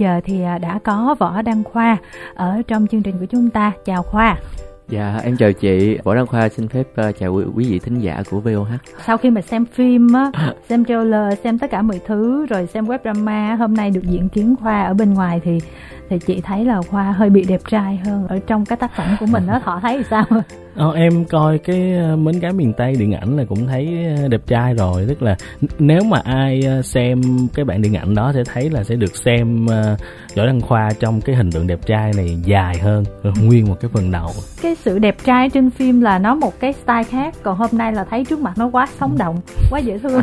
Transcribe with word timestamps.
giờ 0.00 0.20
thì 0.24 0.42
à, 0.42 0.58
đã 0.58 0.78
có 0.84 1.14
Võ 1.18 1.42
Đăng 1.42 1.64
Khoa 1.64 1.96
ở 2.34 2.62
trong 2.68 2.86
chương 2.86 3.02
trình 3.02 3.18
của 3.20 3.26
chúng 3.26 3.50
ta. 3.50 3.72
Chào 3.84 4.02
Khoa. 4.02 4.36
Dạ, 4.88 5.20
em 5.24 5.36
chào 5.36 5.52
chị. 5.52 5.98
Võ 6.04 6.14
Đăng 6.14 6.26
Khoa 6.26 6.48
xin 6.48 6.68
phép 6.68 6.86
uh, 7.08 7.18
chào 7.18 7.34
quý, 7.34 7.44
quý 7.54 7.70
vị 7.70 7.78
thính 7.78 7.98
giả 7.98 8.22
của 8.30 8.40
VOH. 8.40 8.68
Sau 9.06 9.16
khi 9.16 9.30
mà 9.30 9.40
xem 9.40 9.64
phim 9.64 10.12
á, 10.12 10.30
xem 10.68 10.84
trailer, 10.84 11.38
xem 11.44 11.58
tất 11.58 11.70
cả 11.70 11.82
mọi 11.82 12.00
thứ 12.06 12.46
rồi 12.46 12.66
xem 12.66 12.86
web 12.86 12.98
drama, 13.02 13.54
hôm 13.54 13.74
nay 13.74 13.90
được 13.90 14.04
diễn 14.04 14.28
kiến 14.28 14.54
Khoa 14.60 14.82
ở 14.82 14.94
bên 14.94 15.14
ngoài 15.14 15.40
thì 15.44 15.60
thì 16.08 16.18
chị 16.18 16.40
thấy 16.40 16.64
là 16.64 16.82
Khoa 16.82 17.02
hơi 17.02 17.30
bị 17.30 17.44
đẹp 17.44 17.60
trai 17.68 17.96
hơn 17.96 18.26
ở 18.28 18.38
trong 18.46 18.66
cái 18.66 18.76
tác 18.76 18.96
phẩm 18.96 19.16
của 19.20 19.26
mình 19.26 19.46
đó, 19.46 19.60
Thọ 19.64 19.80
thấy 19.82 19.98
thì 19.98 20.04
sao? 20.10 20.24
Ờ, 20.74 20.92
em 20.94 21.24
coi 21.24 21.58
cái 21.58 21.92
ờ, 21.92 22.16
mến 22.16 22.40
gái 22.40 22.52
miền 22.52 22.72
Tây 22.72 22.94
điện 22.98 23.12
ảnh 23.12 23.36
là 23.36 23.44
cũng 23.48 23.66
thấy 23.66 23.88
ờ, 24.18 24.28
đẹp 24.28 24.40
trai 24.46 24.74
rồi. 24.74 25.04
Tức 25.08 25.22
là 25.22 25.36
nếu 25.78 26.00
mà 26.04 26.20
ai 26.24 26.62
ờ, 26.62 26.82
xem 26.82 27.20
cái 27.54 27.64
bản 27.64 27.82
điện 27.82 27.96
ảnh 27.96 28.14
đó 28.14 28.32
sẽ 28.34 28.42
thấy 28.44 28.70
là 28.70 28.84
sẽ 28.84 28.94
được 28.94 29.16
xem 29.16 29.66
Võ 30.36 30.46
Đăng 30.46 30.60
Khoa 30.60 30.88
trong 31.00 31.20
cái 31.20 31.36
hình 31.36 31.52
tượng 31.52 31.66
đẹp 31.66 31.78
trai 31.86 32.12
này 32.16 32.36
dài 32.44 32.78
hơn 32.78 33.04
nguyên 33.42 33.68
một 33.68 33.76
cái 33.80 33.90
phần 33.94 34.10
đầu. 34.10 34.30
Cái 34.62 34.74
sự 34.74 34.98
đẹp 34.98 35.16
trai 35.24 35.50
trên 35.50 35.70
phim 35.70 36.00
là 36.00 36.18
nó 36.18 36.34
một 36.34 36.60
cái 36.60 36.72
style 36.72 37.04
khác 37.04 37.34
còn 37.42 37.56
hôm 37.56 37.70
nay 37.72 37.92
là 37.92 38.04
thấy 38.04 38.24
trước 38.24 38.38
mặt 38.38 38.58
nó 38.58 38.68
quá 38.68 38.86
sống 39.00 39.18
động 39.18 39.40
quá 39.70 39.78
dễ 39.78 39.98
thương. 39.98 40.22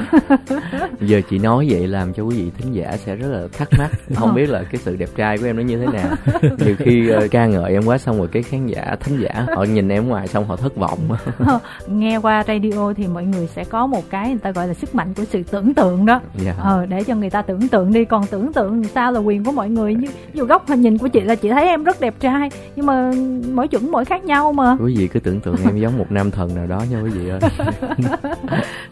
Giờ 1.01 1.21
chị 1.29 1.39
nói 1.39 1.67
vậy 1.69 1.87
làm 1.87 2.13
cho 2.13 2.23
quý 2.23 2.35
vị 2.41 2.51
thính 2.57 2.75
giả 2.75 2.97
sẽ 2.97 3.15
rất 3.15 3.27
là 3.27 3.47
thắc 3.57 3.67
mắc 3.79 3.91
không 4.15 4.35
biết 4.35 4.49
là 4.49 4.63
cái 4.63 4.81
sự 4.85 4.95
đẹp 4.95 5.09
trai 5.15 5.37
của 5.37 5.45
em 5.45 5.55
nó 5.55 5.63
như 5.63 5.77
thế 5.77 5.85
nào. 5.85 6.09
Nhiều 6.65 6.75
khi 6.79 7.11
uh, 7.11 7.31
ca 7.31 7.45
ngợi 7.45 7.71
em 7.71 7.83
quá 7.85 7.97
xong 7.97 8.17
rồi 8.17 8.27
cái 8.27 8.43
khán 8.43 8.67
giả 8.67 8.95
thính 8.99 9.19
giả 9.21 9.45
họ 9.55 9.63
nhìn 9.63 9.89
em 9.89 10.07
ngoài 10.07 10.27
xong 10.37 10.47
họ 10.47 10.55
thất 10.55 10.75
vọng. 10.75 10.99
Nghe 11.87 12.17
qua 12.17 12.43
radio 12.47 12.93
thì 12.93 13.07
mọi 13.07 13.25
người 13.25 13.47
sẽ 13.55 13.63
có 13.63 13.87
một 13.87 14.09
cái 14.09 14.29
người 14.29 14.39
ta 14.39 14.51
gọi 14.51 14.67
là 14.67 14.73
sức 14.73 14.95
mạnh 14.95 15.13
của 15.13 15.23
sự 15.29 15.43
tưởng 15.43 15.73
tượng 15.73 16.05
đó. 16.05 16.21
Dạ. 16.45 16.53
ờ 16.59 16.85
để 16.85 17.03
cho 17.03 17.15
người 17.15 17.29
ta 17.29 17.41
tưởng 17.41 17.67
tượng 17.67 17.93
đi 17.93 18.05
còn 18.05 18.27
tưởng 18.27 18.53
tượng 18.53 18.83
sao 18.83 19.11
là 19.11 19.19
quyền 19.19 19.43
của 19.43 19.51
mọi 19.51 19.69
người? 19.69 19.95
Như 19.95 20.07
dù 20.33 20.45
góc 20.45 20.67
hình 20.67 20.81
nhìn 20.81 20.97
của 20.97 21.07
chị 21.07 21.21
là 21.21 21.35
chị 21.35 21.49
thấy 21.49 21.65
em 21.65 21.83
rất 21.83 22.01
đẹp 22.01 22.15
trai 22.19 22.49
nhưng 22.75 22.85
mà 22.85 23.11
mỗi 23.53 23.67
chuẩn 23.67 23.91
mỗi 23.91 24.05
khác 24.05 24.23
nhau 24.23 24.53
mà. 24.53 24.77
Quý 24.79 24.95
vị 24.97 25.07
cứ 25.07 25.19
tưởng 25.19 25.39
tượng 25.39 25.55
em 25.65 25.77
giống 25.77 25.97
một 25.97 26.11
nam 26.11 26.31
thần 26.31 26.55
nào 26.55 26.67
đó 26.67 26.83
nha 26.91 27.01
quý 27.03 27.09
vị 27.09 27.29
ơi. 27.29 27.39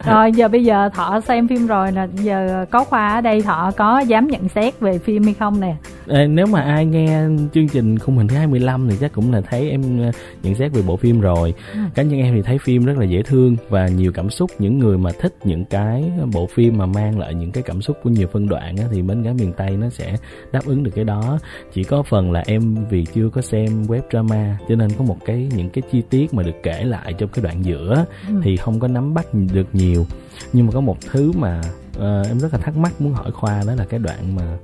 Rồi 0.06 0.32
giờ 0.32 0.48
bây 0.48 0.64
giờ 0.64 0.88
thọ 0.94 1.20
xem 1.20 1.48
phim 1.48 1.66
rồi 1.66 1.92
nè. 1.92 2.06
Giờ 2.14 2.66
có 2.70 2.84
khoa 2.84 3.08
ở 3.08 3.20
đây 3.20 3.42
thọ 3.42 3.70
có 3.76 3.98
dám 3.98 4.26
nhận 4.26 4.48
xét 4.48 4.80
về 4.80 4.98
phim 4.98 5.24
hay 5.24 5.34
không 5.34 5.60
nè 5.60 5.74
Ê, 6.08 6.26
nếu 6.26 6.46
mà 6.46 6.60
ai 6.60 6.86
nghe 6.86 7.22
chương 7.54 7.68
trình 7.68 7.98
khung 7.98 8.16
hình 8.16 8.28
thứ 8.28 8.36
25 8.36 8.88
thì 8.90 8.96
chắc 9.00 9.12
cũng 9.12 9.32
là 9.32 9.40
thấy 9.40 9.70
em 9.70 10.02
ờ, 10.02 10.10
nhận 10.42 10.54
xét 10.54 10.72
về 10.72 10.82
bộ 10.82 10.96
phim 10.96 11.20
rồi 11.20 11.54
ừ. 11.72 11.78
cá 11.94 12.02
nhân 12.02 12.20
em 12.20 12.34
thì 12.34 12.42
thấy 12.42 12.58
phim 12.58 12.84
rất 12.84 12.98
là 12.98 13.04
dễ 13.04 13.22
thương 13.22 13.56
và 13.68 13.88
nhiều 13.88 14.12
cảm 14.12 14.30
xúc 14.30 14.50
những 14.58 14.78
người 14.78 14.98
mà 14.98 15.10
thích 15.20 15.34
những 15.44 15.64
cái 15.64 16.10
bộ 16.32 16.46
phim 16.54 16.78
mà 16.78 16.86
mang 16.86 17.18
lại 17.18 17.34
những 17.34 17.52
cái 17.52 17.62
cảm 17.62 17.82
xúc 17.82 17.96
của 18.02 18.10
nhiều 18.10 18.28
phân 18.32 18.48
đoạn 18.48 18.76
á, 18.76 18.84
thì 18.92 19.02
mến 19.02 19.22
gái 19.22 19.34
miền 19.34 19.52
tây 19.52 19.70
nó 19.70 19.90
sẽ 19.90 20.16
đáp 20.52 20.64
ứng 20.66 20.82
được 20.82 20.90
cái 20.94 21.04
đó 21.04 21.38
chỉ 21.72 21.84
có 21.84 22.02
phần 22.02 22.32
là 22.32 22.42
em 22.46 22.76
vì 22.90 23.04
chưa 23.14 23.28
có 23.28 23.40
xem 23.40 23.82
web 23.82 24.02
drama 24.10 24.58
cho 24.68 24.74
nên 24.74 24.90
có 24.98 25.04
một 25.04 25.16
cái 25.24 25.48
những 25.56 25.70
cái 25.70 25.82
chi 25.92 26.02
tiết 26.10 26.34
mà 26.34 26.42
được 26.42 26.56
kể 26.62 26.84
lại 26.84 27.12
trong 27.12 27.28
cái 27.28 27.44
đoạn 27.44 27.64
giữa 27.64 28.04
ừ. 28.28 28.34
thì 28.42 28.56
không 28.56 28.80
có 28.80 28.88
nắm 28.88 29.14
bắt 29.14 29.26
được 29.52 29.66
nhiều 29.72 30.06
nhưng 30.52 30.66
mà 30.66 30.72
có 30.72 30.80
một 30.80 30.96
thứ 31.10 31.32
mà 31.32 31.60
uh, 31.96 32.26
em 32.28 32.38
rất 32.38 32.52
là 32.52 32.58
thắc 32.58 32.76
mắc 32.76 33.00
muốn 33.00 33.12
hỏi 33.12 33.30
khoa 33.32 33.62
đó 33.66 33.74
là 33.74 33.84
cái 33.84 34.00
đoạn 34.00 34.36
mà 34.36 34.56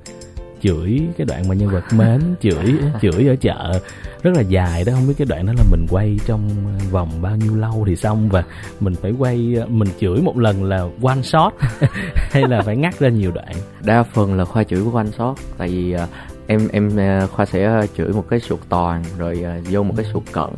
chửi 0.63 1.01
cái 1.17 1.25
đoạn 1.25 1.47
mà 1.47 1.55
nhân 1.55 1.69
vật 1.69 1.83
mến 1.93 2.21
chửi 2.41 2.73
chửi 3.01 3.27
ở 3.27 3.35
chợ. 3.35 3.79
Rất 4.23 4.31
là 4.35 4.41
dài 4.41 4.83
đó 4.83 4.93
không 4.95 5.07
biết 5.07 5.13
cái 5.17 5.27
đoạn 5.29 5.45
đó 5.45 5.53
là 5.57 5.63
mình 5.71 5.85
quay 5.89 6.19
trong 6.25 6.49
vòng 6.91 7.09
bao 7.21 7.35
nhiêu 7.35 7.55
lâu 7.55 7.83
thì 7.87 7.95
xong 7.95 8.29
và 8.29 8.43
mình 8.79 8.95
phải 9.01 9.11
quay 9.11 9.55
mình 9.67 9.89
chửi 9.99 10.21
một 10.21 10.37
lần 10.37 10.63
là 10.63 10.87
one 11.03 11.21
shot 11.21 11.53
hay 12.15 12.43
là 12.47 12.61
phải 12.61 12.77
ngắt 12.77 12.99
ra 12.99 13.09
nhiều 13.09 13.31
đoạn? 13.31 13.53
Đa 13.83 14.03
phần 14.03 14.37
là 14.37 14.45
khoa 14.45 14.63
chửi 14.63 14.83
của 14.83 14.97
one 14.97 15.11
shot 15.17 15.37
tại 15.57 15.67
vì 15.67 15.91
à, 15.91 16.07
em 16.47 16.67
em 16.71 16.97
à, 16.99 17.27
khoa 17.31 17.45
sẽ 17.45 17.87
chửi 17.97 18.13
một 18.13 18.25
cái 18.29 18.39
sụt 18.39 18.59
toàn 18.69 19.03
rồi 19.17 19.43
à, 19.43 19.59
vô 19.69 19.83
một 19.83 19.93
cái 19.97 20.05
sụt 20.13 20.23
cận. 20.31 20.49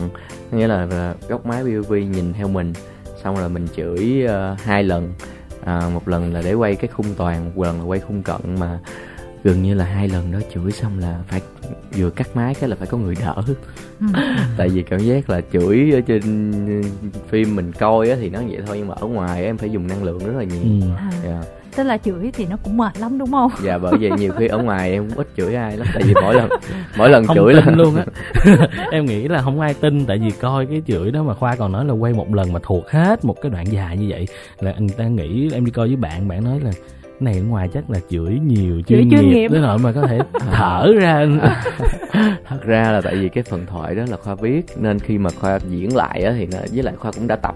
Nghĩa 0.52 0.68
là 0.68 1.14
góc 1.28 1.46
máy 1.46 1.64
POV 1.64 1.94
nhìn 1.94 2.34
theo 2.34 2.48
mình 2.48 2.74
xong 3.24 3.36
rồi 3.36 3.50
mình 3.50 3.68
chửi 3.76 4.28
hai 4.64 4.84
lần. 4.84 5.14
À, 5.66 5.82
một 5.94 6.08
lần 6.08 6.34
là 6.34 6.42
để 6.42 6.54
quay 6.54 6.76
cái 6.76 6.88
khung 6.88 7.06
toàn 7.18 7.46
một 7.46 7.64
lần 7.64 7.80
là 7.80 7.86
quay 7.86 8.00
khung 8.00 8.24
cận 8.24 8.60
mà 8.60 8.80
gần 9.46 9.64
như 9.64 9.74
là 9.74 9.86
hai 9.86 10.08
lần 10.08 10.32
đó 10.32 10.40
chửi 10.54 10.72
xong 10.72 11.00
là 11.00 11.20
phải 11.28 11.42
vừa 11.96 12.10
cắt 12.10 12.28
máy 12.36 12.54
cái 12.54 12.70
là 12.70 12.76
phải 12.76 12.88
có 12.88 12.98
người 12.98 13.16
đỡ 13.20 13.36
ừ. 14.00 14.06
tại 14.58 14.70
vì 14.70 14.84
cảm 14.84 15.00
giác 15.00 15.30
là 15.30 15.42
chửi 15.54 15.92
ở 15.94 16.02
trên 16.02 16.22
phim 17.30 17.56
mình 17.56 17.72
coi 17.72 18.10
á 18.10 18.16
thì 18.20 18.30
nó 18.30 18.40
vậy 18.50 18.60
thôi 18.68 18.76
nhưng 18.78 18.88
mà 18.88 18.96
ở 19.00 19.08
ngoài 19.08 19.46
em 19.46 19.58
phải 19.58 19.70
dùng 19.70 19.88
năng 19.88 20.04
lượng 20.04 20.20
rất 20.20 20.34
là 20.38 20.44
nhiều 20.44 20.82
ừ. 20.82 20.88
yeah. 21.00 21.14
Dạ. 21.24 21.42
tức 21.76 21.84
là 21.84 21.98
chửi 21.98 22.32
thì 22.34 22.46
nó 22.46 22.58
cũng 22.64 22.78
mệt 22.78 23.00
lắm 23.00 23.18
đúng 23.18 23.32
không 23.32 23.52
dạ 23.64 23.78
bởi 23.78 23.94
vậy 24.02 24.12
nhiều 24.18 24.34
khi 24.38 24.48
ở 24.48 24.58
ngoài 24.58 24.92
em 24.92 25.10
cũng 25.10 25.18
ít 25.18 25.28
chửi 25.38 25.56
ai 25.56 25.78
lắm 25.78 25.88
tại 25.94 26.04
vì 26.04 26.14
mỗi 26.22 26.36
lần 26.36 26.50
mỗi 26.98 27.10
lần 27.10 27.26
không 27.26 27.38
chửi 27.38 27.54
tin 27.54 27.66
là... 27.66 27.72
luôn 27.72 27.96
á 27.96 28.06
em 28.92 29.06
nghĩ 29.06 29.28
là 29.28 29.42
không 29.42 29.60
ai 29.60 29.74
tin 29.74 30.06
tại 30.06 30.18
vì 30.18 30.32
coi 30.32 30.66
cái 30.66 30.82
chửi 30.88 31.12
đó 31.12 31.24
mà 31.24 31.34
khoa 31.34 31.56
còn 31.56 31.72
nói 31.72 31.86
là 31.86 31.94
quay 31.94 32.14
một 32.14 32.34
lần 32.34 32.54
mà 32.54 32.60
thuộc 32.64 32.90
hết 32.90 33.26
một 33.26 33.42
cái 33.42 33.50
đoạn 33.50 33.66
dài 33.72 33.98
như 33.98 34.06
vậy 34.10 34.28
là 34.60 34.72
anh 34.72 34.90
ta 34.90 35.08
nghĩ 35.08 35.50
em 35.54 35.66
đi 35.66 35.72
coi 35.72 35.88
với 35.88 35.96
bạn 35.96 36.28
bạn 36.28 36.44
nói 36.44 36.60
là 36.60 36.72
này 37.22 37.34
ở 37.34 37.44
ngoài 37.44 37.70
chắc 37.74 37.90
là 37.90 38.00
chửi 38.09 38.40
nhiều 38.40 38.81
chuyên, 38.88 39.09
chuyên 39.09 39.30
nghiệp, 39.30 39.36
nghiệp. 39.36 39.52
đến 39.52 39.62
nỗi 39.62 39.78
mà 39.78 39.92
có 39.92 40.02
thể 40.02 40.20
thở 40.52 40.94
ra 41.00 41.26
thật 42.48 42.64
ra 42.64 42.92
là 42.92 43.02
tại 43.02 43.16
vì 43.16 43.30
cái 43.30 43.44
phần 43.44 43.66
thoại 43.66 43.96
đó 43.96 44.03
là 44.09 44.18
khoa 44.18 44.36
viết 44.36 44.66
nên 44.78 45.00
khi 45.00 45.18
mà 45.18 45.30
khoa 45.30 45.59
diễn 45.70 45.96
lại 45.96 46.24
á 46.24 46.34
thì 46.38 46.46
nó, 46.46 46.58
với 46.72 46.84
lại 46.84 46.96
khoa 46.98 47.12
cũng 47.12 47.28
đã 47.28 47.36
tập 47.36 47.56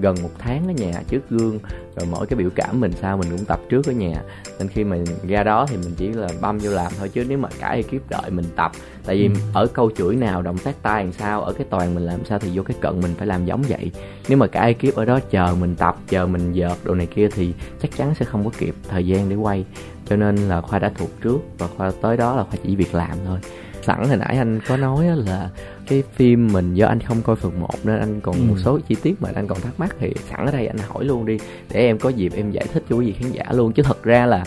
gần 0.00 0.16
một 0.22 0.30
tháng 0.38 0.66
ở 0.66 0.72
nhà 0.72 1.02
trước 1.08 1.30
gương 1.30 1.58
rồi 1.96 2.06
mỗi 2.10 2.26
cái 2.26 2.36
biểu 2.36 2.50
cảm 2.54 2.80
mình 2.80 2.92
sao 3.00 3.16
mình 3.16 3.28
cũng 3.30 3.44
tập 3.44 3.60
trước 3.68 3.86
ở 3.86 3.92
nhà 3.92 4.22
nên 4.58 4.68
khi 4.68 4.84
mình 4.84 5.04
ra 5.28 5.42
đó 5.42 5.66
thì 5.68 5.76
mình 5.76 5.94
chỉ 5.96 6.08
là 6.08 6.28
băm 6.40 6.58
vô 6.58 6.70
làm 6.70 6.92
thôi 6.98 7.08
chứ 7.08 7.24
nếu 7.28 7.38
mà 7.38 7.48
cả 7.60 7.68
ekip 7.68 8.10
đợi 8.10 8.30
mình 8.30 8.44
tập 8.56 8.72
tại 9.06 9.16
vì 9.16 9.26
ừ. 9.26 9.32
ở 9.52 9.66
câu 9.66 9.90
chửi 9.96 10.16
nào 10.16 10.42
động 10.42 10.58
tác 10.58 10.82
tay 10.82 11.04
làm 11.04 11.12
sao 11.12 11.42
ở 11.42 11.52
cái 11.52 11.66
toàn 11.70 11.94
mình 11.94 12.06
làm 12.06 12.24
sao 12.24 12.38
thì 12.38 12.50
vô 12.54 12.62
cái 12.62 12.76
cận 12.80 13.00
mình 13.00 13.14
phải 13.18 13.26
làm 13.26 13.44
giống 13.44 13.62
vậy. 13.62 13.90
Nếu 14.28 14.38
mà 14.38 14.46
cả 14.46 14.60
ekip 14.60 14.94
ở 14.94 15.04
đó 15.04 15.20
chờ 15.30 15.54
mình 15.60 15.74
tập 15.76 15.96
chờ 16.08 16.26
mình 16.26 16.52
dợt 16.52 16.76
đồ 16.84 16.94
này 16.94 17.06
kia 17.06 17.28
thì 17.34 17.54
chắc 17.82 17.96
chắn 17.96 18.14
sẽ 18.14 18.24
không 18.24 18.44
có 18.44 18.50
kịp 18.58 18.74
thời 18.88 19.06
gian 19.06 19.28
để 19.28 19.36
quay. 19.36 19.64
Cho 20.08 20.16
nên 20.16 20.36
là 20.36 20.60
khoa 20.60 20.78
đã 20.78 20.92
thuộc 20.98 21.10
trước 21.22 21.38
và 21.58 21.66
khoa 21.76 21.92
tới 22.02 22.16
đó 22.16 22.36
là 22.36 22.44
khoa 22.44 22.58
chỉ 22.62 22.76
việc 22.76 22.94
làm 22.94 23.18
thôi 23.26 23.38
sẵn 23.86 24.08
hồi 24.08 24.16
nãy 24.16 24.36
anh 24.38 24.60
có 24.68 24.76
nói 24.76 25.06
là 25.16 25.50
cái 25.86 26.02
phim 26.14 26.52
mình 26.52 26.74
do 26.74 26.86
anh 26.86 27.00
không 27.00 27.22
coi 27.22 27.36
phần 27.36 27.60
1 27.60 27.68
nên 27.84 27.98
anh 27.98 28.20
còn 28.20 28.34
ừ. 28.34 28.40
một 28.48 28.56
số 28.58 28.78
chi 28.88 28.96
tiết 29.02 29.22
mà 29.22 29.28
anh 29.34 29.46
còn 29.46 29.60
thắc 29.60 29.80
mắc 29.80 29.96
thì 29.98 30.12
sẵn 30.30 30.46
ở 30.46 30.52
đây 30.52 30.66
anh 30.66 30.78
hỏi 30.88 31.04
luôn 31.04 31.26
đi 31.26 31.38
để 31.72 31.80
em 31.80 31.98
có 31.98 32.08
dịp 32.08 32.32
em 32.36 32.50
giải 32.50 32.66
thích 32.72 32.82
cho 32.90 32.96
quý 32.96 33.06
vị 33.06 33.12
khán 33.12 33.32
giả 33.32 33.44
luôn 33.50 33.72
chứ 33.72 33.82
thật 33.82 34.02
ra 34.02 34.26
là 34.26 34.44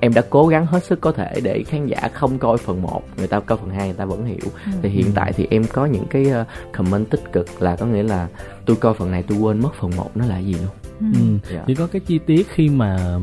em 0.00 0.14
đã 0.14 0.22
cố 0.30 0.46
gắng 0.46 0.66
hết 0.66 0.84
sức 0.84 1.00
có 1.00 1.12
thể 1.12 1.40
để 1.42 1.64
khán 1.68 1.86
giả 1.86 2.10
không 2.12 2.38
coi 2.38 2.58
phần 2.58 2.82
1 2.82 3.02
người 3.16 3.26
ta 3.26 3.40
coi 3.40 3.58
phần 3.58 3.70
2 3.70 3.86
người 3.86 3.96
ta 3.96 4.04
vẫn 4.04 4.24
hiểu 4.24 4.50
ừ. 4.66 4.72
thì 4.82 4.88
hiện 4.88 5.06
tại 5.14 5.32
thì 5.32 5.46
em 5.50 5.64
có 5.72 5.86
những 5.86 6.06
cái 6.10 6.26
uh, 6.40 6.46
comment 6.72 7.10
tích 7.10 7.32
cực 7.32 7.62
là 7.62 7.76
có 7.76 7.86
nghĩa 7.86 8.02
là 8.02 8.28
tôi 8.66 8.76
coi 8.76 8.94
phần 8.94 9.10
này 9.10 9.24
tôi 9.28 9.38
quên 9.38 9.60
mất 9.60 9.70
phần 9.80 9.90
1 9.96 10.10
nó 10.14 10.26
là 10.26 10.38
gì 10.38 10.54
luôn 10.54 10.81
ừ. 11.14 11.18
yeah. 11.18 11.52
Dạ. 11.52 11.64
chỉ 11.66 11.74
có 11.74 11.86
cái 11.86 12.00
chi 12.00 12.18
tiết 12.18 12.48
khi 12.48 12.68
mà 12.68 13.18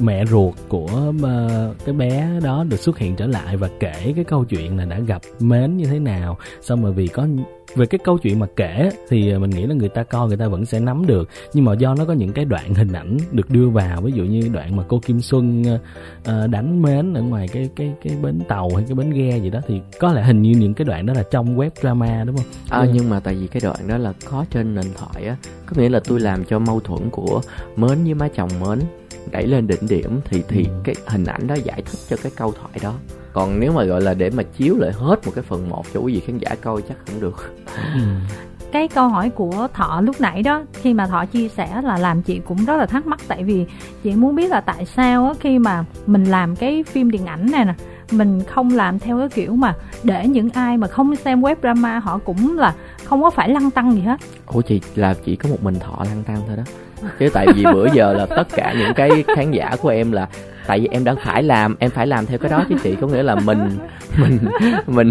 mẹ 0.00 0.26
ruột 0.26 0.54
của 0.68 1.12
uh, 1.16 1.84
cái 1.84 1.94
bé 1.94 2.40
đó 2.42 2.64
được 2.64 2.80
xuất 2.80 2.98
hiện 2.98 3.16
trở 3.16 3.26
lại 3.26 3.56
và 3.56 3.68
kể 3.80 4.12
cái 4.16 4.24
câu 4.24 4.44
chuyện 4.44 4.76
là 4.76 4.84
đã 4.84 5.00
gặp 5.00 5.22
mến 5.40 5.76
như 5.76 5.84
thế 5.84 5.98
nào 5.98 6.38
xong 6.60 6.82
rồi 6.82 6.92
vì 6.92 7.06
có 7.06 7.26
về 7.74 7.86
cái 7.86 7.98
câu 8.04 8.18
chuyện 8.18 8.38
mà 8.38 8.46
kể 8.56 8.90
thì 9.08 9.38
mình 9.38 9.50
nghĩ 9.50 9.66
là 9.66 9.74
người 9.74 9.88
ta 9.88 10.02
coi 10.02 10.28
người 10.28 10.36
ta 10.36 10.48
vẫn 10.48 10.66
sẽ 10.66 10.80
nắm 10.80 11.06
được 11.06 11.28
nhưng 11.52 11.64
mà 11.64 11.74
do 11.74 11.94
nó 11.94 12.04
có 12.04 12.12
những 12.12 12.32
cái 12.32 12.44
đoạn 12.44 12.74
hình 12.74 12.92
ảnh 12.92 13.16
được 13.32 13.50
đưa 13.50 13.68
vào 13.68 14.00
ví 14.00 14.12
dụ 14.12 14.24
như 14.24 14.48
đoạn 14.52 14.76
mà 14.76 14.84
cô 14.88 14.98
Kim 14.98 15.20
Xuân 15.20 15.62
uh, 15.62 16.50
đánh 16.50 16.82
mến 16.82 17.14
ở 17.14 17.22
ngoài 17.22 17.48
cái 17.52 17.70
cái 17.76 17.92
cái 18.02 18.16
bến 18.22 18.40
tàu 18.48 18.70
hay 18.74 18.84
cái 18.88 18.94
bến 18.94 19.10
ghe 19.10 19.38
gì 19.38 19.50
đó 19.50 19.60
thì 19.66 19.80
có 19.98 20.12
lẽ 20.12 20.22
hình 20.22 20.42
như 20.42 20.50
những 20.50 20.74
cái 20.74 20.84
đoạn 20.84 21.06
đó 21.06 21.14
là 21.14 21.22
trong 21.30 21.58
web 21.58 21.70
drama 21.80 22.24
đúng 22.24 22.36
không? 22.36 22.46
À, 22.70 22.80
ừ. 22.80 22.90
nhưng 22.94 23.10
mà 23.10 23.20
tại 23.20 23.34
vì 23.34 23.46
cái 23.46 23.60
đoạn 23.64 23.88
đó 23.88 23.98
là 23.98 24.12
có 24.30 24.44
trên 24.50 24.74
nền 24.74 24.86
thoại 24.96 25.26
á 25.26 25.36
có 25.66 25.82
nghĩa 25.82 25.88
là 25.88 26.00
tôi 26.08 26.20
làm 26.20 26.44
cho 26.44 26.58
mâu 26.58 26.80
thuẫn 26.80 27.10
của 27.10 27.40
mến 27.76 28.04
với 28.04 28.14
má 28.14 28.28
chồng 28.28 28.50
mến 28.60 28.78
đẩy 29.30 29.46
lên 29.46 29.66
đỉnh 29.66 29.88
điểm 29.88 30.20
thì 30.24 30.42
thì 30.48 30.64
ừ. 30.64 30.70
cái 30.84 30.94
hình 31.06 31.24
ảnh 31.24 31.46
đó 31.46 31.54
giải 31.64 31.82
thích 31.82 31.98
cho 32.08 32.16
cái 32.22 32.32
câu 32.36 32.52
thoại 32.52 32.78
đó 32.82 32.94
còn 33.32 33.60
nếu 33.60 33.72
mà 33.72 33.84
gọi 33.84 34.00
là 34.00 34.14
để 34.14 34.30
mà 34.30 34.42
chiếu 34.42 34.76
lại 34.78 34.92
hết 34.92 35.26
một 35.26 35.32
cái 35.34 35.44
phần 35.48 35.68
một 35.68 35.84
cho 35.94 36.00
quý 36.00 36.14
vị 36.14 36.20
khán 36.26 36.38
giả 36.38 36.54
coi 36.62 36.82
chắc 36.82 36.96
không 37.06 37.20
được. 37.20 37.54
Ừ. 37.94 38.00
cái 38.72 38.88
câu 38.88 39.08
hỏi 39.08 39.30
của 39.30 39.68
thọ 39.74 40.00
lúc 40.00 40.20
nãy 40.20 40.42
đó 40.42 40.62
khi 40.72 40.94
mà 40.94 41.06
thọ 41.06 41.24
chia 41.24 41.48
sẻ 41.48 41.82
là 41.84 41.98
làm 41.98 42.22
chị 42.22 42.40
cũng 42.44 42.64
rất 42.64 42.76
là 42.76 42.86
thắc 42.86 43.06
mắc 43.06 43.20
tại 43.28 43.44
vì 43.44 43.66
chị 44.02 44.12
muốn 44.12 44.36
biết 44.36 44.50
là 44.50 44.60
tại 44.60 44.86
sao 44.86 45.26
á, 45.26 45.32
khi 45.40 45.58
mà 45.58 45.84
mình 46.06 46.24
làm 46.24 46.56
cái 46.56 46.82
phim 46.82 47.10
điện 47.10 47.26
ảnh 47.26 47.50
này 47.50 47.64
nè 47.64 47.74
mình 48.10 48.44
không 48.44 48.70
làm 48.70 48.98
theo 48.98 49.18
cái 49.18 49.28
kiểu 49.28 49.56
mà 49.56 49.74
để 50.02 50.26
những 50.26 50.50
ai 50.50 50.76
mà 50.76 50.86
không 50.86 51.16
xem 51.16 51.40
web 51.40 51.56
drama 51.62 51.98
họ 51.98 52.18
cũng 52.18 52.58
là 52.58 52.74
không 53.04 53.22
có 53.22 53.30
phải 53.30 53.48
lăng 53.48 53.70
tăng 53.70 53.92
gì 53.92 54.00
hết. 54.00 54.20
Ủa 54.46 54.60
chị 54.60 54.80
là 54.94 55.14
chỉ 55.24 55.36
có 55.36 55.48
một 55.48 55.62
mình 55.62 55.78
thọ 55.78 56.04
lăng 56.04 56.22
tăng 56.22 56.40
thôi 56.46 56.56
đó. 56.56 56.62
Chứ 57.18 57.28
tại 57.32 57.46
vì 57.54 57.64
bữa 57.64 57.86
giờ 57.92 58.12
là 58.12 58.26
tất 58.26 58.48
cả 58.50 58.74
những 58.78 58.94
cái 58.94 59.24
khán 59.36 59.50
giả 59.50 59.76
của 59.82 59.88
em 59.88 60.12
là 60.12 60.28
tại 60.68 60.80
vì 60.80 60.88
em 60.90 61.04
đã 61.04 61.14
phải 61.24 61.42
làm, 61.42 61.76
em 61.78 61.90
phải 61.90 62.06
làm 62.06 62.26
theo 62.26 62.38
cái 62.38 62.50
đó 62.50 62.64
chứ 62.68 62.74
chị. 62.82 62.94
Có 63.00 63.06
nghĩa 63.06 63.22
là 63.22 63.34
mình 63.34 63.58
mình 64.18 64.38
mình 64.86 65.10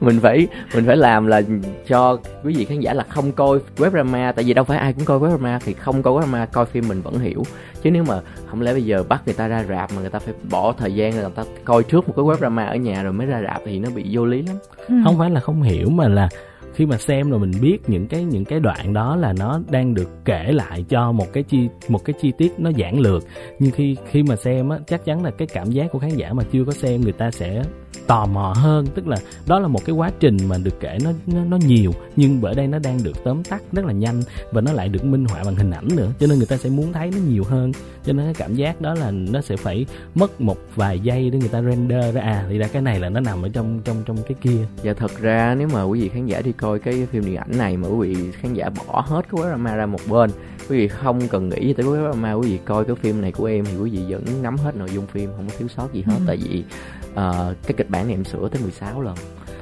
mình 0.00 0.20
phải 0.20 0.46
mình 0.74 0.86
phải 0.86 0.96
làm 0.96 1.26
là 1.26 1.42
cho 1.88 2.18
quý 2.44 2.54
vị 2.56 2.64
khán 2.64 2.80
giả 2.80 2.94
là 2.94 3.04
không 3.08 3.32
coi 3.32 3.58
web 3.76 3.90
drama, 3.90 4.32
tại 4.32 4.44
vì 4.44 4.54
đâu 4.54 4.64
phải 4.64 4.78
ai 4.78 4.92
cũng 4.92 5.04
coi 5.04 5.18
web 5.18 5.28
drama, 5.28 5.58
thì 5.64 5.74
không 5.74 6.02
coi 6.02 6.14
web 6.14 6.20
drama 6.20 6.46
coi 6.46 6.66
phim 6.66 6.88
mình 6.88 7.02
vẫn 7.02 7.18
hiểu 7.18 7.42
chứ 7.82 7.90
nếu 7.90 8.04
mà 8.08 8.20
không 8.46 8.60
lẽ 8.60 8.72
bây 8.72 8.84
giờ 8.84 9.04
bắt 9.08 9.22
người 9.26 9.34
ta 9.34 9.48
ra 9.48 9.64
rạp 9.68 9.92
mà 9.92 10.00
người 10.00 10.10
ta 10.10 10.18
phải 10.18 10.34
bỏ 10.50 10.72
thời 10.72 10.94
gian 10.94 11.14
người 11.14 11.24
ta 11.34 11.44
coi 11.64 11.82
trước 11.82 12.08
một 12.08 12.14
cái 12.16 12.24
web 12.24 12.36
drama 12.36 12.64
ở 12.64 12.76
nhà 12.76 13.02
rồi 13.02 13.12
mới 13.12 13.26
ra 13.26 13.42
rạp 13.46 13.62
thì 13.64 13.78
nó 13.78 13.90
bị 13.90 14.04
vô 14.10 14.24
lý 14.24 14.42
lắm 14.42 14.56
ừ. 14.88 14.94
không 15.04 15.18
phải 15.18 15.30
là 15.30 15.40
không 15.40 15.62
hiểu 15.62 15.90
mà 15.90 16.08
là 16.08 16.28
khi 16.74 16.86
mà 16.86 16.98
xem 16.98 17.30
rồi 17.30 17.40
mình 17.40 17.52
biết 17.60 17.78
những 17.86 18.06
cái 18.06 18.24
những 18.24 18.44
cái 18.44 18.60
đoạn 18.60 18.92
đó 18.92 19.16
là 19.16 19.32
nó 19.38 19.60
đang 19.70 19.94
được 19.94 20.08
kể 20.24 20.52
lại 20.52 20.84
cho 20.88 21.12
một 21.12 21.32
cái 21.32 21.42
chi 21.42 21.68
một 21.88 22.04
cái 22.04 22.14
chi 22.20 22.32
tiết 22.38 22.52
nó 22.58 22.70
giản 22.70 23.00
lược 23.00 23.22
nhưng 23.58 23.70
khi 23.70 23.96
khi 24.10 24.22
mà 24.22 24.36
xem 24.36 24.68
á 24.68 24.78
chắc 24.86 25.04
chắn 25.04 25.24
là 25.24 25.30
cái 25.30 25.48
cảm 25.52 25.70
giác 25.70 25.86
của 25.92 25.98
khán 25.98 26.10
giả 26.10 26.32
mà 26.32 26.42
chưa 26.52 26.64
có 26.64 26.72
xem 26.72 27.00
người 27.00 27.12
ta 27.12 27.30
sẽ 27.30 27.62
tò 28.06 28.26
mò 28.26 28.54
hơn. 28.56 28.86
Tức 28.94 29.08
là 29.08 29.16
đó 29.46 29.58
là 29.58 29.68
một 29.68 29.84
cái 29.84 29.94
quá 29.94 30.10
trình 30.20 30.36
mà 30.48 30.58
được 30.58 30.80
kể 30.80 30.98
nó 31.04 31.10
nó, 31.26 31.44
nó 31.44 31.56
nhiều 31.56 31.92
nhưng 32.16 32.40
bởi 32.40 32.54
đây 32.54 32.66
nó 32.66 32.78
đang 32.78 33.02
được 33.02 33.24
tóm 33.24 33.44
tắt 33.44 33.62
rất 33.72 33.84
là 33.84 33.92
nhanh 33.92 34.22
và 34.52 34.60
nó 34.60 34.72
lại 34.72 34.88
được 34.88 35.04
minh 35.04 35.24
họa 35.24 35.42
bằng 35.44 35.54
hình 35.54 35.70
ảnh 35.70 35.88
nữa. 35.96 36.08
Cho 36.20 36.26
nên 36.26 36.38
người 36.38 36.46
ta 36.46 36.56
sẽ 36.56 36.70
muốn 36.70 36.92
thấy 36.92 37.10
nó 37.10 37.18
nhiều 37.28 37.44
hơn. 37.44 37.72
Cho 38.04 38.12
nên 38.12 38.26
cái 38.26 38.34
cảm 38.34 38.54
giác 38.54 38.80
đó 38.80 38.94
là 38.94 39.10
nó 39.10 39.40
sẽ 39.40 39.56
phải 39.56 39.86
mất 40.14 40.40
một 40.40 40.58
vài 40.74 41.00
giây 41.00 41.30
để 41.30 41.38
người 41.38 41.48
ta 41.48 41.62
render 41.62 42.14
ra. 42.14 42.22
À 42.22 42.46
thì 42.48 42.58
ra 42.58 42.66
cái 42.66 42.82
này 42.82 43.00
là 43.00 43.08
nó 43.08 43.20
nằm 43.20 43.42
ở 43.42 43.48
trong 43.48 43.80
trong 43.84 44.02
trong 44.06 44.16
cái 44.22 44.34
kia. 44.42 44.66
Dạ 44.82 44.92
thật 44.94 45.20
ra 45.20 45.54
nếu 45.58 45.68
mà 45.72 45.82
quý 45.82 46.00
vị 46.00 46.08
khán 46.08 46.26
giả 46.26 46.40
đi 46.40 46.52
coi 46.52 46.78
cái 46.78 47.06
phim 47.12 47.24
điện 47.24 47.36
ảnh 47.36 47.58
này 47.58 47.76
mà 47.76 47.88
quý 47.88 48.14
vị 48.14 48.32
khán 48.32 48.54
giả 48.54 48.70
bỏ 48.70 49.04
hết 49.06 49.22
cái 49.32 49.42
drama 49.42 49.76
ra 49.76 49.86
một 49.86 50.00
bên 50.08 50.30
quý 50.68 50.78
vị 50.78 50.88
không 50.88 51.28
cần 51.28 51.48
nghĩ 51.48 51.72
tới 51.72 51.86
web 51.86 52.12
drama 52.12 52.32
quý 52.32 52.50
vị 52.50 52.58
coi 52.64 52.84
cái 52.84 52.96
phim 52.96 53.20
này 53.20 53.32
của 53.32 53.44
em 53.44 53.64
thì 53.64 53.76
quý 53.76 53.90
vị 53.90 54.14
vẫn 54.14 54.42
nắm 54.42 54.56
hết 54.56 54.76
nội 54.76 54.88
dung 54.94 55.06
phim 55.06 55.30
không 55.36 55.46
có 55.48 55.54
thiếu 55.58 55.68
sót 55.68 55.92
gì 55.92 56.02
hết. 56.02 56.16
Ừ. 56.18 56.24
tại 56.26 56.36
vì 56.36 56.64
uh, 57.12 57.56
cái 57.62 57.74
kịch 57.76 57.90
bản 57.90 58.06
này 58.06 58.14
em 58.14 58.24
sửa 58.24 58.48
tới 58.48 58.62
16 58.62 59.02
lần 59.02 59.14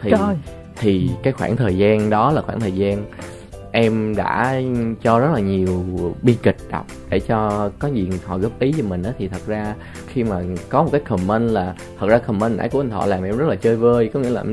thì 0.02 0.10
Trời. 0.10 0.36
thì 0.76 1.10
cái 1.22 1.32
khoảng 1.32 1.56
thời 1.56 1.78
gian 1.78 2.10
đó 2.10 2.30
là 2.30 2.42
khoảng 2.42 2.60
thời 2.60 2.72
gian 2.72 3.04
em 3.72 4.16
đã 4.16 4.60
cho 5.02 5.18
rất 5.18 5.30
là 5.34 5.40
nhiều 5.40 5.84
bi 6.22 6.36
kịch 6.42 6.56
đọc 6.70 6.86
để 7.10 7.20
cho 7.20 7.70
có 7.78 7.88
gì 7.88 8.10
họ 8.24 8.38
góp 8.38 8.60
ý 8.60 8.72
cho 8.78 8.84
mình 8.84 9.02
đó 9.02 9.10
thì 9.18 9.28
thật 9.28 9.46
ra 9.46 9.74
khi 10.12 10.24
mà 10.24 10.40
có 10.68 10.82
một 10.82 10.88
cái 10.92 11.00
comment 11.00 11.50
là, 11.50 11.74
thật 11.98 12.06
ra 12.08 12.18
comment 12.18 12.56
nãy 12.56 12.68
của 12.68 12.80
anh 12.80 12.90
thọ 12.90 13.06
làm 13.06 13.24
em 13.24 13.36
rất 13.36 13.48
là 13.48 13.54
chơi 13.54 13.76
vơi, 13.76 14.10
có 14.14 14.20
nghĩa 14.20 14.30
là 14.30 14.44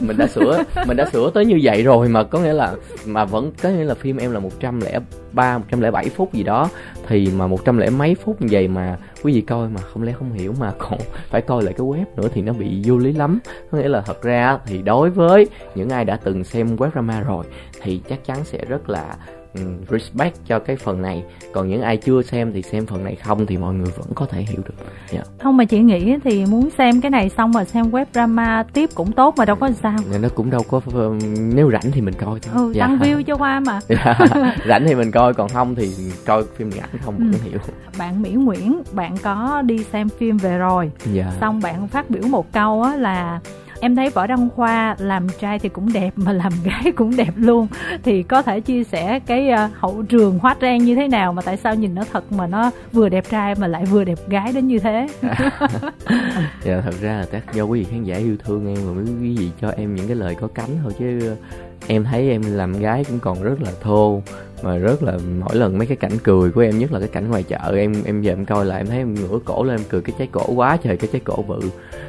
mình 0.00 0.16
đã 0.16 0.26
sửa, 0.26 0.64
mình 0.86 0.96
đã 0.96 1.10
sửa 1.12 1.30
tới 1.30 1.44
như 1.44 1.60
vậy 1.62 1.82
rồi 1.82 2.08
mà 2.08 2.22
có 2.22 2.38
nghĩa 2.38 2.52
là, 2.52 2.74
mà 3.06 3.24
vẫn, 3.24 3.52
có 3.62 3.68
nghĩa 3.68 3.84
là 3.84 3.94
phim 3.94 4.16
em 4.16 4.32
là 4.32 4.38
một 4.38 4.50
trăm 4.60 4.80
lẻ 4.80 5.00
ba, 5.32 5.58
một 5.58 5.64
trăm 5.70 5.80
lẻ 5.80 5.90
bảy 5.90 6.08
phút 6.08 6.32
gì 6.32 6.42
đó, 6.42 6.68
thì 7.08 7.30
mà 7.36 7.46
một 7.46 7.64
trăm 7.64 7.78
lẻ 7.78 7.90
mấy 7.90 8.14
phút 8.14 8.42
như 8.42 8.48
vậy 8.50 8.68
mà 8.68 8.96
quý 9.22 9.32
vị 9.32 9.40
coi 9.40 9.68
mà 9.68 9.80
không 9.80 10.02
lẽ 10.02 10.12
không 10.12 10.32
hiểu 10.32 10.54
mà 10.60 10.72
còn 10.78 10.98
phải 11.30 11.42
coi 11.42 11.62
lại 11.62 11.74
cái 11.78 11.86
web 11.86 12.04
nữa 12.16 12.28
thì 12.34 12.42
nó 12.42 12.52
bị 12.52 12.82
vô 12.84 12.98
lý 12.98 13.12
lắm. 13.12 13.38
Có 13.70 13.78
nghĩa 13.78 13.88
là 13.88 14.00
thật 14.00 14.22
ra 14.22 14.58
thì 14.66 14.82
đối 14.82 15.10
với 15.10 15.46
những 15.74 15.88
ai 15.88 16.04
đã 16.04 16.16
từng 16.16 16.44
xem 16.44 16.76
web 16.76 16.90
drama 16.92 17.20
rồi 17.20 17.44
thì 17.82 18.00
chắc 18.08 18.24
chắn 18.24 18.44
sẽ 18.44 18.64
rất 18.64 18.90
là 18.90 19.16
um, 19.56 19.84
respect 19.90 20.36
cho 20.46 20.58
cái 20.58 20.76
phần 20.76 21.02
này 21.02 21.24
còn 21.52 21.68
những 21.68 21.82
ai 21.82 21.96
chưa 21.96 22.22
xem 22.22 22.52
thì 22.52 22.62
xem 22.62 22.86
phần 22.86 23.04
này 23.04 23.16
không 23.16 23.46
thì 23.46 23.56
mọi 23.56 23.74
người 23.74 23.92
vẫn 23.96 24.06
có 24.14 24.26
thể 24.26 24.42
hiểu 24.42 24.62
được 24.64 24.74
yeah. 24.78 25.26
Dạ. 25.26 25.32
không 25.42 25.56
mà 25.56 25.64
chị 25.64 25.78
nghĩ 25.78 26.16
thì 26.24 26.46
muốn 26.46 26.68
xem 26.78 27.00
cái 27.00 27.10
này 27.10 27.28
xong 27.28 27.52
rồi 27.52 27.64
xem 27.64 27.90
web 27.90 28.04
drama 28.12 28.64
tiếp 28.72 28.90
cũng 28.94 29.12
tốt 29.12 29.34
mà 29.38 29.44
đâu 29.44 29.56
có 29.56 29.70
sao 29.82 29.90
yeah, 29.90 30.12
dạ, 30.12 30.18
nó 30.18 30.28
cũng 30.34 30.50
đâu 30.50 30.62
có 30.68 30.80
nếu 31.38 31.70
rảnh 31.70 31.92
thì 31.92 32.00
mình 32.00 32.14
coi 32.14 32.40
thôi 32.40 32.52
ừ, 32.54 32.62
yeah. 32.62 32.74
Dạ. 32.74 32.86
tăng 32.86 32.98
view 32.98 33.22
cho 33.22 33.36
qua 33.36 33.60
mà 33.60 33.80
yeah. 33.88 34.16
rảnh 34.68 34.84
thì 34.86 34.94
mình 34.94 35.10
coi 35.10 35.34
còn 35.34 35.48
không 35.48 35.74
thì 35.74 35.88
coi 36.26 36.44
phim 36.56 36.70
điện 36.70 36.80
ảnh 36.80 37.00
không 37.04 37.16
ừ. 37.18 37.24
vẫn 37.32 37.40
hiểu 37.42 37.58
bạn 37.98 38.22
Mỹ 38.22 38.30
Nguyễn 38.30 38.82
bạn 38.92 39.16
có 39.22 39.62
đi 39.66 39.78
xem 39.92 40.08
phim 40.08 40.36
về 40.36 40.58
rồi 40.58 40.90
yeah. 41.14 41.32
xong 41.40 41.60
bạn 41.60 41.88
phát 41.88 42.10
biểu 42.10 42.22
một 42.28 42.52
câu 42.52 42.82
á 42.82 42.96
là 42.96 43.40
em 43.80 43.96
thấy 43.96 44.10
võ 44.10 44.26
đăng 44.26 44.48
khoa 44.50 44.96
làm 44.98 45.26
trai 45.40 45.58
thì 45.58 45.68
cũng 45.68 45.92
đẹp 45.92 46.10
mà 46.16 46.32
làm 46.32 46.52
gái 46.64 46.92
cũng 46.96 47.16
đẹp 47.16 47.32
luôn. 47.36 47.66
Thì 48.02 48.22
có 48.22 48.42
thể 48.42 48.60
chia 48.60 48.84
sẻ 48.84 49.20
cái 49.26 49.48
ờ, 49.48 49.68
hậu 49.74 50.02
trường 50.02 50.38
hóa 50.38 50.56
trang 50.60 50.78
như 50.78 50.94
thế 50.94 51.08
nào 51.08 51.32
mà 51.32 51.42
tại 51.42 51.56
sao 51.56 51.74
nhìn 51.74 51.94
nó 51.94 52.02
thật 52.12 52.32
mà 52.32 52.46
nó 52.46 52.70
vừa 52.92 53.08
đẹp 53.08 53.24
trai 53.30 53.54
mà 53.54 53.66
lại 53.66 53.84
vừa 53.84 54.04
đẹp 54.04 54.18
gái 54.28 54.52
đến 54.52 54.68
như 54.68 54.78
thế? 54.78 55.06
Dạ 56.64 56.80
thật 56.80 56.94
ra 57.00 57.18
là 57.18 57.26
chắc 57.32 57.54
do 57.54 57.64
quý 57.64 57.80
vị 57.80 57.86
khán 57.90 58.04
giả 58.04 58.16
yêu 58.16 58.36
thương 58.44 58.74
em 58.74 58.78
và 58.86 58.92
mới 58.92 59.04
quý 59.04 59.36
vị 59.36 59.50
cho 59.60 59.70
em 59.70 59.94
những 59.94 60.06
cái 60.06 60.16
lời 60.16 60.34
có 60.40 60.48
cánh 60.54 60.68
thôi 60.82 60.92
chứ 60.98 61.36
em 61.88 62.04
thấy 62.04 62.30
em 62.30 62.42
làm 62.42 62.72
gái 62.72 63.04
cũng 63.04 63.18
còn 63.18 63.42
rất 63.42 63.62
là 63.62 63.70
thô 63.80 64.22
mà 64.62 64.76
rất 64.76 65.02
là 65.02 65.18
mỗi 65.38 65.56
lần 65.56 65.78
mấy 65.78 65.86
cái 65.86 65.96
cảnh 65.96 66.18
cười 66.24 66.50
của 66.50 66.60
em 66.60 66.78
nhất 66.78 66.92
là 66.92 66.98
cái 66.98 67.08
cảnh 67.08 67.30
ngoài 67.30 67.42
chợ 67.42 67.72
em 67.76 67.92
em 68.04 68.22
giờ 68.22 68.32
em 68.32 68.44
coi 68.44 68.64
lại 68.64 68.80
em 68.80 68.86
thấy 68.86 68.98
em 68.98 69.14
ngửa 69.14 69.38
cổ 69.44 69.64
lên 69.64 69.76
em 69.76 69.84
cười 69.88 70.00
cái 70.00 70.14
trái 70.18 70.28
cổ 70.32 70.46
quá 70.54 70.76
trời 70.82 70.96
cái 70.96 71.10
trái 71.12 71.20
cổ 71.24 71.44
bự 71.48 71.60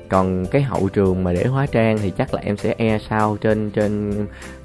còn 0.10 0.46
cái 0.46 0.62
hậu 0.62 0.90
trường 0.90 1.24
mà 1.24 1.34
để 1.34 1.46
hóa 1.46 1.66
trang 1.66 1.98
thì 2.02 2.12
chắc 2.18 2.34
là 2.34 2.42
em 2.42 2.58
sẽ 2.58 2.76
e 2.78 3.00
sao 3.10 3.38
trên 3.42 3.72
trên 3.72 4.14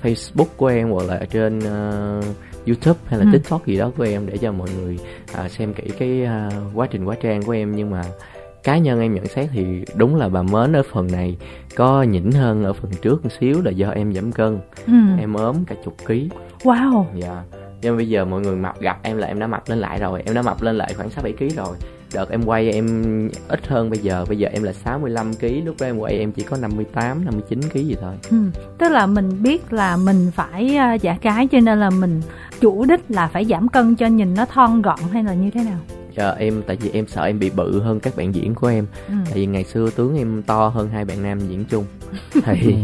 facebook 0.02 0.46
của 0.56 0.66
em 0.66 0.90
hoặc 0.90 1.04
là 1.08 1.26
trên 1.30 1.58
uh, 1.58 2.24
youtube 2.66 2.98
hay 3.06 3.18
là 3.18 3.24
ừ. 3.24 3.30
tiktok 3.32 3.66
gì 3.66 3.76
đó 3.76 3.90
của 3.96 4.04
em 4.04 4.26
để 4.26 4.36
cho 4.36 4.52
mọi 4.52 4.68
người 4.78 4.98
uh, 5.44 5.50
xem 5.50 5.74
kỹ 5.74 5.90
cái 5.98 6.22
uh, 6.22 6.52
quá 6.74 6.86
trình 6.90 7.04
hóa 7.04 7.16
trang 7.22 7.42
của 7.42 7.52
em 7.52 7.76
nhưng 7.76 7.90
mà 7.90 8.02
cá 8.62 8.78
nhân 8.78 9.00
em 9.00 9.14
nhận 9.14 9.26
xét 9.26 9.48
thì 9.52 9.84
đúng 9.94 10.16
là 10.16 10.28
bà 10.28 10.42
mến 10.42 10.76
ở 10.76 10.82
phần 10.92 11.06
này 11.12 11.36
có 11.76 12.02
nhỉnh 12.02 12.32
hơn 12.32 12.64
ở 12.64 12.72
phần 12.72 12.90
trước 13.02 13.24
một 13.24 13.30
xíu 13.40 13.62
là 13.62 13.70
do 13.70 13.90
em 13.90 14.14
giảm 14.14 14.32
cân. 14.32 14.58
Ừ. 14.86 14.92
em 15.18 15.34
ốm 15.34 15.64
cả 15.64 15.74
chục 15.84 15.96
ký. 16.06 16.30
Wow. 16.62 17.04
Dạ. 17.14 17.42
Nhưng 17.82 17.96
bây 17.96 18.08
giờ 18.08 18.24
mọi 18.24 18.40
người 18.40 18.56
mập 18.56 18.80
gặp 18.80 18.98
em 19.02 19.16
là 19.16 19.26
em 19.26 19.38
đã 19.38 19.46
mập 19.46 19.68
lên 19.68 19.78
lại 19.78 19.98
rồi 19.98 20.22
em 20.26 20.34
đã 20.34 20.42
mập 20.42 20.62
lên 20.62 20.76
lại 20.76 20.94
khoảng 20.96 21.10
sáu 21.10 21.22
bảy 21.22 21.32
ký 21.32 21.48
rồi. 21.48 21.76
Đợt 22.14 22.30
em 22.30 22.44
quay 22.44 22.70
em 22.70 22.86
ít 23.48 23.66
hơn 23.66 23.90
bây 23.90 23.98
giờ 23.98 24.24
bây 24.28 24.38
giờ 24.38 24.48
em 24.52 24.62
là 24.62 24.72
65 24.72 25.34
kg 25.34 25.64
lúc 25.64 25.76
đó 25.80 25.86
em 25.86 25.98
quay 25.98 26.18
em 26.18 26.32
chỉ 26.32 26.42
có 26.42 26.56
58 26.56 27.24
59 27.24 27.60
kg 27.62 27.78
gì 27.78 27.96
thôi. 28.00 28.14
Ừ. 28.30 28.36
tức 28.78 28.88
là 28.88 29.06
mình 29.06 29.42
biết 29.42 29.72
là 29.72 29.96
mình 29.96 30.30
phải 30.34 30.78
uh, 30.94 31.02
giả 31.02 31.18
cái 31.22 31.46
cho 31.46 31.60
nên 31.60 31.80
là 31.80 31.90
mình 31.90 32.20
chủ 32.60 32.84
đích 32.84 33.00
là 33.08 33.28
phải 33.28 33.44
giảm 33.44 33.68
cân 33.68 33.94
cho 33.94 34.06
nhìn 34.06 34.34
nó 34.34 34.44
thon 34.44 34.82
gọn 34.82 34.98
hay 35.12 35.24
là 35.24 35.34
như 35.34 35.50
thế 35.50 35.64
nào 35.64 35.78
Dạ 36.16 36.30
em 36.30 36.62
tại 36.66 36.76
vì 36.76 36.90
em 36.92 37.06
sợ 37.06 37.24
em 37.24 37.38
bị 37.38 37.50
bự 37.50 37.80
hơn 37.80 38.00
các 38.00 38.16
bạn 38.16 38.34
diễn 38.34 38.54
của 38.54 38.66
em 38.66 38.86
ừ. 39.08 39.14
tại 39.24 39.34
vì 39.34 39.46
ngày 39.46 39.64
xưa 39.64 39.90
tướng 39.96 40.16
em 40.16 40.42
to 40.42 40.68
hơn 40.68 40.88
hai 40.88 41.04
bạn 41.04 41.22
nam 41.22 41.38
diễn 41.48 41.64
chung 41.64 41.84
thì 42.44 42.76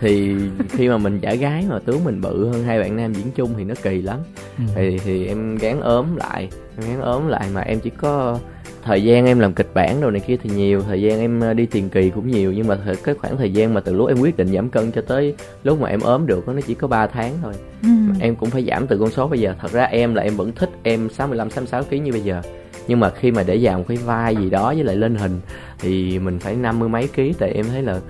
thì 0.00 0.34
khi 0.68 0.88
mà 0.88 0.98
mình 0.98 1.18
giả 1.20 1.34
gái 1.34 1.64
mà 1.68 1.78
tướng 1.78 2.04
mình 2.04 2.20
bự 2.20 2.48
hơn 2.48 2.64
hai 2.64 2.80
bạn 2.80 2.96
nam 2.96 3.14
diễn 3.14 3.30
chung 3.34 3.54
thì 3.56 3.64
nó 3.64 3.74
kỳ 3.82 4.02
lắm 4.02 4.18
ừ. 4.58 4.64
thì 4.74 4.98
thì 5.04 5.26
em 5.26 5.56
gán 5.56 5.80
ốm 5.80 6.16
lại 6.16 6.48
em 6.78 6.90
gán 6.90 7.00
ốm 7.00 7.28
lại 7.28 7.48
mà 7.54 7.60
em 7.60 7.80
chỉ 7.80 7.90
có 7.90 8.38
thời 8.86 9.02
gian 9.02 9.26
em 9.26 9.38
làm 9.38 9.52
kịch 9.52 9.70
bản 9.74 10.00
đồ 10.00 10.10
này 10.10 10.20
kia 10.20 10.36
thì 10.42 10.50
nhiều 10.50 10.82
thời 10.82 11.02
gian 11.02 11.20
em 11.20 11.40
ờ, 11.40 11.54
đi 11.54 11.66
tiền 11.66 11.88
kỳ 11.88 12.10
cũng 12.10 12.28
nhiều 12.28 12.52
nhưng 12.52 12.68
mà 12.68 12.78
cái 13.04 13.14
khoảng 13.14 13.36
thời 13.36 13.52
gian 13.52 13.74
mà 13.74 13.80
từ 13.80 13.94
lúc 13.94 14.08
em 14.08 14.18
quyết 14.20 14.36
định 14.36 14.48
giảm 14.48 14.68
cân 14.68 14.92
cho 14.92 15.00
tới 15.00 15.34
lúc 15.64 15.80
mà 15.80 15.88
em 15.88 16.00
ốm 16.00 16.26
được 16.26 16.48
nó 16.48 16.60
chỉ 16.66 16.74
có 16.74 16.88
3 16.88 17.06
tháng 17.06 17.32
thôi. 17.42 17.52
Ừ. 17.82 17.88
em 18.20 18.36
cũng 18.36 18.50
phải 18.50 18.64
giảm 18.64 18.86
từ 18.86 18.98
con 18.98 19.10
số 19.10 19.28
bây 19.28 19.40
giờ. 19.40 19.54
Thật 19.60 19.72
ra 19.72 19.84
em 19.84 20.14
là 20.14 20.22
em 20.22 20.36
vẫn 20.36 20.52
thích 20.52 20.70
em 20.82 21.10
65 21.10 21.50
66 21.50 21.84
kg 21.84 22.04
như 22.04 22.12
bây 22.12 22.20
giờ. 22.20 22.42
Nhưng 22.88 23.00
mà 23.00 23.10
khi 23.10 23.30
mà 23.30 23.42
để 23.42 23.58
vào 23.62 23.78
một 23.78 23.84
cái 23.88 23.96
vai 23.96 24.36
gì 24.36 24.50
đó 24.50 24.74
với 24.74 24.84
lại 24.84 24.96
lên 24.96 25.14
hình 25.14 25.40
thì 25.78 26.18
mình 26.18 26.38
phải 26.38 26.56
năm 26.56 26.78
mươi 26.78 26.88
mấy 26.88 27.08
ký 27.08 27.34
tại 27.38 27.50
em 27.50 27.64
thấy 27.64 27.82
là 27.82 28.00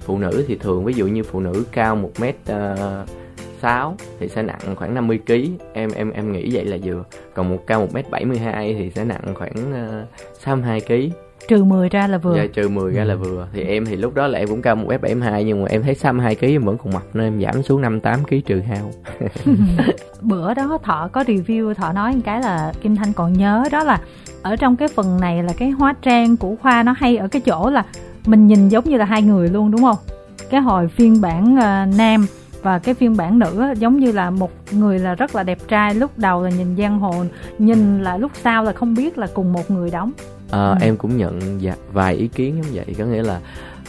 phụ 0.00 0.18
nữ 0.18 0.44
thì 0.48 0.56
thường 0.56 0.84
ví 0.84 0.92
dụ 0.92 1.06
như 1.06 1.22
phụ 1.22 1.40
nữ 1.40 1.64
cao 1.72 1.96
một 1.96 2.10
mét 2.20 2.36
uh, 2.52 3.08
6 3.62 3.96
thì 4.20 4.28
sẽ 4.28 4.42
nặng 4.42 4.76
khoảng 4.76 4.94
50 4.94 5.20
kg 5.26 5.32
em 5.72 5.90
em 5.96 6.10
em 6.10 6.32
nghĩ 6.32 6.50
vậy 6.52 6.64
là 6.64 6.76
vừa. 6.84 7.04
Còn 7.34 7.50
một 7.50 7.66
cao 7.66 7.88
1m72 7.92 8.78
thì 8.78 8.90
sẽ 8.90 9.04
nặng 9.04 9.34
khoảng 9.34 9.52
uh, 10.02 10.08
62 10.38 10.80
kg 10.80 11.14
trừ 11.48 11.64
10 11.64 11.88
ra 11.88 12.06
là 12.06 12.18
vừa. 12.18 12.36
Dạ 12.36 12.46
trừ 12.52 12.68
10 12.68 12.92
ra 12.92 13.04
là 13.04 13.14
vừa. 13.14 13.48
Thì 13.52 13.62
em 13.62 13.86
thì 13.86 13.96
lúc 13.96 14.14
đó 14.14 14.26
là 14.26 14.38
em 14.38 14.48
cũng 14.48 14.62
cao 14.62 14.76
một 14.76 14.84
m 14.84 15.02
72 15.02 15.44
nhưng 15.44 15.62
mà 15.62 15.68
em 15.70 15.82
thấy 15.82 15.94
62 15.94 16.34
kg 16.34 16.46
em 16.46 16.62
vẫn 16.62 16.78
còn 16.78 16.92
mập 16.92 17.02
nên 17.14 17.26
em 17.26 17.42
giảm 17.42 17.62
xuống 17.62 17.80
58 17.80 18.24
kg 18.24 18.40
trừ 18.40 18.60
hao. 18.60 18.90
Bữa 20.20 20.54
đó 20.54 20.78
thọ 20.82 21.08
có 21.12 21.22
review 21.22 21.74
thọ 21.74 21.92
nói 21.92 22.12
một 22.14 22.20
cái 22.24 22.42
là 22.42 22.72
kim 22.80 22.96
thanh 22.96 23.12
còn 23.12 23.32
nhớ 23.32 23.64
đó 23.72 23.84
là 23.84 24.00
ở 24.42 24.56
trong 24.56 24.76
cái 24.76 24.88
phần 24.88 25.20
này 25.20 25.42
là 25.42 25.52
cái 25.58 25.70
hóa 25.70 25.94
trang 26.02 26.36
của 26.36 26.56
khoa 26.62 26.82
nó 26.82 26.94
hay 26.98 27.16
ở 27.16 27.28
cái 27.28 27.42
chỗ 27.44 27.70
là 27.70 27.84
mình 28.26 28.46
nhìn 28.46 28.68
giống 28.68 28.84
như 28.84 28.96
là 28.96 29.04
hai 29.04 29.22
người 29.22 29.48
luôn 29.48 29.70
đúng 29.70 29.82
không? 29.82 29.96
Cái 30.50 30.60
hồi 30.60 30.88
phiên 30.88 31.20
bản 31.20 31.54
uh, 31.54 31.98
nam 31.98 32.26
và 32.62 32.78
cái 32.78 32.94
phiên 32.94 33.16
bản 33.16 33.38
nữ 33.38 33.64
giống 33.78 34.00
như 34.00 34.12
là 34.12 34.30
một 34.30 34.50
người 34.72 34.98
là 34.98 35.14
rất 35.14 35.34
là 35.34 35.42
đẹp 35.42 35.58
trai 35.68 35.94
lúc 35.94 36.18
đầu 36.18 36.42
là 36.42 36.50
nhìn 36.50 36.76
giang 36.76 36.98
hồ 36.98 37.24
nhìn 37.58 38.02
là 38.02 38.16
lúc 38.16 38.32
sau 38.42 38.64
là 38.64 38.72
không 38.72 38.94
biết 38.94 39.18
là 39.18 39.26
cùng 39.34 39.52
một 39.52 39.70
người 39.70 39.90
đóng 39.90 40.12
à, 40.50 40.70
ừ. 40.70 40.76
em 40.80 40.96
cũng 40.96 41.16
nhận 41.16 41.60
vài 41.92 42.14
ý 42.14 42.28
kiến 42.28 42.62
giống 42.62 42.72
vậy 42.72 42.94
có 42.98 43.04
nghĩa 43.04 43.22
là 43.22 43.40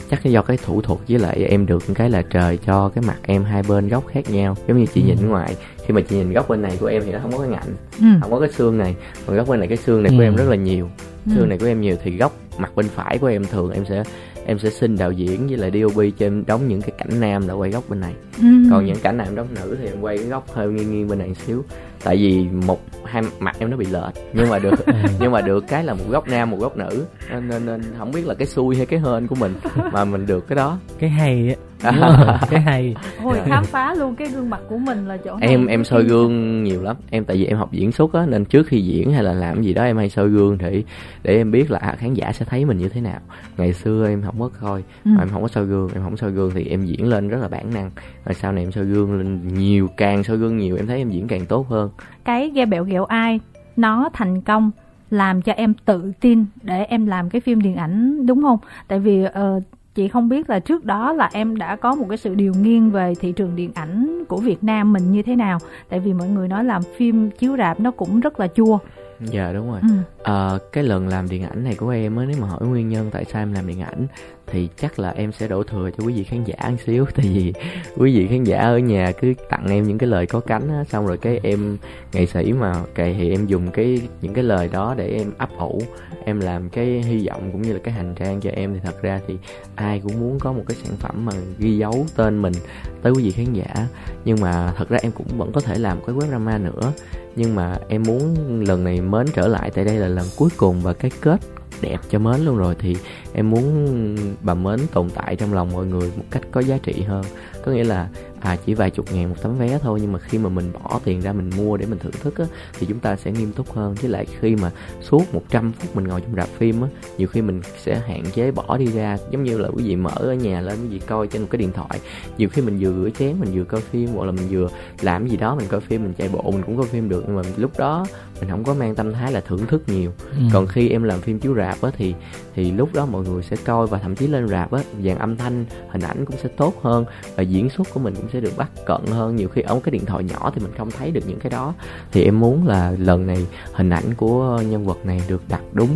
chắc 0.10 0.24
do 0.24 0.42
cái 0.42 0.58
thủ 0.66 0.82
thuật 0.82 1.00
với 1.08 1.20
lại 1.20 1.46
em 1.50 1.66
được 1.66 1.84
cái 1.94 2.10
là 2.10 2.22
trời 2.30 2.58
cho 2.66 2.90
cái 2.90 3.04
mặt 3.08 3.18
em 3.24 3.44
hai 3.44 3.64
bên 3.68 3.90
góc 3.90 4.08
khác 4.08 4.30
nhau 4.30 4.56
giống 4.68 4.78
như 4.80 4.86
chị 4.94 5.02
ừ. 5.02 5.08
nhìn 5.08 5.30
ngoài 5.30 5.56
khi 5.86 5.94
mà 5.94 6.02
chị 6.02 6.16
nhìn 6.16 6.34
góc 6.34 6.50
bên 6.50 6.62
này 6.62 6.78
của 6.80 6.86
em 6.86 7.02
thì 7.06 7.12
nó 7.12 7.20
không 7.22 7.32
có 7.32 7.38
cái 7.38 7.48
ngạnh 7.48 7.76
ừ. 8.00 8.06
không 8.22 8.32
có 8.32 8.40
cái 8.40 8.50
xương 8.50 8.78
này 8.78 8.96
còn 9.26 9.36
góc 9.36 9.48
bên 9.48 9.60
này 9.60 9.68
cái 9.68 9.78
xương 9.78 10.04
này 10.04 10.12
ừ. 10.12 10.18
của 10.18 10.24
em 10.24 10.36
rất 10.36 10.50
là 10.50 10.56
nhiều 10.56 10.90
ừ. 11.26 11.32
xương 11.36 11.50
này 11.50 11.58
của 11.58 11.66
em 11.66 11.82
nhiều 11.82 11.96
thì 12.04 12.18
góc 12.18 12.38
mặt 12.58 12.76
bên 12.76 12.88
phải 12.96 13.18
của 13.18 13.28
em 13.28 13.46
thường 13.46 13.72
em 13.72 13.86
sẽ 13.86 14.04
em 14.46 14.60
sẽ 14.60 14.70
xin 14.70 14.98
đạo 14.98 15.12
diễn 15.12 15.48
với 15.48 15.58
lại 15.58 15.72
DOP 15.82 15.96
cho 15.96 16.26
em 16.26 16.44
đóng 16.48 16.68
những 16.68 16.82
cái 16.82 16.92
cảnh 16.98 17.20
nam 17.20 17.48
là 17.48 17.54
quay 17.54 17.72
góc 17.72 17.84
bên 17.90 18.00
này 18.00 18.14
ừ. 18.38 18.48
còn 18.72 18.86
những 18.86 19.00
cảnh 19.04 19.18
em 19.18 19.36
đóng 19.36 19.48
nữ 19.56 19.78
thì 19.82 19.88
em 19.88 20.02
quay 20.02 20.18
cái 20.18 20.26
góc 20.26 20.54
hơi 20.54 20.68
nghiêng 20.68 20.92
nghiêng 20.92 21.08
bên 21.08 21.20
này 21.20 21.36
xíu 21.46 21.64
tại 22.04 22.18
vì 22.18 22.48
một 22.68 22.80
hai 23.06 23.24
mặt 23.40 23.56
em 23.60 23.70
nó 23.70 23.78
bị 23.78 23.86
lệch 23.86 24.14
nhưng 24.34 24.50
mà 24.50 24.60
được 24.60 24.74
nhưng 25.20 25.32
mà 25.32 25.42
được 25.42 25.68
cái 25.68 25.84
là 25.84 25.94
một 25.94 26.04
góc 26.10 26.28
nam 26.28 26.52
một 26.52 26.58
góc 26.60 26.78
nữ. 26.78 27.06
Nên, 27.32 27.48
nên, 27.48 27.66
nên 27.66 27.82
không 27.98 28.12
biết 28.12 28.26
là 28.28 28.34
cái 28.34 28.48
xui 28.48 28.76
hay 28.76 28.86
cái 28.86 29.00
hên 29.00 29.28
của 29.28 29.36
mình 29.36 29.54
mà 29.92 30.06
mình 30.06 30.26
được 30.26 30.48
cái 30.48 30.56
đó. 30.56 30.78
Cái 31.00 31.10
hay 31.10 31.50
á. 31.50 31.56
Cái 32.50 32.62
hay. 32.62 32.96
Ôi 33.24 33.38
khám 33.46 33.64
phá 33.66 33.94
luôn 33.94 34.16
cái 34.16 34.28
gương 34.28 34.50
mặt 34.50 34.60
của 34.70 34.78
mình 34.78 35.08
là 35.08 35.18
chỗ 35.18 35.38
em 35.42 35.66
này. 35.66 35.74
em 35.74 35.84
soi 35.84 36.04
gương 36.04 36.64
nhiều 36.64 36.82
lắm. 36.84 36.96
Em 37.10 37.26
tại 37.26 37.38
vì 37.38 37.46
em 37.46 37.58
học 37.58 37.72
diễn 37.72 37.92
xuất 37.92 38.14
á 38.14 38.26
nên 38.28 38.46
trước 38.46 38.68
khi 38.68 38.82
diễn 38.82 39.14
hay 39.14 39.24
là 39.24 39.34
làm 39.34 39.62
gì 39.64 39.74
đó 39.74 39.84
em 39.84 39.98
hay 39.98 40.10
soi 40.10 40.30
gương 40.30 40.58
để 40.58 40.84
để 41.24 41.38
em 41.38 41.52
biết 41.52 41.72
là 41.72 41.80
à, 41.80 41.96
khán 42.00 42.14
giả 42.14 42.32
sẽ 42.32 42.46
thấy 42.50 42.66
mình 42.66 42.78
như 42.78 42.90
thế 42.90 43.02
nào. 43.02 43.20
Ngày 43.58 43.74
xưa 43.74 44.08
em 44.08 44.22
không 44.26 44.40
có 44.40 44.50
coi 44.62 44.84
Ừ. 45.06 45.12
mà 45.16 45.24
em 45.24 45.30
không 45.30 45.42
có 45.42 45.48
soi 45.48 45.66
gương 45.66 45.90
em 45.94 46.04
không 46.04 46.18
soi 46.18 46.32
gương 46.32 46.52
thì 46.56 46.66
em 46.66 46.86
diễn 46.86 47.08
lên 47.08 47.30
rất 47.30 47.38
là 47.42 47.48
bản 47.48 47.74
năng. 47.74 47.92
Rồi 48.26 48.34
sau 48.34 48.52
này 48.52 48.64
em 48.64 48.72
soi 48.72 48.86
gương 48.86 49.18
lên 49.18 49.40
nhiều 49.54 49.88
càng 49.98 50.24
soi 50.24 50.38
gương 50.38 50.58
nhiều 50.58 50.76
em 50.78 50.88
thấy 50.88 50.98
em 50.98 51.10
diễn 51.10 51.28
càng 51.28 51.46
tốt 51.46 51.70
hơn 51.70 51.90
cái 52.24 52.50
ghe 52.50 52.66
bẹo 52.66 52.84
ghẹo 52.84 53.06
ai 53.06 53.40
nó 53.76 54.10
thành 54.14 54.42
công 54.42 54.72
làm 55.10 55.42
cho 55.42 55.52
em 55.54 55.74
tự 55.86 56.12
tin 56.20 56.46
để 56.62 56.84
em 56.84 57.08
làm 57.08 57.30
cái 57.30 57.42
phim 57.42 57.62
điện 57.62 57.76
ảnh 57.76 58.26
đúng 58.26 58.42
không? 58.42 58.58
Tại 58.88 59.00
vì 59.00 59.26
uh, 59.26 59.64
chị 59.96 60.08
không 60.08 60.30
biết 60.30 60.50
là 60.50 60.60
trước 60.60 60.86
đó 60.86 61.14
là 61.14 61.30
em 61.34 61.58
đã 61.58 61.76
có 61.76 61.96
một 61.96 62.06
cái 62.10 62.18
sự 62.18 62.36
điều 62.36 62.54
nghiêng 62.62 62.92
về 62.92 63.14
thị 63.20 63.32
trường 63.32 63.56
điện 63.56 63.72
ảnh 63.76 64.24
của 64.28 64.38
Việt 64.38 64.64
Nam 64.64 64.94
mình 64.94 65.12
như 65.12 65.22
thế 65.22 65.36
nào. 65.36 65.60
Tại 65.90 66.00
vì 66.00 66.14
mọi 66.14 66.28
người 66.28 66.48
nói 66.48 66.64
làm 66.64 66.82
phim 66.98 67.30
chiếu 67.32 67.58
rạp 67.58 67.80
nó 67.80 67.92
cũng 67.92 68.20
rất 68.20 68.40
là 68.40 68.48
chua 68.48 68.80
dạ 69.26 69.54
đúng 69.54 69.72
rồi. 69.72 69.80
Ừ. 69.82 69.88
Ờ, 70.24 70.60
cái 70.72 70.84
lần 70.84 71.08
làm 71.08 71.30
điện 71.30 71.44
ảnh 71.44 71.64
này 71.64 71.76
của 71.76 71.90
em 71.90 72.16
á 72.16 72.26
nếu 72.28 72.38
mà 72.42 72.48
hỏi 72.48 72.68
nguyên 72.68 72.90
nhân 72.90 73.10
tại 73.12 73.26
sao 73.26 73.42
em 73.42 73.54
làm 73.54 73.68
điện 73.68 73.82
ảnh 73.82 74.08
thì 74.48 74.70
chắc 74.82 75.00
là 75.00 75.10
em 75.10 75.32
sẽ 75.32 75.48
đổ 75.48 75.64
thừa 75.64 75.90
cho 75.98 76.04
quý 76.06 76.14
vị 76.14 76.24
khán 76.24 76.44
giả 76.44 76.70
một 76.70 76.76
xíu. 76.86 77.06
Tại 77.16 77.26
vì 77.34 77.54
quý 77.98 78.18
vị 78.18 78.28
khán 78.28 78.44
giả 78.44 78.60
ở 78.60 78.78
nhà 78.78 79.12
cứ 79.12 79.34
tặng 79.50 79.66
em 79.70 79.88
những 79.88 79.98
cái 79.98 80.10
lời 80.10 80.26
có 80.26 80.40
cánh 80.40 80.70
á 80.70 80.84
xong 80.90 81.08
rồi 81.08 81.18
cái 81.18 81.40
em 81.44 81.78
nghệ 82.14 82.26
sĩ 82.26 82.54
mà 82.54 82.84
cày 82.96 83.16
thì 83.20 83.32
em 83.32 83.46
dùng 83.48 83.72
cái 83.72 84.02
những 84.22 84.34
cái 84.34 84.44
lời 84.44 84.70
đó 84.72 84.96
để 84.98 85.08
em 85.08 85.32
ấp 85.38 85.50
ủ 85.58 85.82
em 86.26 86.40
làm 86.40 86.70
cái 86.70 86.86
hy 86.86 87.28
vọng 87.28 87.50
cũng 87.52 87.62
như 87.62 87.74
là 87.74 87.80
cái 87.84 87.94
hành 87.94 88.16
trang 88.16 88.42
cho 88.42 88.50
em. 88.50 88.74
Thì 88.74 88.80
thật 88.84 89.02
ra 89.02 89.20
thì 89.28 89.38
ai 89.76 90.02
cũng 90.04 90.20
muốn 90.20 90.40
có 90.40 90.54
một 90.54 90.64
cái 90.68 90.78
sản 90.84 90.96
phẩm 90.98 91.26
mà 91.26 91.32
ghi 91.58 91.78
dấu 91.78 92.06
tên 92.16 92.42
mình 92.42 92.54
tới 93.02 93.14
quý 93.14 93.24
vị 93.24 93.32
khán 93.32 93.54
giả. 93.54 93.88
Nhưng 94.26 94.42
mà 94.42 94.74
thật 94.78 94.90
ra 94.90 94.98
em 95.02 95.12
cũng 95.12 95.28
vẫn 95.38 95.52
có 95.52 95.62
thể 95.62 95.78
làm 95.78 95.98
cái 96.06 96.16
web 96.16 96.28
drama 96.28 96.58
nữa 96.58 96.94
nhưng 97.36 97.56
mà 97.56 97.78
em 97.88 98.04
muốn 98.04 98.36
lần 98.68 98.84
này 98.84 99.02
mến 99.02 99.26
trở 99.34 99.48
lại 99.48 99.72
tại 99.72 99.86
đây 99.86 99.96
là 99.96 100.08
lần 100.08 100.28
cuối 100.38 100.50
cùng 100.58 100.82
và 100.82 100.94
cái 100.94 101.12
kết 101.22 101.38
đẹp 101.82 101.98
cho 102.10 102.20
mến 102.20 102.42
luôn 102.42 102.58
rồi. 102.58 102.76
Thì 102.80 102.96
em 103.34 103.50
muốn 103.50 104.18
bà 104.42 104.54
mến 104.54 104.80
tồn 104.94 105.10
tại 105.10 105.36
trong 105.36 105.54
lòng 105.54 105.72
mọi 105.74 105.86
người 105.86 106.12
một 106.18 106.24
cách 106.32 106.42
có 106.52 106.62
giá 106.62 106.78
trị 106.78 107.02
hơn. 107.02 107.24
Có 107.66 107.72
nghĩa 107.72 107.84
là 107.84 108.10
à 108.40 108.58
chỉ 108.66 108.74
vài 108.74 108.90
chục 108.90 109.06
ngàn 109.14 109.30
một 109.30 109.36
tấm 109.42 109.58
vé 109.58 109.80
thôi 109.82 110.00
nhưng 110.02 110.12
mà 110.12 110.20
khi 110.20 110.38
mà 110.38 110.50
mình 110.50 110.72
bỏ 110.74 111.00
tiền 111.04 111.22
ra 111.22 111.34
mình 111.34 111.50
mua 111.58 111.78
để 111.78 111.86
mình 111.86 112.00
thưởng 112.00 112.12
thức 112.12 112.38
á 112.38 112.46
thì 112.80 112.88
chúng 112.90 113.00
ta 113.00 113.16
sẽ 113.16 113.32
nghiêm 113.32 113.52
túc 113.52 113.72
hơn. 113.72 113.96
Với 114.02 114.10
lại 114.10 114.26
khi 114.40 114.56
mà 114.56 114.72
suốt 115.02 115.34
100 115.34 115.72
phút 115.72 115.96
mình 115.96 116.08
ngồi 116.08 116.22
trong 116.22 116.36
rạp 116.36 116.48
phim 116.48 116.82
á 116.82 116.88
nhiều 117.18 117.28
khi 117.28 117.42
mình 117.42 117.62
sẽ 117.78 118.02
hạn 118.08 118.24
chế 118.34 118.52
bỏ 118.52 118.78
đi 118.78 118.86
ra. 118.86 119.18
Giống 119.32 119.44
như 119.44 119.58
là 119.58 119.70
quý 119.70 119.84
vị 119.84 119.96
mở 119.96 120.12
ở 120.16 120.34
nhà 120.34 120.62
lên 120.62 120.78
quý 120.82 120.88
vị 120.88 121.00
coi 121.00 121.28
trên 121.28 121.42
một 121.42 121.48
cái 121.52 121.58
điện 121.58 121.72
thoại. 121.74 122.00
Nhiều 122.38 122.50
khi 122.50 122.62
mình 122.62 122.78
vừa 122.80 123.04
rửa 123.04 123.10
chén 123.20 123.40
mình 123.40 123.50
vừa 123.54 123.64
coi 123.64 123.82
phim 123.82 124.10
hoặc 124.10 124.26
là 124.26 124.32
mình 124.32 124.48
vừa 124.50 124.68
làm 125.02 125.22
cái 125.22 125.30
gì 125.30 125.38
đó 125.38 125.56
mình 125.56 125.68
coi 125.68 125.82
phim 125.82 126.04
mình 126.04 126.14
chạy 126.14 126.30
bộ 126.30 126.52
mình 126.52 126.64
cũng 126.66 126.78
coi 126.78 126.88
phim 126.88 127.10
được. 127.10 127.24
Nhưng 127.28 127.36
mà 127.36 127.42
lúc 127.58 127.72
đó 127.78 128.06
mình 128.40 128.50
không 128.50 128.64
có 128.64 128.74
mang 128.74 128.96
tâm 128.96 129.14
thái 129.14 129.32
là 129.32 129.40
thưởng 129.40 129.66
thức 129.68 129.84
nhiều. 129.90 130.12
Ừ. 130.32 130.44
còn 130.54 130.68
khi 130.68 130.90
em 130.90 131.04
làm 131.04 131.22
phim 131.22 131.40
chiếu 131.40 131.56
rạp 131.56 131.82
á 131.82 131.92
thì 131.98 132.14
thì 132.56 132.72
lúc 132.72 132.90
đó 132.94 133.06
mọi 133.06 133.23
người 133.24 133.44
sẽ 133.44 133.56
coi 133.66 133.88
và 133.88 133.98
thậm 133.98 134.16
chí 134.16 134.28
lên 134.28 134.48
rạp 134.48 134.72
á 134.72 134.82
dàn 135.04 135.18
âm 135.18 135.38
thanh 135.38 135.66
hình 135.90 136.02
ảnh 136.02 136.26
cũng 136.26 136.38
sẽ 136.38 136.50
tốt 136.58 136.74
hơn 136.82 137.06
và 137.36 137.44
diễn 137.44 137.70
xuất 137.70 137.88
của 137.94 138.00
mình 138.00 138.14
cũng 138.16 138.30
sẽ 138.34 138.40
được 138.40 138.58
bắt 138.58 138.70
cận 138.86 139.02
hơn. 139.12 139.36
Nhiều 139.36 139.48
khi 139.50 139.62
ở 139.62 139.74
một 139.76 139.82
cái 139.84 139.92
điện 139.92 140.06
thoại 140.06 140.24
nhỏ 140.24 140.52
thì 140.56 140.62
mình 140.62 140.72
không 140.78 140.92
thấy 140.92 141.12
được 141.12 141.22
những 141.28 141.40
cái 141.40 141.50
đó. 141.50 141.74
Thì 142.12 142.24
em 142.24 142.40
muốn 142.40 142.68
là 142.68 142.94
lần 143.00 143.28
này 143.28 143.48
hình 143.74 143.90
ảnh 143.90 144.14
của 144.18 144.62
nhân 144.70 144.86
vật 144.86 145.06
này 145.06 145.22
được 145.28 145.42
đặt 145.50 145.62
đúng 145.74 145.90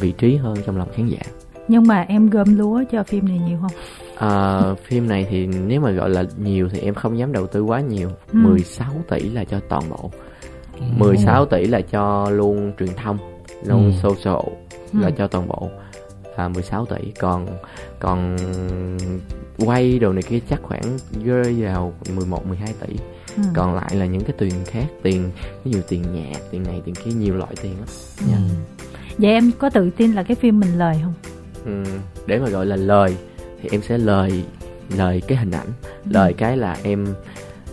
vị 0.00 0.12
trí 0.12 0.36
hơn 0.36 0.56
trong 0.66 0.76
lòng 0.76 0.88
khán 0.94 1.06
giả. 1.08 1.20
Nhưng 1.68 1.86
mà 1.86 2.04
em 2.08 2.30
gom 2.30 2.58
lúa 2.58 2.82
cho 2.92 3.02
phim 3.02 3.28
này 3.28 3.40
nhiều 3.48 3.58
không? 3.62 3.70
À, 4.16 4.60
phim 4.84 5.08
này 5.08 5.26
thì 5.30 5.46
nếu 5.46 5.80
mà 5.80 5.90
gọi 5.90 6.10
là 6.10 6.24
nhiều 6.38 6.68
thì 6.72 6.80
em 6.80 6.94
không 6.94 7.18
dám 7.18 7.32
đầu 7.32 7.46
tư 7.46 7.62
quá 7.62 7.80
nhiều. 7.80 8.08
Ừ. 8.32 8.38
16 8.38 8.92
tỷ 9.10 9.20
là 9.30 9.44
cho 9.44 9.60
toàn 9.68 9.82
bộ. 9.90 10.10
16 10.98 11.46
tỷ 11.46 11.64
là 11.66 11.80
cho 11.80 12.30
luôn 12.30 12.72
truyền 12.78 12.90
thông 12.96 13.18
luôn 13.64 13.92
Ừ. 14.02 14.08
social 14.10 14.52
là 14.92 15.06
Ừ. 15.08 15.12
cho 15.18 15.26
toàn 15.26 15.48
bộ 15.48 15.70
là 16.36 16.48
16 16.48 16.86
tỷ. 16.86 17.10
Còn 17.18 17.46
còn 17.98 18.36
quay 19.58 19.98
đồ 19.98 20.12
này 20.12 20.22
kia 20.22 20.38
chắc 20.50 20.62
khoảng 20.62 20.98
rơi 21.24 21.62
vào 21.62 21.92
11 22.14 22.46
12 22.46 22.74
tỷ. 22.80 22.96
Ừ. 23.36 23.42
còn 23.54 23.74
lại 23.74 23.96
là 23.96 24.06
những 24.06 24.24
cái 24.24 24.34
tiền 24.38 24.52
khác 24.66 24.86
tiền 25.02 25.30
ví 25.64 25.72
dụ 25.72 25.80
tiền 25.88 26.02
nhạc 26.12 26.40
tiền 26.50 26.62
này 26.62 26.82
tiền 26.84 26.94
kia 26.94 27.10
nhiều 27.10 27.34
loại 27.34 27.54
tiền 27.62 27.74
lắm. 27.78 27.88
Ừ. 28.18 28.54
vậy 29.18 29.30
em 29.30 29.50
có 29.58 29.70
tự 29.70 29.90
tin 29.96 30.12
là 30.12 30.22
cái 30.22 30.34
phim 30.34 30.60
mình 30.60 30.78
lời 30.78 30.96
không? 31.02 31.14
Ừ, 31.64 31.90
để 32.26 32.38
mà 32.38 32.48
gọi 32.48 32.66
là 32.66 32.76
lời 32.76 33.16
thì 33.62 33.68
em 33.72 33.82
sẽ 33.82 33.98
lời 33.98 34.44
lời 34.96 35.22
cái 35.28 35.38
hình 35.38 35.50
ảnh. 35.50 35.66
Lời 36.10 36.32
cái 36.32 36.56
là 36.56 36.76
em 36.82 37.06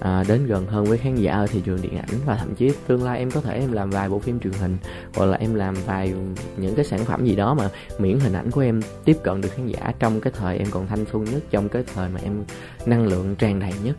à, 0.04 0.24
đến 0.28 0.46
gần 0.46 0.68
hơn 0.68 0.86
với 0.86 0.98
khán 0.98 1.16
giả 1.16 1.34
ở 1.34 1.48
thị 1.48 1.62
trường 1.66 1.82
điện 1.82 1.98
ảnh 1.98 2.20
và 2.26 2.36
thậm 2.36 2.56
chí 2.56 2.72
tương 2.88 3.04
lai 3.04 3.20
em 3.20 3.32
có 3.32 3.42
thể 3.42 3.60
em 3.60 3.72
làm 3.72 3.90
vài 3.90 4.10
bộ 4.10 4.20
phim 4.20 4.40
truyền 4.40 4.54
hình 4.54 4.78
hoặc 5.16 5.26
là 5.26 5.38
em 5.38 5.56
làm 5.56 5.76
vài 5.86 6.14
những 6.58 6.76
cái 6.76 6.86
sản 6.86 7.06
phẩm 7.06 7.26
gì 7.26 7.36
đó 7.36 7.54
mà 7.54 7.70
miễn 7.98 8.20
hình 8.20 8.34
ảnh 8.34 8.52
của 8.52 8.62
em 8.62 8.82
tiếp 9.06 9.18
cận 9.24 9.42
được 9.42 9.50
khán 9.56 9.68
giả 9.68 9.94
trong 10.00 10.22
cái 10.22 10.34
thời 10.38 10.58
em 10.58 10.68
còn 10.72 10.88
thanh 10.88 11.06
xuân 11.12 11.24
nhất 11.24 11.44
trong 11.52 11.70
cái 11.70 11.84
thời 11.94 12.10
mà 12.10 12.20
em 12.24 12.44
năng 12.86 13.08
lượng 13.08 13.36
tràn 13.36 13.60
đầy 13.60 13.74
nhất. 13.84 13.98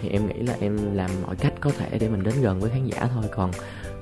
Thì 0.00 0.08
em 0.08 0.26
nghĩ 0.26 0.42
là 0.42 0.54
em 0.60 0.94
làm 0.94 1.10
mọi 1.26 1.36
cách 1.36 1.52
có 1.60 1.70
thể 1.78 1.98
để 1.98 2.08
mình 2.08 2.22
đến 2.22 2.34
gần 2.42 2.60
với 2.60 2.70
khán 2.70 2.86
giả 2.86 3.08
thôi. 3.14 3.24
Còn 3.36 3.50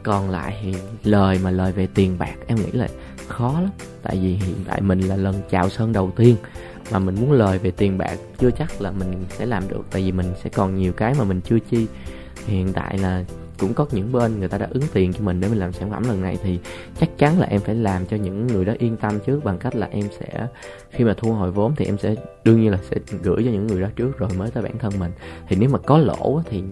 còn 0.02 0.30
lại 0.30 0.58
thì 0.62 0.74
lời 1.04 1.38
mà 1.44 1.50
lời 1.50 1.72
về 1.72 1.88
tiền 1.94 2.18
bạc 2.18 2.34
em 2.46 2.58
nghĩ 2.58 2.72
là 2.72 2.88
khó 3.28 3.60
lắm. 3.60 3.70
Tại 4.02 4.16
vì 4.22 4.34
hiện 4.34 4.56
tại 4.68 4.80
mình 4.80 5.00
là 5.00 5.16
lần 5.16 5.34
chào 5.50 5.70
sân 5.70 5.92
đầu 5.92 6.10
tiên 6.16 6.36
mà 6.92 6.98
mình 6.98 7.14
muốn 7.20 7.32
lời 7.32 7.58
về 7.58 7.70
tiền 7.70 7.98
bạc, 7.98 8.16
chưa 8.38 8.50
chắc 8.50 8.80
là 8.80 8.90
mình 8.90 9.24
sẽ 9.28 9.46
làm 9.46 9.68
được. 9.68 9.82
Tại 9.90 10.02
vì 10.02 10.12
mình 10.12 10.26
sẽ 10.42 10.50
còn 10.50 10.76
nhiều 10.76 10.92
cái 10.92 11.14
mà 11.18 11.24
mình 11.24 11.40
chưa 11.40 11.58
chi. 11.70 11.86
Thì 12.46 12.54
hiện 12.54 12.72
tại 12.72 12.98
là 12.98 13.24
cũng 13.58 13.74
có 13.74 13.86
những 13.92 14.12
bên 14.12 14.38
người 14.38 14.48
ta 14.48 14.58
đã 14.58 14.68
ứng 14.70 14.82
tiền 14.92 15.12
cho 15.12 15.24
mình 15.24 15.40
để 15.40 15.48
mình 15.48 15.58
làm 15.58 15.72
sản 15.72 15.90
phẩm 15.90 16.02
lần 16.08 16.22
này, 16.22 16.38
thì 16.42 16.58
chắc 17.00 17.18
chắn 17.18 17.38
là 17.38 17.46
em 17.46 17.60
phải 17.60 17.74
làm 17.74 18.06
cho 18.06 18.16
những 18.16 18.46
người 18.46 18.64
đó 18.64 18.72
yên 18.78 18.96
tâm 18.96 19.18
trước 19.26 19.44
bằng 19.44 19.58
cách 19.58 19.76
là 19.76 19.88
em 19.90 20.08
sẽ, 20.20 20.46
khi 20.90 21.04
mà 21.04 21.14
thu 21.16 21.32
hồi 21.32 21.50
vốn 21.50 21.74
thì 21.76 21.84
em 21.84 21.98
sẽ, 21.98 22.14
đương 22.44 22.60
nhiên 22.60 22.70
là 22.70 22.78
sẽ 22.90 22.96
gửi 23.22 23.44
cho 23.44 23.50
những 23.50 23.66
người 23.66 23.80
đó 23.80 23.88
trước 23.96 24.18
rồi 24.18 24.28
mới 24.38 24.50
tới 24.50 24.62
bản 24.62 24.78
thân 24.78 24.92
mình. 24.98 25.12
Thì 25.48 25.56
nếu 25.60 25.68
mà 25.70 25.78
có 25.78 25.98
lỗ 25.98 26.42
thì 26.50 26.62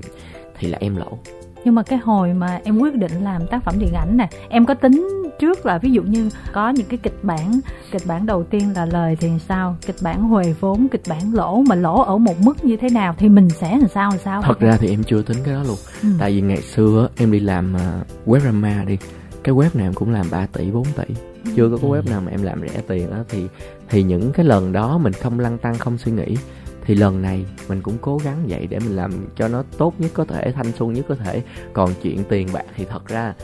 thì 0.58 0.68
là 0.68 0.78
em 0.80 0.96
lỗ. 0.96 1.18
Nhưng 1.64 1.74
mà 1.74 1.82
cái 1.82 1.98
hồi 1.98 2.32
mà 2.32 2.60
em 2.64 2.78
quyết 2.78 2.94
định 2.94 3.12
làm 3.24 3.46
tác 3.46 3.64
phẩm 3.64 3.74
điện 3.78 3.92
ảnh 3.92 4.16
nè, 4.16 4.28
em 4.48 4.66
có 4.66 4.74
tính 4.74 5.21
trước 5.42 5.66
là 5.66 5.78
ví 5.78 5.90
dụ 5.90 6.02
như 6.02 6.30
có 6.52 6.70
những 6.70 6.86
cái 6.86 6.98
kịch 7.02 7.18
bản 7.22 7.60
kịch 7.90 8.02
bản 8.06 8.26
đầu 8.26 8.44
tiên 8.44 8.72
là 8.76 8.86
lời 8.86 9.16
thì 9.20 9.28
sao 9.48 9.76
kịch 9.86 9.96
bản 10.02 10.22
huề 10.22 10.54
vốn 10.60 10.88
kịch 10.92 11.02
bản 11.08 11.34
lỗ 11.34 11.62
mà 11.68 11.74
lỗ 11.74 12.02
ở 12.02 12.18
một 12.18 12.40
mức 12.40 12.64
như 12.64 12.76
thế 12.76 12.90
nào 12.90 13.14
thì 13.18 13.28
mình 13.28 13.48
sẽ 13.48 13.78
làm 13.78 13.88
sao 13.88 14.10
làm 14.10 14.18
sao? 14.18 14.42
Thật 14.42 14.60
ra 14.60 14.76
thì 14.76 14.88
em 14.88 15.04
chưa 15.04 15.22
tính 15.22 15.36
cái 15.44 15.54
đó 15.54 15.62
luôn. 15.62 15.76
Ừ. 16.02 16.08
tại 16.18 16.32
vì 16.32 16.40
ngày 16.40 16.62
xưa 16.62 17.08
em 17.16 17.32
đi 17.32 17.40
làm 17.40 17.74
uh, 17.74 18.28
web 18.28 18.40
drama 18.40 18.84
đi. 18.84 18.98
Cái 19.42 19.54
web 19.54 19.68
nào 19.74 19.86
em 19.86 19.94
cũng 19.94 20.12
làm 20.12 20.26
3 20.30 20.46
tỷ 20.46 20.70
4 20.70 20.84
tỷ. 20.84 21.14
Chưa 21.56 21.70
có 21.70 21.76
cái 21.76 21.90
web 21.90 22.10
nào 22.10 22.20
mà 22.20 22.30
em 22.30 22.42
làm 22.42 22.60
rẻ 22.60 22.80
tiền 22.88 23.10
đó 23.10 23.16
thì 23.28 23.46
thì 23.88 24.02
những 24.02 24.32
cái 24.32 24.46
lần 24.46 24.72
đó 24.72 24.98
mình 24.98 25.12
không 25.12 25.40
lăn 25.40 25.58
tăng 25.58 25.78
không 25.78 25.98
suy 25.98 26.12
nghĩ. 26.12 26.36
Thì 26.84 26.94
lần 26.94 27.22
này 27.22 27.44
mình 27.68 27.82
cũng 27.82 27.96
cố 28.00 28.18
gắng 28.24 28.44
vậy 28.48 28.66
để 28.70 28.78
mình 28.78 28.96
làm 28.96 29.12
cho 29.36 29.48
nó 29.48 29.62
tốt 29.78 29.94
nhất 29.98 30.10
có 30.14 30.24
thể 30.24 30.52
thanh 30.52 30.72
xuân 30.78 30.92
nhất 30.92 31.04
có 31.08 31.14
thể. 31.14 31.42
Còn 31.72 31.90
chuyện 32.02 32.24
tiền 32.28 32.48
bạc 32.52 32.64
thì 32.76 32.84
thật 32.84 33.08
ra 33.08 33.34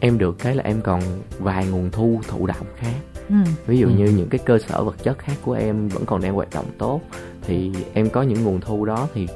em 0.00 0.18
được 0.18 0.38
cái 0.38 0.54
là 0.56 0.62
em 0.62 0.80
còn 0.82 1.00
vài 1.38 1.66
nguồn 1.66 1.90
thu 1.90 2.20
thụ 2.28 2.46
động 2.46 2.66
khác 2.76 2.94
Ừ. 3.28 3.36
ví 3.66 3.78
dụ 3.78 3.86
Ừ. 3.86 3.92
như 3.92 4.04
những 4.16 4.28
cái 4.28 4.38
cơ 4.44 4.58
sở 4.58 4.84
vật 4.84 4.96
chất 5.02 5.18
khác 5.18 5.32
của 5.44 5.52
em 5.52 5.88
vẫn 5.88 6.04
còn 6.06 6.20
đang 6.22 6.34
hoạt 6.34 6.48
động 6.54 6.64
tốt 6.78 7.00
thì 7.42 7.70
em 7.94 8.10
có 8.10 8.22
những 8.22 8.44
nguồn 8.44 8.60
thu 8.60 8.84
đó 8.84 9.08
thì 9.14 9.26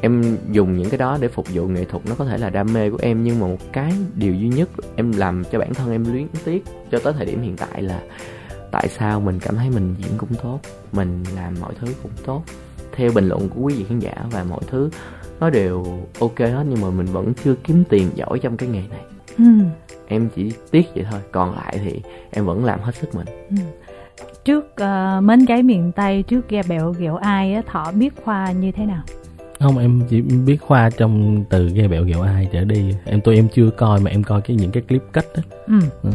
em 0.00 0.36
dùng 0.52 0.76
những 0.78 0.90
cái 0.90 0.98
đó 0.98 1.18
để 1.20 1.28
phục 1.28 1.46
vụ 1.52 1.66
nghệ 1.68 1.84
thuật 1.84 2.06
nó 2.06 2.14
có 2.18 2.24
thể 2.24 2.38
là 2.38 2.50
đam 2.50 2.72
mê 2.72 2.90
của 2.90 2.98
em 3.02 3.24
nhưng 3.24 3.40
mà 3.40 3.46
một 3.46 3.72
cái 3.72 3.92
điều 4.14 4.34
duy 4.34 4.48
nhất 4.48 4.68
em 4.96 5.12
làm 5.12 5.42
cho 5.52 5.58
bản 5.58 5.74
thân 5.74 5.92
em 5.92 6.12
luyến 6.12 6.26
tiếc 6.44 6.64
cho 6.92 6.98
tới 6.98 7.12
thời 7.12 7.26
điểm 7.26 7.42
hiện 7.42 7.56
tại 7.56 7.82
là 7.82 8.02
tại 8.70 8.88
sao 8.88 9.20
mình 9.20 9.38
cảm 9.40 9.56
thấy 9.56 9.70
mình 9.70 9.94
diễn 9.98 10.18
cũng 10.18 10.34
tốt 10.42 10.60
mình 10.92 11.24
làm 11.36 11.54
mọi 11.60 11.74
thứ 11.80 11.86
cũng 12.02 12.12
tốt 12.26 12.42
theo 12.92 13.10
bình 13.14 13.28
luận 13.28 13.48
của 13.48 13.60
quý 13.60 13.74
vị 13.74 13.84
khán 13.88 13.98
giả 13.98 14.14
và 14.30 14.44
mọi 14.44 14.60
thứ 14.66 14.90
nó 15.40 15.50
đều 15.50 15.84
ok 16.20 16.38
hết 16.38 16.64
nhưng 16.68 16.80
mà 16.80 16.90
mình 16.90 17.06
vẫn 17.06 17.32
chưa 17.44 17.54
kiếm 17.64 17.84
tiền 17.88 18.10
giỏi 18.14 18.38
trong 18.38 18.56
cái 18.56 18.68
nghề 18.68 18.82
này 18.90 19.04
Ừ. 19.38 19.44
em 20.08 20.28
chỉ 20.36 20.52
tiếc 20.70 20.86
vậy 20.94 21.04
thôi 21.10 21.20
còn 21.32 21.54
lại 21.54 21.78
thì 21.84 22.00
em 22.30 22.46
vẫn 22.46 22.64
làm 22.64 22.80
hết 22.80 22.94
sức 22.94 23.14
mình. 23.14 23.26
Trước 24.44 24.64
uh, 24.64 25.24
mến 25.24 25.44
gái 25.44 25.62
miền 25.62 25.92
tây 25.92 26.22
trước 26.22 26.48
ghe 26.48 26.62
bẹo 26.68 26.92
ghẹo 26.98 27.16
ai 27.16 27.54
á 27.54 27.62
thọ 27.66 27.92
biết 27.92 28.14
khoa 28.24 28.52
như 28.52 28.72
thế 28.72 28.86
nào? 28.86 29.02
Không 29.60 29.78
em 29.78 30.02
chỉ 30.08 30.20
biết 30.20 30.56
khoa 30.60 30.90
trong 30.90 31.44
từ 31.50 31.68
ghe 31.68 31.88
bẹo 31.88 32.04
ghẹo 32.04 32.22
ai 32.22 32.48
trở 32.52 32.64
đi. 32.64 32.94
Em 33.04 33.20
tôi 33.24 33.36
em 33.36 33.48
chưa 33.54 33.70
coi 33.70 34.00
mà 34.00 34.10
em 34.10 34.22
coi 34.22 34.40
cái 34.40 34.56
những 34.56 34.70
cái 34.70 34.82
clip 34.82 35.02
cắt 35.12 35.24
đó 35.36 35.42
ừ. 35.66 36.10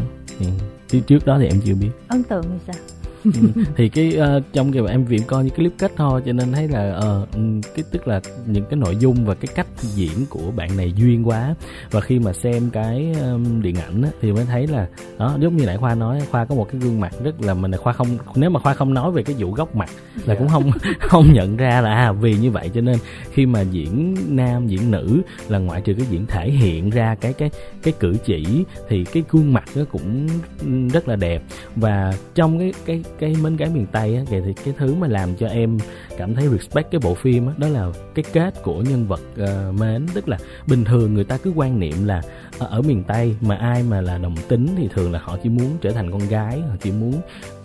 thì 0.88 1.00
trước 1.00 1.26
đó 1.26 1.38
thì 1.38 1.46
em 1.46 1.60
chưa 1.64 1.74
biết. 1.74 1.90
Ấn 2.08 2.22
tượng 2.22 2.42
thì 2.42 2.58
sao 2.66 2.76
ừ. 3.24 3.30
thì 3.76 3.88
cái 3.88 4.18
uh, 4.36 4.42
trong 4.52 4.72
cái 4.72 4.82
em 4.88 5.04
viện 5.04 5.22
coi 5.26 5.44
những 5.44 5.50
cái 5.50 5.56
clip 5.56 5.72
kết 5.78 5.92
thôi 5.96 6.22
cho 6.26 6.32
nên 6.32 6.52
thấy 6.52 6.68
là 6.68 7.00
uh, 7.22 7.28
cái 7.74 7.84
tức 7.90 8.08
là 8.08 8.20
những 8.46 8.64
cái 8.70 8.76
nội 8.76 8.96
dung 8.96 9.24
và 9.24 9.34
cái 9.34 9.48
cách 9.54 9.66
diễn 9.80 10.26
của 10.30 10.50
bạn 10.56 10.76
này 10.76 10.92
duyên 10.96 11.28
quá 11.28 11.54
và 11.90 12.00
khi 12.00 12.18
mà 12.18 12.32
xem 12.32 12.70
cái 12.70 13.12
um, 13.20 13.62
điện 13.62 13.76
ảnh 13.76 14.02
á, 14.02 14.10
thì 14.20 14.32
mới 14.32 14.44
thấy 14.44 14.66
là 14.66 14.86
đó 15.18 15.36
giống 15.40 15.56
như 15.56 15.66
nãy 15.66 15.76
khoa 15.76 15.94
nói 15.94 16.20
khoa 16.30 16.44
có 16.44 16.54
một 16.54 16.68
cái 16.72 16.80
gương 16.80 17.00
mặt 17.00 17.12
rất 17.24 17.42
là 17.42 17.54
mình 17.54 17.76
khoa 17.76 17.92
không 17.92 18.18
nếu 18.34 18.50
mà 18.50 18.60
khoa 18.60 18.74
không 18.74 18.94
nói 18.94 19.12
về 19.12 19.22
cái 19.22 19.36
vụ 19.38 19.52
góc 19.52 19.76
mặt 19.76 19.90
là 20.14 20.34
yeah. 20.34 20.38
cũng 20.38 20.48
dạ. 20.48 20.52
không 20.52 20.70
không 21.00 21.32
nhận 21.32 21.56
ra 21.56 21.80
là 21.80 21.94
à, 21.94 22.12
vì 22.12 22.34
như 22.34 22.50
vậy 22.50 22.70
cho 22.74 22.80
nên 22.80 22.98
khi 23.32 23.46
mà 23.46 23.60
diễn 23.60 24.16
nam 24.28 24.66
diễn 24.66 24.90
nữ 24.90 25.20
là 25.48 25.58
ngoại 25.58 25.80
trừ 25.80 25.94
cái 25.94 26.06
diễn 26.10 26.26
thể 26.26 26.50
hiện 26.50 26.90
ra 26.90 27.14
cái 27.20 27.32
cái 27.32 27.50
cái 27.82 27.94
cử 28.00 28.16
chỉ 28.24 28.64
thì 28.88 29.04
cái 29.04 29.22
gương 29.30 29.52
mặt 29.52 29.64
nó 29.76 29.84
cũng 29.84 30.26
rất 30.92 31.08
là 31.08 31.16
đẹp 31.16 31.42
và 31.76 32.12
trong 32.34 32.58
cái 32.58 32.72
cái 32.86 33.02
cái 33.20 33.34
mến 33.42 33.56
gái 33.56 33.70
miền 33.74 33.86
tây 33.92 34.16
á 34.16 34.22
thì 34.26 34.54
cái 34.64 34.74
thứ 34.78 34.94
mà 34.94 35.08
làm 35.08 35.36
cho 35.36 35.46
em 35.46 35.78
cảm 36.20 36.34
thấy 36.34 36.48
respect 36.48 36.90
cái 36.90 37.00
bộ 37.04 37.14
phim 37.14 37.46
á 37.46 37.52
đó 37.56 37.68
là 37.68 37.92
cái 38.14 38.24
kết 38.32 38.62
của 38.62 38.82
nhân 38.82 39.06
vật 39.06 39.20
uh, 39.42 39.80
mến. 39.80 40.06
Tức 40.14 40.28
là 40.28 40.38
bình 40.68 40.84
thường 40.84 41.14
người 41.14 41.24
ta 41.24 41.36
cứ 41.36 41.52
quan 41.56 41.80
niệm 41.80 42.04
là 42.04 42.22
ở, 42.58 42.66
ở 42.66 42.82
miền 42.82 43.04
tây 43.04 43.36
mà 43.40 43.56
ai 43.56 43.82
mà 43.82 44.00
là 44.00 44.18
đồng 44.18 44.34
tính 44.48 44.66
thì 44.76 44.88
thường 44.94 45.12
là 45.12 45.18
họ 45.22 45.38
chỉ 45.42 45.48
muốn 45.48 45.76
trở 45.80 45.90
thành 45.92 46.10
con 46.10 46.28
gái 46.28 46.60
họ 46.60 46.76
chỉ 46.80 46.90
muốn 46.92 47.12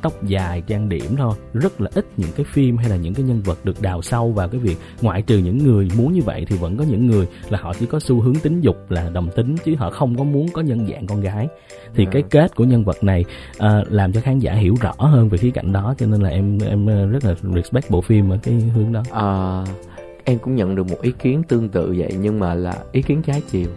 tóc 0.02 0.24
dài 0.24 0.64
trang 0.68 0.90
điểm 0.90 1.16
thôi. 1.18 1.36
Rất 1.54 1.82
là 1.82 1.90
ít 1.96 2.06
những 2.18 2.32
cái 2.36 2.46
phim 2.54 2.78
hay 2.78 2.90
là 2.90 2.96
những 2.96 3.14
cái 3.14 3.26
nhân 3.26 3.42
vật 3.42 3.66
được 3.66 3.82
đào 3.82 4.02
sâu 4.02 4.32
vào 4.32 4.48
cái 4.50 4.60
việc 4.60 4.78
ngoại 5.02 5.22
trừ 5.22 5.38
những 5.38 5.58
người 5.58 5.88
muốn 5.98 6.14
như 6.14 6.22
vậy 6.22 6.46
thì 6.48 6.58
vẫn 6.58 6.78
có 6.78 6.84
những 6.84 7.08
người 7.08 7.28
là 7.50 7.60
họ 7.62 7.74
chỉ 7.80 7.86
có 7.86 8.00
xu 8.00 8.22
hướng 8.22 8.36
tính 8.36 8.62
dục 8.62 8.92
là 8.92 9.10
đồng 9.10 9.30
tính 9.36 9.56
chứ 9.66 9.76
họ 9.78 9.90
không 9.90 10.18
có 10.18 10.24
muốn 10.24 10.48
có 10.54 10.62
nhân 10.62 10.88
dạng 10.92 11.08
con 11.08 11.22
gái. 11.22 11.48
Thì 11.96 12.06
à. 12.06 12.10
cái 12.12 12.24
kết 12.30 12.56
của 12.56 12.64
nhân 12.64 12.84
vật 12.84 13.04
này 13.04 13.26
uh, 13.58 13.92
làm 13.92 14.14
cho 14.14 14.22
khán 14.22 14.40
giả 14.40 14.54
hiểu 14.54 14.76
rõ 14.82 14.94
hơn 14.98 15.30
về 15.30 15.38
khía 15.38 15.52
cạnh 15.52 15.74
đó 15.74 15.96
cho 15.98 16.06
nên 16.06 16.22
là 16.22 16.30
em 16.30 16.58
em 16.60 16.86
rất 17.12 17.26
là 17.26 17.36
respect 17.56 17.90
bộ 17.90 18.02
phim 18.02 18.30
cái 18.46 18.54
hướng 18.54 18.94
đó. 18.94 19.04
À, 19.12 19.64
em 20.24 20.40
cũng 20.40 20.56
nhận 20.56 20.76
được 20.76 20.88
một 20.88 21.02
ý 21.02 21.12
kiến 21.20 21.44
tương 21.48 21.70
tự 21.70 21.96
vậy 21.98 22.16
nhưng 22.20 22.40
mà 22.40 22.54
là 22.54 22.74
ý 22.92 23.02
kiến 23.02 23.22
trái 23.22 23.42
chiều 23.52 23.68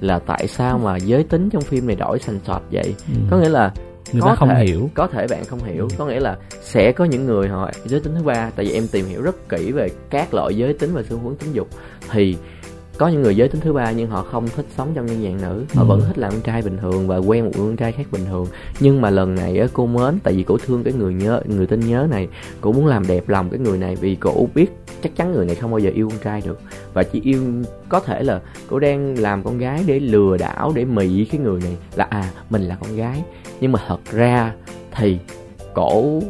là 0.00 0.18
tại 0.18 0.48
sao 0.48 0.78
mà 0.78 0.96
giới 0.96 1.24
tính 1.24 1.50
trong 1.50 1.62
phim 1.62 1.86
này 1.86 1.96
đổi 1.96 2.18
thành 2.18 2.38
sọt 2.46 2.62
vậy? 2.70 2.94
Ừ. 3.08 3.20
có 3.30 3.38
nghĩa 3.38 3.48
là 3.48 3.72
người 4.12 4.22
có 4.22 4.28
ta 4.28 4.34
không 4.34 4.48
thể, 4.48 4.64
hiểu. 4.66 4.90
có 4.94 5.06
thể 5.06 5.26
bạn 5.30 5.44
không 5.44 5.64
hiểu 5.64 5.88
ừ. 5.90 5.96
có 5.98 6.06
nghĩa 6.06 6.20
là 6.20 6.36
sẽ 6.62 6.92
có 6.92 7.04
những 7.04 7.26
người 7.26 7.48
họ 7.48 7.70
giới 7.84 8.00
tính 8.00 8.14
thứ 8.14 8.22
ba 8.22 8.50
tại 8.56 8.66
vì 8.66 8.72
em 8.72 8.88
tìm 8.92 9.06
hiểu 9.06 9.22
rất 9.22 9.48
kỹ 9.48 9.72
về 9.72 9.88
các 10.10 10.34
loại 10.34 10.56
giới 10.56 10.72
tính 10.72 10.90
và 10.94 11.02
xu 11.02 11.18
hướng 11.18 11.36
tính 11.36 11.52
dục. 11.52 11.68
Thì 12.10 12.36
có 12.98 13.08
những 13.08 13.22
người 13.22 13.36
giới 13.36 13.48
tính 13.48 13.60
thứ 13.60 13.72
ba 13.72 13.90
nhưng 13.90 14.10
họ 14.10 14.22
không 14.22 14.48
thích 14.56 14.66
sống 14.76 14.92
trong 14.94 15.06
nhân 15.06 15.22
dạng 15.22 15.42
nữ. 15.42 15.64
Họ 15.74 15.82
ừ. 15.82 15.86
vẫn 15.86 16.00
thích 16.06 16.18
làm 16.18 16.32
con 16.32 16.40
trai 16.40 16.62
bình 16.62 16.78
thường 16.78 17.08
và 17.08 17.16
quen 17.16 17.44
một 17.44 17.50
con 17.56 17.76
trai 17.76 17.92
khác 17.92 18.06
bình 18.12 18.24
thường. 18.24 18.46
Nhưng 18.80 19.00
mà 19.00 19.10
lần 19.10 19.34
này 19.34 19.58
á 19.58 19.66
cô 19.72 19.86
mến 19.86 20.18
tại 20.22 20.34
vì 20.34 20.42
cổ 20.42 20.58
thương 20.58 20.84
cái 20.84 20.92
người 20.92 21.14
nhớ 21.14 21.40
người 21.44 21.66
tên 21.66 21.80
nhớ 21.80 22.06
này. 22.10 22.28
Cổ 22.60 22.72
muốn 22.72 22.86
làm 22.86 23.06
đẹp 23.06 23.28
lòng 23.28 23.50
cái 23.50 23.58
người 23.60 23.78
này 23.78 23.96
vì 23.96 24.14
cổ 24.14 24.48
biết 24.54 24.66
chắc 25.02 25.16
chắn 25.16 25.32
người 25.32 25.46
này 25.46 25.54
không 25.54 25.70
bao 25.70 25.78
giờ 25.78 25.90
yêu 25.94 26.08
con 26.08 26.18
trai 26.18 26.42
được. 26.44 26.60
Và 26.92 27.02
chỉ 27.02 27.20
yêu 27.24 27.42
có 27.88 28.00
thể 28.00 28.22
là 28.22 28.40
cổ 28.68 28.78
đang 28.78 29.18
làm 29.18 29.42
con 29.42 29.58
gái 29.58 29.84
để 29.86 30.00
lừa 30.00 30.36
đảo 30.36 30.72
để 30.74 30.84
mị 30.84 31.24
cái 31.24 31.40
người 31.40 31.60
này 31.60 31.76
là 31.94 32.04
à 32.10 32.30
mình 32.50 32.62
là 32.62 32.76
con 32.80 32.96
gái. 32.96 33.22
Nhưng 33.60 33.72
mà 33.72 33.80
thật 33.86 34.00
ra 34.12 34.52
thì 34.96 35.18
cổ 35.74 36.20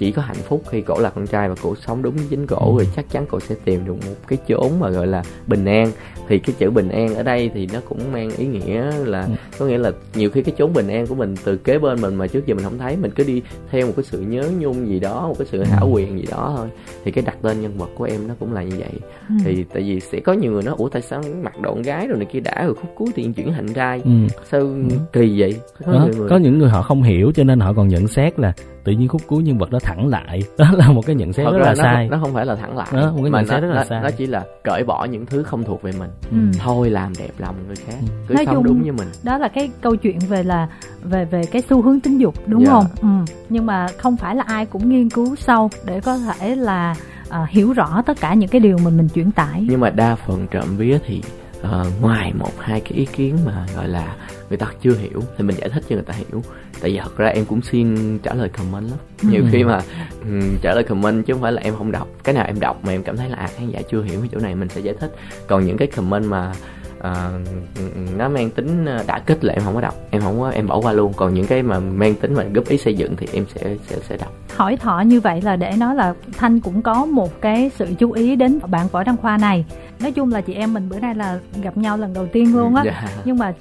chỉ 0.00 0.12
có 0.12 0.22
hạnh 0.22 0.36
phúc 0.36 0.62
khi 0.70 0.80
cổ 0.80 0.98
là 0.98 1.10
con 1.10 1.26
trai 1.26 1.48
và 1.48 1.54
cổ 1.62 1.74
sống 1.86 2.02
đúng 2.02 2.14
chính 2.30 2.46
cổ 2.46 2.56
ừ. 2.56 2.78
rồi 2.78 2.88
chắc 2.96 3.10
chắn 3.10 3.26
cổ 3.28 3.40
sẽ 3.40 3.54
tìm 3.64 3.84
được 3.84 3.92
một 3.92 4.14
cái 4.28 4.38
chốn 4.48 4.80
mà 4.80 4.90
gọi 4.90 5.06
là 5.06 5.22
bình 5.46 5.64
an 5.64 5.92
thì 6.28 6.38
cái 6.38 6.54
chữ 6.58 6.70
bình 6.70 6.88
an 6.88 7.14
ở 7.14 7.22
đây 7.22 7.50
thì 7.54 7.68
nó 7.72 7.80
cũng 7.88 8.12
mang 8.12 8.30
ý 8.36 8.46
nghĩa 8.46 8.90
là 9.04 9.22
ừ. 9.22 9.32
có 9.58 9.66
nghĩa 9.66 9.78
là 9.78 9.92
nhiều 10.14 10.30
khi 10.30 10.42
cái 10.42 10.54
chốn 10.58 10.72
bình 10.72 10.88
an 10.88 11.06
của 11.06 11.14
mình 11.14 11.34
từ 11.44 11.56
kế 11.56 11.78
bên 11.78 12.00
mình 12.00 12.14
mà 12.14 12.26
trước 12.26 12.46
giờ 12.46 12.54
mình 12.54 12.64
không 12.64 12.78
thấy 12.78 12.96
mình 12.96 13.10
cứ 13.10 13.24
đi 13.24 13.42
theo 13.70 13.86
một 13.86 13.92
cái 13.96 14.04
sự 14.04 14.20
nhớ 14.20 14.50
nhung 14.58 14.88
gì 14.88 15.00
đó 15.00 15.28
một 15.28 15.34
cái 15.38 15.46
sự 15.50 15.62
hảo 15.62 15.84
ừ. 15.84 15.90
quyền 15.92 16.18
gì 16.18 16.26
đó 16.30 16.54
thôi 16.56 16.68
thì 17.04 17.10
cái 17.10 17.24
đặt 17.26 17.36
tên 17.42 17.60
nhân 17.60 17.78
vật 17.78 17.90
của 17.94 18.04
em 18.04 18.28
nó 18.28 18.34
cũng 18.40 18.52
là 18.52 18.62
như 18.62 18.76
vậy 18.78 18.92
ừ. 19.28 19.34
thì 19.44 19.64
tại 19.74 19.82
vì 19.82 20.00
sẽ 20.00 20.20
có 20.20 20.32
nhiều 20.32 20.52
người 20.52 20.62
nói 20.62 20.74
ủa 20.78 20.88
tại 20.88 21.02
sao 21.02 21.22
mặc 21.42 21.60
đoạn 21.60 21.82
gái 21.82 22.06
rồi 22.06 22.18
này 22.18 22.26
kia 22.32 22.40
đã 22.40 22.64
rồi 22.64 22.74
khúc 22.74 22.90
cuối 22.94 23.08
thì 23.14 23.28
chuyển 23.36 23.52
thành 23.52 23.72
trai 23.74 24.00
ừ. 24.04 24.10
sao 24.50 24.60
ừ. 24.60 24.82
kỳ 25.12 25.40
vậy 25.40 25.56
có, 25.86 25.92
đó, 25.92 26.08
người... 26.16 26.28
có 26.28 26.36
những 26.36 26.58
người 26.58 26.70
họ 26.70 26.82
không 26.82 27.02
hiểu 27.02 27.32
cho 27.34 27.44
nên 27.44 27.60
họ 27.60 27.72
còn 27.72 27.88
nhận 27.88 28.08
xét 28.08 28.38
là 28.38 28.52
tự 28.90 28.96
nhiên 28.96 29.08
khúc 29.08 29.22
cuối 29.26 29.42
nhân 29.42 29.58
vật 29.58 29.70
đó 29.70 29.78
thẳng 29.82 30.08
lại 30.08 30.42
đó 30.58 30.70
là 30.72 30.88
một 30.88 31.06
cái 31.06 31.16
nhận 31.16 31.32
xét 31.32 31.46
Thật 31.46 31.52
rất 31.52 31.58
là 31.58 31.74
nó, 31.76 31.82
sai 31.82 32.08
nó 32.08 32.18
không 32.20 32.34
phải 32.34 32.46
là 32.46 32.54
thẳng 32.54 32.76
lại 32.76 32.88
đó, 32.92 33.12
một 33.12 33.22
cái 33.22 33.30
mà 33.30 33.38
nhận 33.38 33.48
xét 33.48 33.62
rất 33.62 33.68
là 33.68 33.74
nó, 33.74 33.84
sai 33.84 34.02
nó 34.02 34.10
chỉ 34.10 34.26
là 34.26 34.44
cởi 34.64 34.84
bỏ 34.84 35.04
những 35.04 35.26
thứ 35.26 35.42
không 35.42 35.64
thuộc 35.64 35.82
về 35.82 35.92
mình 35.98 36.10
ừ. 36.30 36.58
thôi 36.58 36.90
làm 36.90 37.12
đẹp 37.18 37.30
lòng 37.38 37.54
người 37.66 37.76
khác 37.76 37.96
ừ. 38.00 38.06
cứ 38.28 38.34
Nói 38.34 38.46
sống 38.46 38.54
chung, 38.54 38.64
đúng 38.64 38.82
như 38.82 38.92
mình 38.92 39.08
đó 39.22 39.38
là 39.38 39.48
cái 39.48 39.70
câu 39.80 39.96
chuyện 39.96 40.18
về 40.18 40.42
là 40.42 40.68
về 41.02 41.24
về 41.24 41.42
cái 41.52 41.62
xu 41.62 41.82
hướng 41.82 42.00
tính 42.00 42.18
dục 42.18 42.34
đúng 42.46 42.64
yeah. 42.64 42.72
Dạ. 42.72 42.74
không 42.74 42.86
ừ. 43.02 43.32
nhưng 43.48 43.66
mà 43.66 43.86
không 43.98 44.16
phải 44.16 44.36
là 44.36 44.44
ai 44.46 44.66
cũng 44.66 44.88
nghiên 44.88 45.10
cứu 45.10 45.36
sâu 45.36 45.70
để 45.84 46.00
có 46.00 46.18
thể 46.18 46.56
là 46.56 46.94
uh, 47.28 47.48
hiểu 47.48 47.72
rõ 47.72 48.02
tất 48.06 48.20
cả 48.20 48.34
những 48.34 48.50
cái 48.50 48.60
điều 48.60 48.78
mà 48.78 48.90
mình 48.90 49.08
chuyển 49.08 49.30
tải 49.30 49.66
nhưng 49.68 49.80
mà 49.80 49.90
đa 49.90 50.14
phần 50.14 50.46
trộm 50.50 50.76
vía 50.76 50.98
thì 51.06 51.22
uh, 51.62 52.00
ngoài 52.00 52.32
một 52.34 52.52
hai 52.58 52.80
cái 52.80 52.92
ý 52.92 53.06
kiến 53.16 53.38
mà 53.46 53.66
gọi 53.76 53.88
là 53.88 54.16
người 54.48 54.58
ta 54.58 54.66
chưa 54.82 54.94
hiểu 54.94 55.22
thì 55.36 55.44
mình 55.44 55.56
giải 55.56 55.68
thích 55.68 55.84
cho 55.88 55.94
người 55.94 56.04
ta 56.04 56.14
hiểu. 56.14 56.42
Tại 56.80 56.90
vì 56.90 56.98
thật 56.98 57.16
ra 57.16 57.26
em 57.26 57.44
cũng 57.44 57.62
xin 57.62 58.18
trả 58.18 58.34
lời 58.34 58.48
comment 58.48 58.90
lắm. 58.90 58.98
Nhiều 59.22 59.42
ừ. 59.42 59.48
khi 59.52 59.64
mà 59.64 59.80
um, 60.22 60.56
trả 60.62 60.74
lời 60.74 60.84
comment 60.84 61.26
chứ 61.26 61.32
không 61.32 61.42
phải 61.42 61.52
là 61.52 61.62
em 61.62 61.76
không 61.76 61.92
đọc. 61.92 62.08
Cái 62.24 62.34
nào 62.34 62.44
em 62.46 62.60
đọc 62.60 62.84
mà 62.84 62.92
em 62.92 63.02
cảm 63.02 63.16
thấy 63.16 63.28
là 63.28 63.36
à 63.36 63.48
khán 63.56 63.70
giả 63.70 63.80
chưa 63.90 64.02
hiểu 64.02 64.20
cái 64.20 64.28
chỗ 64.32 64.38
này 64.38 64.54
mình 64.54 64.68
sẽ 64.68 64.80
giải 64.80 64.94
thích. 65.00 65.14
Còn 65.46 65.66
những 65.66 65.76
cái 65.76 65.88
comment 65.88 66.24
mà 66.24 66.52
uh, 67.00 68.16
nó 68.16 68.28
mang 68.28 68.50
tính 68.50 68.84
đã 69.06 69.18
kích 69.18 69.44
là 69.44 69.54
em 69.54 69.62
không 69.64 69.74
có 69.74 69.80
đọc 69.80 69.94
em 70.10 70.22
không 70.22 70.40
có 70.40 70.50
em 70.50 70.66
bỏ 70.66 70.80
qua 70.80 70.92
luôn 70.92 71.12
còn 71.16 71.34
những 71.34 71.46
cái 71.46 71.62
mà 71.62 71.78
mang 71.78 72.14
tính 72.14 72.34
mà 72.34 72.44
góp 72.54 72.68
ý 72.68 72.78
xây 72.78 72.94
dựng 72.94 73.16
thì 73.16 73.26
em 73.32 73.44
sẽ 73.54 73.76
sẽ 73.88 73.96
sẽ 74.08 74.16
đọc 74.16 74.32
hỏi 74.56 74.76
thọ 74.76 75.00
như 75.00 75.20
vậy 75.20 75.42
là 75.42 75.56
để 75.56 75.72
nói 75.76 75.94
là 75.94 76.14
thanh 76.36 76.60
cũng 76.60 76.82
có 76.82 77.04
một 77.04 77.40
cái 77.40 77.70
sự 77.76 77.86
chú 77.98 78.12
ý 78.12 78.36
đến 78.36 78.58
bạn 78.66 78.88
võ 78.88 79.04
đăng 79.04 79.16
khoa 79.16 79.36
này 79.36 79.64
nói 80.00 80.12
chung 80.12 80.32
là 80.32 80.40
chị 80.40 80.54
em 80.54 80.74
mình 80.74 80.88
bữa 80.88 80.98
nay 80.98 81.14
là 81.14 81.38
gặp 81.62 81.76
nhau 81.76 81.96
lần 81.96 82.14
đầu 82.14 82.26
tiên 82.26 82.56
luôn 82.56 82.74
á 82.74 82.82
yeah. 82.82 82.96
Dạ. 83.02 83.22
nhưng 83.24 83.38
mà 83.38 83.52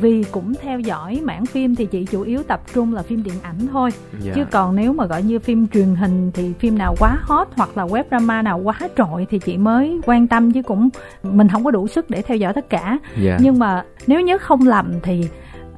vì 0.00 0.24
cũng 0.30 0.54
theo 0.62 0.80
dõi 0.80 1.20
mảng 1.24 1.46
phim 1.46 1.74
thì 1.74 1.86
chị 1.86 2.04
chủ 2.04 2.22
yếu 2.22 2.42
tập 2.42 2.60
trung 2.74 2.94
là 2.94 3.02
phim 3.02 3.22
điện 3.22 3.34
ảnh 3.42 3.66
thôi 3.72 3.90
yeah. 4.12 4.24
Dạ. 4.24 4.32
chứ 4.34 4.44
còn 4.50 4.76
nếu 4.76 4.92
mà 4.92 5.06
gọi 5.06 5.22
như 5.22 5.38
phim 5.38 5.68
truyền 5.68 5.94
hình 5.94 6.30
thì 6.34 6.52
phim 6.58 6.78
nào 6.78 6.94
quá 6.98 7.18
hot 7.22 7.48
hoặc 7.56 7.76
là 7.76 7.84
web 7.84 8.04
drama 8.10 8.42
nào 8.42 8.58
quá 8.58 8.78
trội 8.96 9.26
thì 9.30 9.38
chị 9.38 9.56
mới 9.56 10.00
quan 10.06 10.26
tâm 10.26 10.52
chứ 10.52 10.62
cũng 10.62 10.88
mình 11.22 11.48
không 11.48 11.64
có 11.64 11.70
đủ 11.70 11.88
sức 11.88 12.10
để 12.10 12.22
theo 12.22 12.36
dõi 12.36 12.52
tất 12.52 12.70
cả 12.70 12.83
yeah. 12.86 13.00
Dạ. 13.22 13.38
nhưng 13.40 13.58
mà 13.58 13.84
nếu 14.06 14.20
nhớ 14.20 14.38
không 14.40 14.66
lầm 14.66 14.92
thì 15.02 15.28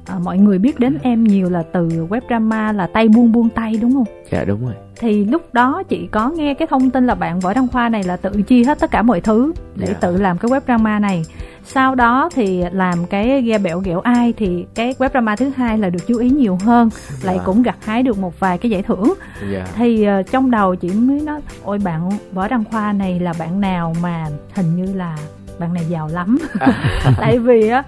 à, 0.05 0.15
mọi 0.23 0.37
người 0.37 0.57
biết 0.57 0.79
đến 0.79 0.97
em 1.01 1.23
nhiều 1.23 1.49
là 1.49 1.63
từ 1.73 1.87
web 1.87 2.21
drama 2.27 2.71
là 2.71 2.87
tay 2.87 3.07
buông 3.07 3.31
buông 3.31 3.49
tay 3.49 3.77
đúng 3.81 3.93
không 3.93 4.05
dạ 4.31 4.43
đúng 4.43 4.65
rồi 4.65 4.73
thì 4.99 5.25
lúc 5.25 5.53
đó 5.53 5.83
chị 5.89 6.07
có 6.11 6.29
nghe 6.29 6.53
cái 6.53 6.67
thông 6.67 6.89
tin 6.89 7.07
là 7.07 7.15
bạn 7.15 7.39
võ 7.39 7.53
đăng 7.53 7.67
khoa 7.67 7.89
này 7.89 8.03
là 8.03 8.17
tự 8.17 8.41
chi 8.47 8.63
hết 8.63 8.79
tất 8.79 8.91
cả 8.91 9.01
mọi 9.01 9.21
thứ 9.21 9.53
để 9.75 9.87
yeah. 9.87 10.01
tự 10.01 10.17
làm 10.17 10.37
cái 10.37 10.51
web 10.51 10.61
drama 10.65 10.99
này 10.99 11.25
sau 11.63 11.95
đó 11.95 12.29
thì 12.35 12.63
làm 12.71 13.05
cái 13.05 13.41
ghe 13.41 13.57
bẹo 13.57 13.79
ghẹo 13.79 13.99
ai 13.99 14.33
thì 14.37 14.65
cái 14.75 14.95
web 14.97 15.09
drama 15.09 15.35
thứ 15.35 15.51
hai 15.55 15.77
là 15.77 15.89
được 15.89 16.07
chú 16.07 16.17
ý 16.17 16.29
nhiều 16.29 16.57
hơn 16.61 16.89
yeah. 17.09 17.25
lại 17.25 17.39
cũng 17.45 17.63
gặt 17.63 17.77
hái 17.85 18.03
được 18.03 18.17
một 18.17 18.39
vài 18.39 18.57
cái 18.57 18.71
giải 18.71 18.83
thưởng 18.83 19.13
yeah. 19.53 19.69
thì 19.75 20.07
uh, 20.19 20.31
trong 20.31 20.51
đầu 20.51 20.75
chị 20.75 20.89
mới 20.89 21.21
nói 21.21 21.41
ôi 21.63 21.79
bạn 21.83 22.09
võ 22.33 22.47
đăng 22.47 22.63
khoa 22.71 22.93
này 22.93 23.19
là 23.19 23.33
bạn 23.39 23.61
nào 23.61 23.95
mà 24.01 24.27
hình 24.55 24.75
như 24.75 24.93
là 24.93 25.17
bạn 25.59 25.73
này 25.73 25.85
giàu 25.89 26.09
lắm. 26.13 26.37
Tại 27.17 27.39
vì 27.39 27.67
á 27.67 27.83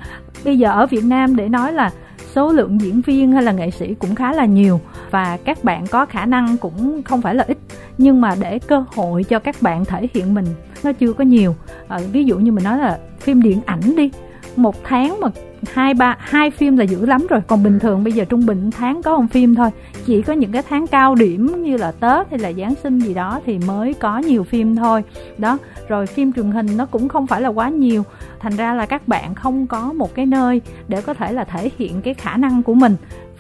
bây 0.46 0.58
giờ 0.58 0.72
ở 0.72 0.88
việt 0.88 1.04
nam 1.04 1.36
để 1.36 1.50
nói 1.50 1.74
là 1.74 1.92
số 2.34 2.52
lượng 2.52 2.82
diễn 2.82 3.02
viên 3.02 3.32
hay 3.32 3.44
là 3.44 3.52
nghệ 3.52 3.72
sĩ 3.72 3.94
cũng 3.94 4.16
khá 4.16 4.34
là 4.34 4.46
nhiều 4.46 4.82
và 5.12 5.38
các 5.46 5.64
bạn 5.64 5.88
có 5.88 6.06
khả 6.06 6.26
năng 6.26 6.58
cũng 6.58 7.04
không 7.04 7.22
phải 7.22 7.36
là 7.36 7.44
ít 7.48 7.58
nhưng 7.98 8.22
mà 8.22 8.36
để 8.40 8.60
cơ 8.60 8.84
hội 8.96 9.24
cho 9.24 9.40
các 9.40 9.56
bạn 9.62 9.86
thể 9.86 10.08
hiện 10.14 10.34
mình 10.34 10.46
nó 10.84 10.92
chưa 10.94 11.14
có 11.14 11.24
nhiều. 11.24 11.56
À, 11.88 12.00
ví 12.12 12.24
dụ 12.24 12.38
như 12.38 12.52
mình 12.52 12.64
nói 12.64 12.78
là 12.78 13.00
phim 13.20 13.42
điện 13.42 13.62
ảnh 13.66 13.96
đi 13.96 14.12
một 14.56 14.76
tháng 14.84 15.20
mà 15.22 15.28
hai 15.74 15.94
ba 15.94 16.18
hai 16.20 16.52
phim 16.52 16.78
là 16.78 16.84
dữ 16.84 17.06
lắm 17.06 17.28
rồi. 17.30 17.42
Còn 17.48 17.64
bình 17.64 17.80
thường 17.80 18.04
bây 18.04 18.14
giờ 18.14 18.26
trung 18.26 18.46
bình 18.46 18.72
tháng 18.72 19.02
có 19.02 19.18
một 19.18 19.26
phim 19.32 19.56
thôi. 19.56 19.70
Chỉ 20.06 20.22
có 20.22 20.34
những 20.34 20.52
cái 20.52 20.64
tháng 20.70 20.88
cao 20.88 21.16
điểm 21.16 21.64
như 21.64 21.78
là 21.78 21.92
tết 21.92 22.30
hay 22.30 22.40
là 22.40 22.52
giáng 22.52 22.74
sinh 22.84 23.00
gì 23.00 23.14
đó 23.14 23.40
thì 23.46 23.60
mới 23.68 23.94
có 23.94 24.18
nhiều 24.18 24.44
phim 24.44 24.76
thôi. 24.76 25.04
Đó 25.38 25.58
rồi 25.88 26.08
phim 26.08 26.34
truyền 26.34 26.52
hình 26.52 26.68
nó 26.78 26.86
cũng 26.86 27.08
không 27.08 27.28
phải 27.28 27.42
là 27.42 27.50
quá 27.50 27.70
nhiều. 27.70 28.04
Thành 28.40 28.56
ra 28.56 28.74
là 28.74 28.86
các 28.86 29.08
bạn 29.08 29.36
không 29.36 29.68
có 29.68 29.94
một 29.94 30.16
cái 30.16 30.26
nơi 30.26 30.62
để 30.88 31.02
có 31.02 31.14
thể 31.14 31.32
là 31.32 31.44
thể 31.44 31.72
hiện 31.78 32.02
cái 32.02 32.14
khả 32.14 32.38
năng 32.38 32.64
của 32.64 32.74
mình. 32.74 32.96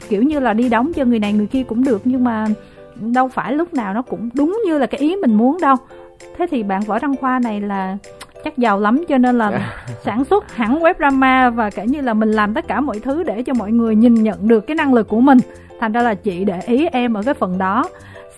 Kiểu 0.09 0.23
như 0.23 0.39
là 0.39 0.53
đi 0.53 0.69
đóng 0.69 0.93
cho 0.93 1.05
người 1.05 1.19
này 1.19 1.33
người 1.33 1.47
kia 1.47 1.63
cũng 1.63 1.83
được 1.83 2.01
nhưng 2.05 2.23
mà 2.23 2.47
đâu 2.95 3.27
phải 3.27 3.53
lúc 3.53 3.73
nào 3.73 3.93
nó 3.93 4.01
cũng 4.01 4.29
đúng 4.33 4.61
như 4.65 4.77
là 4.77 4.85
cái 4.85 4.99
ý 4.99 5.15
mình 5.15 5.35
muốn 5.35 5.57
đâu. 5.61 5.75
Thế 6.37 6.47
thì 6.51 6.63
bạn 6.63 6.81
võ 6.81 6.99
đăng 6.99 7.15
khoa 7.15 7.39
này 7.39 7.61
là 7.61 7.97
chắc 8.43 8.57
giàu 8.57 8.79
lắm 8.79 9.03
cho 9.09 9.17
nên 9.17 9.37
là 9.37 9.51
dạ. 9.51 9.95
sản 10.03 10.25
xuất 10.25 10.55
hẳn 10.55 10.79
web 10.79 10.93
drama 10.97 11.49
và 11.49 11.69
kể 11.69 11.87
như 11.87 12.01
là 12.01 12.13
mình 12.13 12.31
làm 12.31 12.53
tất 12.53 12.67
cả 12.67 12.81
mọi 12.81 12.99
thứ 12.99 13.23
để 13.23 13.43
cho 13.43 13.53
mọi 13.53 13.71
người 13.71 13.95
nhìn 13.95 14.13
nhận 14.13 14.47
được 14.47 14.67
cái 14.67 14.75
năng 14.75 14.93
lực 14.93 15.07
của 15.07 15.21
mình. 15.21 15.37
Thành 15.79 15.91
ra 15.91 16.01
là 16.01 16.13
chị 16.13 16.43
để 16.43 16.59
ý 16.65 16.87
em 16.91 17.13
ở 17.13 17.23
cái 17.23 17.33
phần 17.33 17.57
đó. 17.57 17.85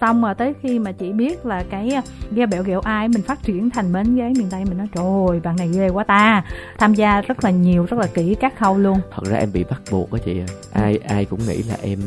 Xong 0.01 0.21
rồi 0.21 0.35
tới 0.35 0.53
khi 0.61 0.79
mà 0.79 0.91
chị 0.91 1.11
biết 1.11 1.45
là 1.45 1.63
cái 1.69 2.01
ghe 2.31 2.45
bẹo 2.45 2.63
ghẹo 2.63 2.81
ai 2.81 3.07
mình 3.07 3.21
phát 3.21 3.43
triển 3.43 3.69
thành 3.69 3.93
mến 3.93 4.15
ghế 4.15 4.33
miền 4.37 4.47
tây 4.51 4.65
mình 4.65 4.77
nói 4.77 4.87
trời 4.95 5.39
bạn 5.39 5.55
này 5.55 5.69
ghê 5.73 5.89
quá 5.89 6.03
ta. 6.03 6.43
Tham 6.77 6.93
gia 6.93 7.21
rất 7.21 7.43
là 7.43 7.49
nhiều 7.49 7.85
rất 7.89 7.99
là 7.99 8.07
kỹ 8.13 8.35
các 8.39 8.57
khâu 8.57 8.77
luôn. 8.77 8.99
Thật 9.11 9.23
ra 9.25 9.37
em 9.37 9.49
bị 9.53 9.63
bắt 9.69 9.81
buộc 9.91 10.11
á 10.11 10.19
chị 10.25 10.41
ai 10.73 10.99
ai 11.07 11.25
cũng 11.25 11.39
nghĩ 11.47 11.63
là 11.63 11.75
em 11.81 11.99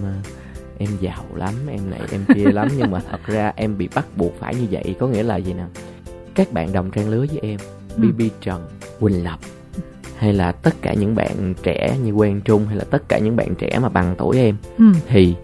em 0.79 0.89
giàu 1.01 1.25
lắm 1.35 1.55
em 1.69 1.91
này 1.91 2.01
em 2.13 2.25
kia 2.35 2.45
lắm 2.45 2.69
nhưng 2.79 2.91
mà 2.91 3.01
thật 3.11 3.21
ra 3.27 3.53
em 3.57 3.79
bị 3.79 3.89
bắt 3.95 4.07
buộc 4.17 4.41
phải 4.41 4.55
như 4.55 4.67
vậy. 4.71 4.97
Có 5.01 5.07
nghĩa 5.07 5.23
là 5.23 5.37
gì 5.37 5.53
nè? 5.53 5.65
Các 6.35 6.53
bạn 6.53 6.73
đồng 6.73 6.91
trang 6.91 7.09
lứa 7.09 7.27
với 7.31 7.39
em. 7.43 7.59
Bb 7.97 8.23
trần 8.41 8.67
quỳnh 9.01 9.25
lập. 9.25 9.39
Hay 10.17 10.33
là 10.33 10.53
tất 10.53 10.75
cả 10.83 10.95
những 10.95 11.15
bạn 11.15 11.55
trẻ 11.63 11.97
như 12.05 12.13
quen 12.13 12.41
trung 12.45 12.67
hay 12.67 12.77
là 12.77 12.85
tất 12.85 13.09
cả 13.09 13.19
những 13.19 13.37
bạn 13.37 13.55
trẻ 13.55 13.79
mà 13.83 13.89
bằng 13.89 14.15
tuổi 14.19 14.39
em 14.39 14.57
ừ. 14.79 14.85
thì 15.09 15.35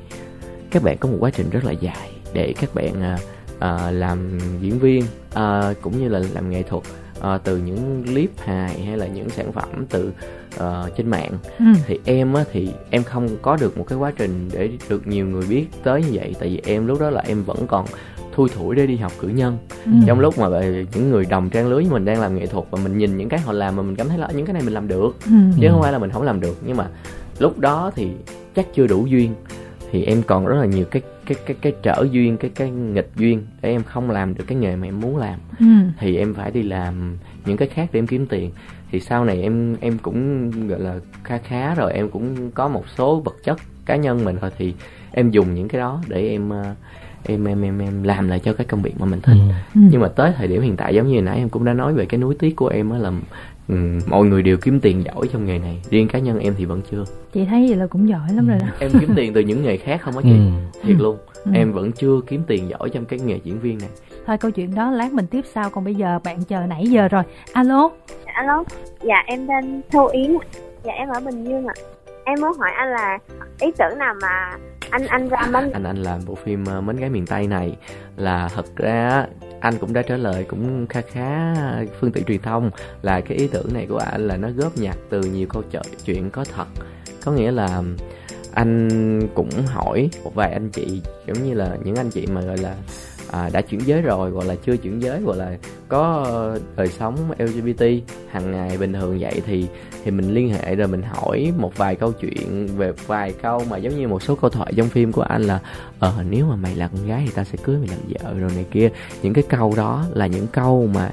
các 0.70 0.82
bạn 0.82 0.96
có 1.00 1.08
một 1.08 1.16
quá 1.20 1.30
trình 1.30 1.50
rất 1.50 1.64
là 1.64 1.72
dài 1.72 2.10
để 2.32 2.54
các 2.60 2.74
bạn 2.74 3.18
à, 3.58 3.90
làm 3.90 4.38
diễn 4.60 4.78
viên 4.78 5.04
à, 5.34 5.74
cũng 5.82 6.00
như 6.00 6.08
là 6.08 6.20
làm 6.34 6.50
nghệ 6.50 6.62
thuật 6.62 6.82
à, 7.20 7.38
từ 7.38 7.56
những 7.56 8.04
clip 8.04 8.30
hài 8.38 8.82
hay 8.82 8.96
là 8.96 9.06
những 9.06 9.30
sản 9.30 9.52
phẩm 9.52 9.68
từ 9.90 10.12
à, 10.58 10.84
trên 10.96 11.10
mạng. 11.10 11.32
Ừ. 11.58 11.64
Thì 11.86 11.98
em 12.04 12.34
á 12.34 12.44
thì 12.52 12.70
em 12.90 13.04
không 13.04 13.28
có 13.42 13.56
được 13.56 13.78
một 13.78 13.84
cái 13.88 13.98
quá 13.98 14.12
trình 14.16 14.48
để 14.52 14.70
được 14.88 15.06
nhiều 15.06 15.26
người 15.26 15.46
biết 15.48 15.66
tới 15.82 16.02
như 16.02 16.10
vậy. 16.12 16.34
Tại 16.38 16.48
vì 16.48 16.60
em 16.64 16.86
lúc 16.86 17.00
đó 17.00 17.10
là 17.10 17.22
em 17.26 17.44
vẫn 17.44 17.66
còn 17.66 17.86
thui 18.40 18.48
thủi 18.48 18.76
để 18.76 18.86
đi 18.86 18.96
học 18.96 19.12
cử 19.18 19.28
nhân. 19.28 19.58
Ừ. 19.84 19.92
trong 20.06 20.20
lúc 20.20 20.38
mà 20.38 20.48
những 20.94 21.10
người 21.10 21.24
đồng 21.24 21.50
trang 21.50 21.68
lứa 21.68 21.76
với 21.76 21.86
mình 21.90 22.04
đang 22.04 22.20
làm 22.20 22.34
nghệ 22.38 22.46
thuật 22.46 22.64
và 22.70 22.78
mình 22.82 22.98
nhìn 22.98 23.16
những 23.16 23.28
cái 23.28 23.40
họ 23.40 23.52
làm 23.52 23.76
mà 23.76 23.82
mình 23.82 23.96
cảm 23.96 24.08
thấy 24.08 24.18
là 24.18 24.26
"Ờ, 24.26 24.32
những 24.36 24.46
cái 24.46 24.52
này 24.54 24.62
mình 24.62 24.74
làm 24.74 24.88
được. 24.88 25.16
Ừ. 25.24 25.30
chứ 25.60 25.68
không 25.70 25.82
phải 25.82 25.92
là 25.92 25.98
mình 25.98 26.10
không 26.10 26.22
làm 26.22 26.40
được. 26.40 26.56
Nhưng 26.66 26.76
mà 26.76 26.86
lúc 27.38 27.58
đó 27.58 27.90
thì 27.96 28.08
chắc 28.56 28.66
chưa 28.74 28.86
đủ 28.86 29.06
duyên. 29.06 29.34
Thì 29.92 30.04
em 30.04 30.22
còn 30.26 30.46
rất 30.46 30.56
là 30.60 30.66
nhiều 30.66 30.84
cái 30.84 31.02
cái 31.26 31.36
cái 31.46 31.56
cái 31.60 31.72
trở 31.82 32.04
duyên 32.10 32.36
cái 32.36 32.50
cái 32.54 32.70
nghịch 32.70 33.10
duyên 33.16 33.46
để 33.62 33.70
em 33.70 33.82
không 33.82 34.10
làm 34.10 34.34
được 34.34 34.44
cái 34.46 34.58
nghề 34.58 34.76
mà 34.76 34.86
em 34.88 35.00
muốn 35.00 35.16
làm. 35.16 35.38
Ừ. 35.58 35.66
thì 35.98 36.16
em 36.16 36.34
phải 36.34 36.50
đi 36.50 36.62
làm 36.62 37.16
những 37.46 37.56
cái 37.56 37.68
khác 37.68 37.88
để 37.92 37.98
em 37.98 38.06
kiếm 38.06 38.26
tiền. 38.26 38.50
Thì 38.92 39.00
sau 39.00 39.24
này 39.24 39.42
em 39.42 39.76
em 39.80 39.98
cũng 39.98 40.50
gọi 40.68 40.80
là 40.80 40.94
khá 41.24 41.38
khá 41.38 41.74
rồi 41.74 41.92
em 41.92 42.08
cũng 42.10 42.50
có 42.50 42.68
một 42.68 42.84
số 42.98 43.20
vật 43.20 43.36
chất 43.44 43.58
cá 43.86 43.96
nhân 43.96 44.24
mình 44.24 44.36
rồi 44.40 44.50
thì 44.58 44.74
em 45.12 45.30
dùng 45.30 45.54
những 45.54 45.68
cái 45.68 45.80
đó 45.80 46.02
để 46.08 46.28
em 46.28 46.50
ờ, 46.50 46.74
em 47.24 47.44
em 47.44 47.62
em 47.62 47.78
em 47.78 48.02
làm 48.02 48.28
lại 48.28 48.38
cho 48.38 48.52
cái 48.52 48.66
công 48.66 48.82
việc 48.82 48.94
mà 49.00 49.06
mình 49.06 49.20
thích 49.20 49.36
Ừ. 49.48 49.54
Ừ. 49.74 49.80
nhưng 49.90 50.00
mà 50.00 50.08
tới 50.08 50.32
thời 50.36 50.48
điểm 50.48 50.62
hiện 50.62 50.76
tại 50.76 50.94
giống 50.94 51.06
như 51.08 51.14
hồi 51.14 51.22
nãy 51.22 51.36
em 51.38 51.48
cũng 51.48 51.64
đã 51.64 51.72
nói 51.72 51.92
về 51.94 52.06
cái 52.06 52.18
núi 52.20 52.34
tiếc 52.38 52.56
của 52.56 52.68
em 52.68 52.90
á 52.90 52.98
là 52.98 53.12
ừm, 53.68 53.98
mọi 54.06 54.24
người 54.24 54.42
đều 54.42 54.56
kiếm 54.56 54.80
tiền 54.80 55.04
giỏi 55.04 55.28
trong 55.32 55.44
nghề 55.46 55.58
này 55.58 55.80
riêng 55.90 56.08
cá 56.08 56.18
nhân 56.18 56.38
em 56.38 56.54
thì 56.58 56.64
vẫn 56.64 56.80
chưa 56.90 57.04
chị 57.32 57.44
thấy 57.44 57.66
vậy 57.68 57.76
là 57.76 57.86
cũng 57.86 58.08
giỏi 58.08 58.28
lắm 58.36 58.48
rồi 58.48 58.58
đó 58.60 58.66
em 58.78 58.90
kiếm 59.00 59.10
tiền 59.16 59.32
từ 59.32 59.40
những 59.40 59.62
nghề 59.62 59.76
khác 59.76 60.00
không 60.02 60.16
á 60.16 60.20
chị 60.24 60.30
Ừ. 60.30 60.50
thiệt 60.82 60.96
luôn 61.00 61.18
Ừ. 61.44 61.50
em 61.54 61.72
vẫn 61.72 61.92
chưa 61.92 62.20
kiếm 62.26 62.42
tiền 62.46 62.68
giỏi 62.68 62.90
trong 62.90 63.04
cái 63.04 63.18
nghề 63.18 63.38
diễn 63.44 63.60
viên 63.60 63.78
này 63.78 63.88
thôi 64.26 64.38
câu 64.38 64.50
chuyện 64.50 64.74
đó 64.74 64.90
lát 64.90 65.12
mình 65.12 65.26
tiếp 65.26 65.44
sau 65.54 65.70
còn 65.70 65.84
bây 65.84 65.94
giờ 65.94 66.18
bạn 66.24 66.42
chờ 66.44 66.60
nãy 66.68 66.86
giờ 66.86 67.08
rồi 67.08 67.22
alo 67.52 67.90
Alo, 68.34 68.64
dạ 69.02 69.14
em 69.26 69.46
tên 69.46 69.80
Thu 69.92 70.06
Yến. 70.06 70.36
Dạ 70.84 70.92
em 70.92 71.08
ở 71.08 71.20
Bình 71.20 71.44
Dương 71.44 71.66
ạ. 71.66 71.74
Em 72.24 72.40
muốn 72.40 72.52
hỏi 72.58 72.70
anh 72.76 72.88
là 72.88 73.18
ý 73.60 73.70
tưởng 73.78 73.98
nào 73.98 74.14
mà 74.22 74.56
anh 74.90 75.06
anh 75.06 75.28
ra 75.28 75.48
bánh 75.52 75.72
anh 75.72 75.84
anh 75.84 75.96
làm 75.96 76.20
bộ 76.26 76.34
phim 76.34 76.64
ờ, 76.64 76.80
mến 76.80 76.96
gái 76.96 77.10
miền 77.10 77.26
tây 77.26 77.46
này. 77.46 77.76
Là 78.16 78.48
thật 78.54 78.66
ra 78.76 79.26
anh 79.60 79.74
cũng 79.80 79.92
đã 79.92 80.02
trả 80.02 80.16
lời 80.16 80.44
cũng 80.48 80.86
khá 80.86 81.00
khá 81.00 81.54
phương 82.00 82.12
tiện 82.12 82.24
truyền 82.24 82.42
thông 82.42 82.70
là 83.02 83.20
cái 83.20 83.38
ý 83.38 83.48
tưởng 83.48 83.74
này 83.74 83.86
của 83.88 83.98
anh 83.98 84.28
là 84.28 84.36
nó 84.36 84.48
góp 84.56 84.76
nhặt 84.76 84.96
từ 85.10 85.20
nhiều 85.20 85.46
câu 85.50 85.62
chuyện 86.04 86.30
có 86.30 86.44
thật. 86.54 86.66
Có 87.24 87.32
nghĩa 87.32 87.50
là 87.50 87.82
anh 88.54 89.28
cũng 89.34 89.50
hỏi 89.66 90.10
một 90.24 90.34
vài 90.34 90.52
anh 90.52 90.70
chị, 90.70 91.02
giống 91.26 91.44
như 91.44 91.54
là 91.54 91.76
những 91.84 91.96
anh 91.96 92.10
chị 92.10 92.26
mà, 92.26 92.40
gọi 92.40 92.58
là 92.58 92.74
à, 93.32 93.50
đã 93.52 93.60
chuyển 93.60 93.80
giới 93.86 94.02
rồi 94.02 94.30
hoặc 94.30 94.46
là 94.46 94.54
chưa 94.66 94.76
chuyển 94.76 95.02
giới 95.02 95.20
hoặc 95.20 95.36
là 95.36 95.56
có 95.88 96.26
đời 96.76 96.88
sống 96.88 97.16
LGBT 97.38 97.84
hàng 98.30 98.52
ngày 98.52 98.78
bình 98.78 98.92
thường 98.92 99.18
vậy 99.20 99.42
thì 99.46 99.66
thì 100.04 100.10
mình 100.10 100.34
liên 100.34 100.48
hệ 100.48 100.74
rồi 100.74 100.88
mình 100.88 101.02
hỏi 101.02 101.52
một 101.58 101.76
vài 101.76 101.96
câu 101.96 102.12
chuyện 102.12 102.68
về 102.76 102.92
vài 103.06 103.34
câu 103.42 103.64
mà 103.70 103.76
giống 103.76 103.96
như 103.98 104.08
một 104.08 104.22
số 104.22 104.34
câu 104.34 104.50
thoại 104.50 104.72
trong 104.76 104.88
phim 104.88 105.12
của 105.12 105.22
anh 105.22 105.42
là 105.42 105.60
ờ 105.98 106.14
nếu 106.30 106.46
mà 106.46 106.56
mày 106.56 106.76
là 106.76 106.88
con 106.88 107.06
gái 107.06 107.22
thì 107.26 107.32
tao 107.34 107.44
sẽ 107.44 107.58
cưới 107.64 107.76
mày 107.76 107.88
làm 107.88 107.98
vợ 108.08 108.40
rồi 108.40 108.50
này 108.54 108.64
kia. 108.70 108.90
Những 109.22 109.34
cái 109.34 109.44
câu 109.48 109.74
đó 109.76 110.04
là 110.12 110.26
những 110.26 110.46
câu 110.46 110.88
mà 110.94 111.10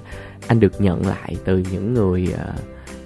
anh 0.47 0.60
được 0.60 0.82
nhận 0.82 1.08
lại 1.08 1.36
từ 1.45 1.63
những 1.71 1.93
người 1.93 2.27
ờ, 2.38 2.53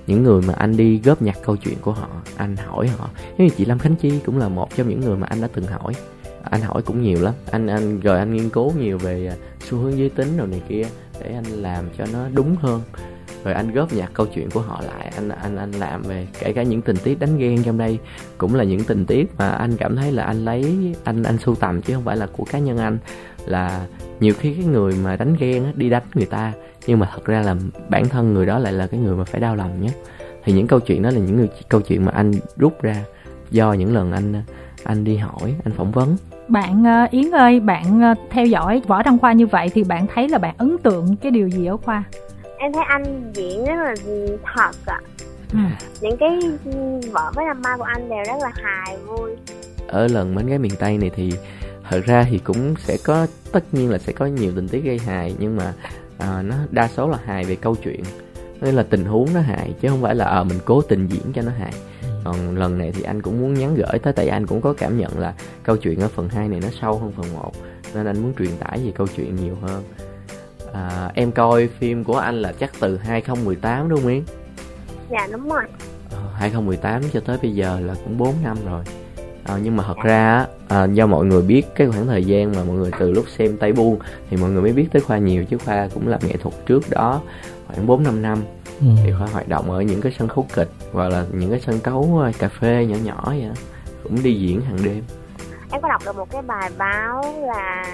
những 0.08 0.24
người 0.24 0.41
mà 0.41 0.54
anh 0.54 0.78
đi 0.78 1.02
góp 1.04 1.21
nhặt 1.21 1.38
câu 1.45 1.56
chuyện 1.56 1.76
của 1.82 1.91
họ 1.91 2.08
anh 2.36 2.56
hỏi 2.58 2.88
họ. 2.88 3.10
Giống 3.38 3.47
như 3.47 3.54
chị 3.58 3.65
Lâm 3.65 3.80
Khánh 3.80 3.95
Chi 3.95 4.19
cũng 4.26 4.38
là 4.38 4.50
một 4.50 4.76
trong 4.76 4.89
những 4.89 5.00
người 5.00 5.17
mà 5.17 5.28
anh 5.28 5.41
đã 5.41 5.47
từng 5.54 5.65
hỏi 5.65 5.93
anh 6.43 6.62
hỏi 6.62 6.82
cũng 6.82 7.01
nhiều 7.01 7.21
lắm. 7.21 7.34
Anh 7.51 7.67
anh 7.67 7.99
rồi 7.99 8.19
anh 8.19 8.34
nghiên 8.34 8.49
cứu 8.49 8.73
nhiều 8.80 8.97
về 8.97 9.27
à, 9.27 9.36
xu 9.60 9.77
hướng 9.77 9.97
giới 9.97 10.10
tính 10.10 10.38
rồi 10.38 10.47
này 10.47 10.62
kia 10.69 10.84
để 11.21 11.34
anh 11.36 11.62
làm 11.62 11.86
cho 11.97 12.06
nó 12.13 12.19
đúng 12.34 12.56
hơn. 12.56 12.82
Rồi 13.43 13.54
anh 13.54 13.73
góp 13.73 13.93
nhặt 13.93 14.12
câu 14.13 14.25
chuyện 14.25 14.49
của 14.49 14.62
họ 14.62 14.82
lại. 14.82 15.12
Anh 15.15 15.30
anh 15.30 15.58
anh 15.58 15.71
làm 15.71 16.01
về 16.01 16.27
kể 16.39 16.54
cả 16.54 16.63
những 16.63 16.82
tình 16.82 16.97
tiết 17.04 17.19
đánh 17.19 17.38
ghen 17.38 17.63
trong 17.63 17.77
đây 17.77 17.99
cũng 18.38 18.56
là 18.56 18.63
những 18.63 18.84
tình 18.84 19.06
tiết 19.06 19.25
mà 19.38 19.49
anh 19.49 19.77
cảm 19.77 19.95
thấy 19.95 20.12
là 20.12 20.23
anh 20.23 20.45
lấy 20.45 20.93
anh 21.04 21.23
anh 21.23 21.38
sưu 21.38 21.56
tầm 21.56 21.82
chứ 21.82 21.93
không 21.93 22.04
phải 22.04 22.17
là 22.17 22.27
của 22.38 22.45
cá 22.51 22.60
nhân 22.60 22.77
anh. 22.77 22.97
Là 23.45 23.88
nhiều 24.19 24.34
khi 24.39 24.54
cái 24.54 24.65
người 24.65 24.93
mà 25.04 25.15
đánh 25.15 25.36
ghen 25.39 25.65
đi 25.75 25.89
đánh 25.89 26.04
người 26.13 26.25
ta 26.25 26.54
nhưng 26.88 26.99
mà 26.99 27.10
thật 27.13 27.25
ra 27.25 27.41
là 27.41 27.56
bản 27.89 28.10
thân 28.10 28.34
người 28.34 28.45
đó 28.45 28.60
lại 28.60 28.73
là 28.73 28.88
cái 28.88 28.99
người 28.99 29.15
mà 29.15 29.23
phải 29.23 29.41
đau 29.41 29.56
lòng 29.56 29.82
nhất 29.82 29.93
thì 30.43 30.54
những 30.54 30.67
câu 30.67 30.80
chuyện 30.80 31.01
đó 31.01 31.10
là 31.10 31.19
những 31.19 31.38
người, 31.38 31.49
câu 31.69 31.82
chuyện 31.82 32.06
mà 32.06 32.12
anh 32.12 32.32
rút 32.58 32.82
ra 32.82 33.04
do 33.51 33.73
những 33.73 33.93
lần 33.95 34.12
anh 34.12 34.43
anh 34.84 35.04
đi 35.04 35.17
hỏi 35.17 35.56
anh 35.65 35.74
phỏng 35.78 35.91
vấn 35.91 36.17
bạn 36.48 36.84
ờ, 36.84 37.08
yến 37.12 37.32
ơi 37.32 37.60
bạn 37.60 38.02
ờ, 38.02 38.13
theo 38.30 38.46
dõi 38.46 38.82
võ 38.88 39.04
đăng 39.04 39.20
khoa 39.20 39.34
như 39.34 39.48
vậy 39.48 39.70
thì 39.74 39.84
bạn 39.84 40.08
thấy 40.13 40.30
là 40.30 40.38
bạn 40.38 40.56
ấn 40.58 40.78
tượng 40.78 41.15
cái 41.15 41.32
điều 41.32 41.48
gì 41.48 41.65
ở 41.65 41.78
khoa 41.78 42.04
em 42.58 42.74
thấy 42.74 42.84
anh 42.88 43.32
diễn 43.34 43.65
rất 43.65 43.76
là 43.76 43.96
thật 44.56 44.72
ạ. 44.86 45.00
ừ. 45.54 45.60
Những 46.02 46.17
cái 46.17 46.39
vợ 47.12 47.32
với 47.36 47.46
năm 47.46 47.62
mai 47.62 47.78
của 47.78 47.84
anh 47.84 48.10
đều 48.10 48.24
rất 48.28 48.38
là 48.41 48.52
hài 48.56 48.98
vui. 48.98 49.32
ở 49.88 50.08
lần 50.08 50.36
mến 50.36 50.48
gái 50.48 50.58
miền 50.58 50.72
tây 50.80 50.98
này 50.98 51.12
thì 51.15 51.34
thật 51.89 52.02
ra 52.06 52.26
thì 52.30 52.38
cũng 52.38 52.76
sẽ 52.78 52.98
có 53.06 53.28
tất 53.52 53.63
nhiên 53.72 53.89
là 53.89 53.98
sẽ 53.98 54.13
có 54.13 54.26
nhiều 54.26 54.52
tình 54.56 54.67
tiết 54.67 54.80
gây 54.80 55.00
hài 55.00 55.36
nhưng 55.39 55.58
mà 55.58 55.74
à, 56.17 56.41
nó 56.41 56.56
đa 56.72 56.88
số 56.88 57.10
là 57.10 57.17
hài 57.26 57.44
về 57.44 57.56
câu 57.56 57.76
chuyện 57.76 58.04
nên 58.62 58.76
là 58.76 58.84
tình 58.84 59.06
huống 59.06 59.28
nó 59.34 59.39
hài 59.39 59.74
chứ 59.82 59.88
không 59.89 60.02
phải 60.02 60.15
là 60.15 60.26
ờ 60.26 60.44
mình 60.44 60.60
cố 60.65 60.82
tình 60.82 61.08
diễn 61.08 61.34
cho 61.34 61.41
nó 61.41 61.52
hài 61.60 61.74
còn 62.24 62.58
lần 62.58 62.78
này 62.78 62.92
thì 62.96 63.02
anh 63.02 63.22
cũng 63.22 63.42
muốn 63.42 63.54
nhắn 63.54 63.76
gửi 63.76 64.00
tới 64.00 64.14
tại 64.14 64.28
anh 64.28 64.48
cũng 64.48 64.62
có 64.62 64.74
cảm 64.74 64.98
nhận 64.98 65.20
là 65.20 65.34
câu 65.64 65.78
chuyện 65.78 66.00
ở 66.00 66.08
phần 66.08 66.30
2 66.30 66.48
này 66.48 66.60
nó 66.60 66.68
sâu 66.82 66.98
hơn 66.98 67.12
phần 67.12 67.34
1 67.34 67.52
nên 67.94 68.06
anh 68.06 68.22
muốn 68.22 68.34
truyền 68.40 68.58
tải 68.60 68.80
về 68.86 68.92
câu 68.96 69.08
chuyện 69.16 69.36
nhiều 69.36 69.58
hơn 69.62 69.84
à, 70.74 71.12
em 71.14 71.32
coi 71.32 71.68
phim 71.68 72.04
của 72.04 72.18
anh 72.18 72.42
là 72.42 72.54
chắc 72.60 72.72
từ 72.80 72.98
2018 72.98 73.90
đúng 73.90 74.00
không 74.00 74.12
Yến? 74.12 74.24
Dạ 75.10 75.28
đúng 75.32 75.50
rồi. 75.50 75.64
Ờ, 76.12 76.30
2018 76.36 77.02
cho 77.14 77.20
tới 77.20 77.38
bây 77.42 77.52
giờ 77.52 77.80
là 77.80 77.96
cũng 78.06 78.18
4 78.18 78.36
năm 78.44 78.58
rồi 78.66 78.84
Ờ, 79.44 79.60
nhưng 79.64 79.76
mà 79.76 79.84
thật 79.88 79.98
ra 80.04 80.38
á, 80.38 80.48
à, 80.68 80.86
do 80.86 81.06
mọi 81.06 81.26
người 81.26 81.42
biết 81.42 81.64
cái 81.76 81.88
khoảng 81.88 82.08
thời 82.08 82.26
gian 82.26 82.52
mà 82.52 82.64
mọi 82.64 82.76
người 82.76 82.92
từ 83.00 83.12
lúc 83.12 83.26
xem 83.38 83.58
tay 83.58 83.74
buông 83.74 84.00
thì 84.30 84.38
mọi 84.38 84.50
người 84.50 84.62
mới 84.62 84.74
biết 84.74 84.88
tới 84.92 85.02
khoa 85.02 85.18
nhiều 85.18 85.46
chứ 85.46 85.58
khoa 85.58 85.88
cũng 85.94 86.08
làm 86.08 86.20
nghệ 86.28 86.38
thuật 86.38 86.56
trước 86.66 86.90
đó 86.90 87.22
khoảng 87.76 87.88
4 87.88 88.04
5 88.04 88.22
năm 88.22 88.44
Ừ. 88.82 88.88
thì 89.06 89.12
khoa 89.20 89.28
hoạt 89.28 89.48
động 89.48 89.72
ở 89.72 89.82
những 89.82 90.02
cái 90.02 90.12
sân 90.20 90.28
khấu 90.28 90.46
kịch 90.56 90.70
hoặc 90.94 91.10
là 91.10 91.26
những 91.32 91.50
cái 91.50 91.60
sân 91.60 91.80
khấu 91.80 92.20
ờ, 92.24 92.32
cà 92.40 92.50
phê 92.50 92.86
nhỏ 92.90 92.96
nhỏ 93.04 93.24
vậy 93.26 93.50
cũng 94.04 94.24
đi 94.24 94.34
diễn 94.34 94.62
hàng 94.62 94.78
đêm. 94.86 95.04
Em 95.72 95.82
có 95.82 95.90
đọc 95.90 96.02
được 96.06 96.16
một 96.16 96.32
cái 96.32 96.42
bài 96.42 96.70
báo 96.78 97.22
là 97.42 97.86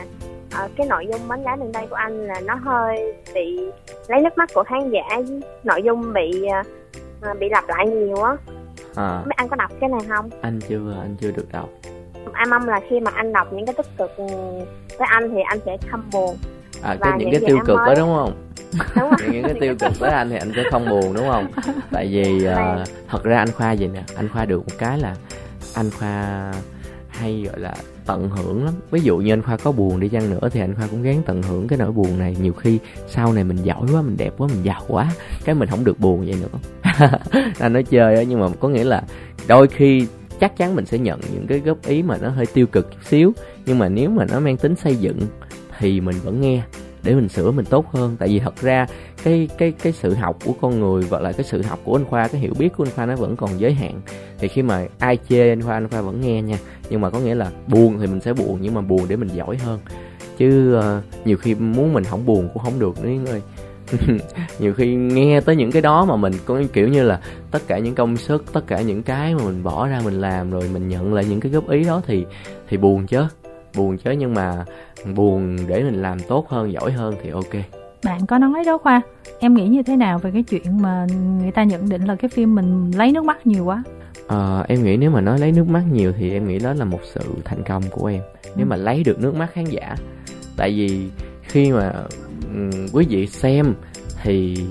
ờ, 0.56 0.68
cái 0.76 0.88
nội 0.88 1.08
dung 1.12 1.28
bánh 1.28 1.44
gái 1.44 1.58
miền 1.58 1.74
Tây 1.74 1.88
của 1.90 1.96
anh 1.96 2.28
là 2.28 2.40
nó 2.40 2.56
hơi 2.56 3.14
bị 3.34 3.60
lấy 4.08 4.22
nước 4.22 4.38
mắt 4.38 4.50
của 4.54 4.64
khán 4.68 4.90
giả 4.92 5.22
nội 5.64 5.84
dung 5.86 6.14
bị 6.14 6.46
ờ, 7.22 7.34
bị 7.40 7.50
lặp 7.50 7.64
lại 7.68 7.88
nhiều 7.88 8.22
á. 8.22 8.36
À, 8.96 9.22
mấy 9.26 9.34
anh 9.36 9.50
có 9.50 9.56
đọc 9.56 9.72
cái 9.80 9.90
này 9.90 10.00
không? 10.10 10.30
Anh 10.42 10.60
chưa 10.70 10.96
anh 11.02 11.16
chưa 11.22 11.32
được 11.32 11.46
đọc. 11.52 11.70
Em 12.40 12.50
mong 12.50 12.70
là 12.70 12.80
khi 12.90 13.00
mà 13.00 13.12
anh 13.16 13.34
đọc 13.34 13.48
những 13.54 13.66
cái 13.66 13.74
tích 13.74 13.98
cực 13.98 14.18
ừ, 14.18 14.26
với 15.00 15.08
anh 15.12 15.30
thì 15.36 15.42
anh 15.48 15.60
sẽ 15.66 15.78
không 15.92 16.02
buồn 16.14 16.36
à, 16.84 16.96
Và 17.00 17.06
cái 17.10 17.12
những 17.20 17.30
những 17.32 17.42
cái 17.42 17.50
tiêu 17.50 17.58
cực 17.66 17.78
đó 17.78 17.86
mới. 17.86 17.96
đúng 17.96 18.16
không 18.16 18.47
đúng 18.74 19.10
không 19.10 19.32
những 19.32 19.44
cái 19.44 19.54
tiêu 19.62 19.76
cực 19.80 20.00
với 20.00 20.12
anh 20.12 20.30
thì 20.30 20.36
anh 20.38 20.52
sẽ 20.56 20.64
không 20.72 20.90
buồn 20.90 21.14
đúng 21.14 21.28
không? 21.30 21.48
Tại 21.92 22.08
vì 22.08 22.46
Vâng. 22.46 22.84
thật 23.10 23.24
ra 23.24 23.38
anh 23.38 23.52
khoa 23.52 23.72
gì 23.72 23.88
nè? 23.88 24.04
Anh 24.16 24.30
khoa 24.30 24.46
được 24.46 24.58
một 24.58 24.76
cái 24.78 25.00
là 25.00 25.16
anh 25.74 25.90
khoa 25.92 26.52
hay 27.10 27.44
gọi 27.48 27.60
là 27.60 27.74
tận 28.06 28.30
hưởng 28.30 28.66
lắm. 28.66 28.74
Ví 28.92 29.00
dụ 29.00 29.18
như 29.18 29.34
anh 29.34 29.42
khoa 29.42 29.58
có 29.58 29.72
buồn 29.72 30.00
đi 30.00 30.10
chăng 30.10 30.30
nữa 30.30 30.50
thì 30.52 30.60
anh 30.60 30.76
khoa 30.76 30.88
cũng 30.88 31.04
gắng 31.04 31.22
tận 31.26 31.44
hưởng 31.44 31.68
cái 31.68 31.80
nỗi 31.80 31.92
buồn 31.92 32.20
này. 32.20 32.36
Nhiều 32.42 32.54
khi 32.54 32.80
sau 33.08 33.34
này 33.34 33.44
mình 33.44 33.58
giỏi 33.58 33.82
quá 33.94 34.02
mình 34.02 34.18
đẹp 34.18 34.34
quá 34.38 34.48
mình 34.48 34.64
giàu 34.64 34.82
quá 34.88 35.12
cái 35.46 35.56
mình 35.56 35.70
không 35.70 35.84
được 35.84 36.00
buồn 36.00 36.26
vậy 36.26 36.36
nữa. 36.42 36.60
Anh 37.60 37.74
nói 37.74 37.84
chơi 37.84 38.16
á 38.16 38.24
nhưng 38.24 38.40
mà 38.40 38.48
có 38.60 38.70
nghĩa 38.70 38.84
là 38.84 39.04
đôi 39.48 39.68
khi 39.68 40.08
chắc 40.40 40.58
chắn 40.58 40.76
mình 40.76 40.86
sẽ 40.86 40.98
nhận 40.98 41.20
những 41.34 41.48
cái 41.48 41.60
góp 41.60 41.78
ý 41.88 42.04
mà 42.04 42.18
nó 42.22 42.30
hơi 42.30 42.46
tiêu 42.46 42.68
cực 42.68 42.92
chút 42.92 43.00
xíu. 43.06 43.34
Nhưng 43.66 43.80
mà 43.80 43.90
nếu 43.90 44.10
mà 44.10 44.26
nó 44.32 44.40
mang 44.40 44.58
tính 44.58 44.76
xây 44.76 44.96
dựng 44.96 45.20
thì 45.80 46.02
mình 46.02 46.16
vẫn 46.24 46.42
nghe 46.42 46.62
để 47.08 47.16
mình 47.16 47.30
sửa 47.30 47.52
mình 47.52 47.66
tốt 47.66 47.92
hơn. 47.92 48.16
Tại 48.20 48.30
vì 48.30 48.40
thật 48.40 48.62
ra 48.62 48.88
cái 49.24 49.50
cái 49.58 49.72
cái 49.72 49.94
sự 49.94 50.14
học 50.14 50.38
của 50.46 50.54
con 50.62 50.80
người 50.80 51.04
và 51.04 51.20
lại 51.20 51.34
cái 51.34 51.44
sự 51.44 51.62
học 51.62 51.80
của 51.84 51.96
anh 51.96 52.06
khoa 52.06 52.28
cái 52.28 52.42
hiểu 52.42 52.54
biết 52.60 52.70
của 52.78 52.84
anh 52.84 52.94
khoa 52.96 53.06
nó 53.06 53.16
vẫn 53.16 53.36
còn 53.36 53.60
giới 53.60 53.74
hạn. 53.74 54.02
Thì 54.40 54.48
khi 54.48 54.62
mà 54.62 54.86
ai 55.00 55.18
chê 55.30 55.50
anh 55.50 55.62
khoa 55.62 55.74
anh 55.74 55.88
khoa 55.88 56.02
vẫn 56.02 56.22
nghe 56.22 56.42
nha. 56.42 56.58
Nhưng 56.90 57.02
mà 57.02 57.10
có 57.10 57.20
nghĩa 57.20 57.36
là 57.36 57.52
buồn 57.68 57.98
thì 58.00 58.08
mình 58.08 58.22
sẽ 58.22 58.34
buồn 58.34 58.58
nhưng 58.62 58.74
mà 58.74 58.82
buồn 58.82 59.02
để 59.08 59.16
mình 59.16 59.30
giỏi 59.34 59.58
hơn. 59.58 59.80
Chứ 60.38 60.80
uh, 60.80 61.28
nhiều 61.28 61.38
khi 61.38 61.56
muốn 61.56 61.94
mình 61.94 62.04
không 62.04 62.26
buồn 62.26 62.50
cũng 62.54 62.64
không 62.64 62.80
được 62.80 63.04
nữa 63.04 63.10
Yến 63.10 63.26
ơi. 63.26 63.42
Nhiều 64.60 64.74
khi 64.74 64.96
nghe 64.96 65.42
tới 65.42 65.56
những 65.56 65.72
cái 65.72 65.82
đó 65.82 66.06
mà 66.06 66.16
mình 66.16 66.34
có 66.46 66.62
kiểu 66.74 66.88
như 66.88 67.04
là 67.04 67.20
tất 67.52 67.68
cả 67.68 67.78
những 67.78 67.96
công 67.96 68.18
sức 68.18 68.54
tất 68.54 68.68
cả 68.68 68.82
những 68.82 69.04
cái 69.04 69.36
mà 69.36 69.44
mình 69.44 69.64
bỏ 69.64 69.88
ra 69.88 70.02
mình 70.04 70.22
làm 70.22 70.52
rồi 70.52 70.70
mình 70.74 70.90
nhận 70.90 71.14
lại 71.14 71.26
những 71.30 71.40
cái 71.40 71.52
góp 71.52 71.70
ý 71.70 71.84
đó 71.84 72.02
thì 72.08 72.26
thì 72.70 72.78
buồn 72.78 73.08
chứ 73.08 73.28
buồn 73.76 73.98
chứ 73.98 74.12
nhưng 74.12 74.34
mà 74.34 74.66
buồn 75.16 75.58
để 75.68 75.84
mình 75.84 76.02
làm 76.02 76.20
tốt 76.20 76.50
hơn 76.50 76.72
giỏi 76.72 76.92
hơn 76.92 77.16
thì 77.24 77.30
ok. 77.30 77.54
Bạn 78.04 78.26
có 78.26 78.38
nói 78.38 78.64
đó 78.66 78.78
khoa. 78.78 79.02
Em 79.40 79.54
nghĩ 79.54 79.68
như 79.68 79.84
thế 79.84 79.96
nào 79.96 80.20
về 80.20 80.32
cái 80.32 80.44
chuyện 80.44 80.82
mà 80.82 81.08
người 81.42 81.52
ta 81.52 81.64
nhận 81.64 81.90
định 81.90 82.06
là 82.06 82.16
cái 82.16 82.30
phim 82.30 82.56
mình 82.56 82.92
lấy 82.96 83.12
nước 83.12 83.24
mắt 83.24 83.48
nhiều 83.48 83.66
quá? 83.66 83.84
À, 84.28 84.64
em 84.68 84.84
nghĩ 84.84 84.98
nếu 84.98 85.12
mà 85.12 85.22
nói 85.22 85.40
lấy 85.40 85.52
nước 85.52 85.70
mắt 85.70 85.84
nhiều 85.92 86.14
thì 86.18 86.32
em 86.32 86.48
nghĩ 86.48 86.60
đó 86.60 86.74
là 86.74 86.86
một 86.86 87.00
sự 87.04 87.22
thành 87.46 87.64
công 87.64 87.84
của 87.92 88.08
em. 88.08 88.22
Nếu 88.56 88.66
ừ. 88.66 88.70
mà 88.70 88.76
lấy 88.76 89.04
được 89.04 89.20
nước 89.20 89.36
mắt 89.36 89.48
khán 89.54 89.66
giả 89.66 89.96
tại 90.58 90.72
vì 90.72 91.10
khi 91.42 91.72
mà 91.72 91.94
um, 92.54 92.88
quý 92.94 93.06
vị 93.10 93.28
xem 93.28 93.74
thì 94.24 94.66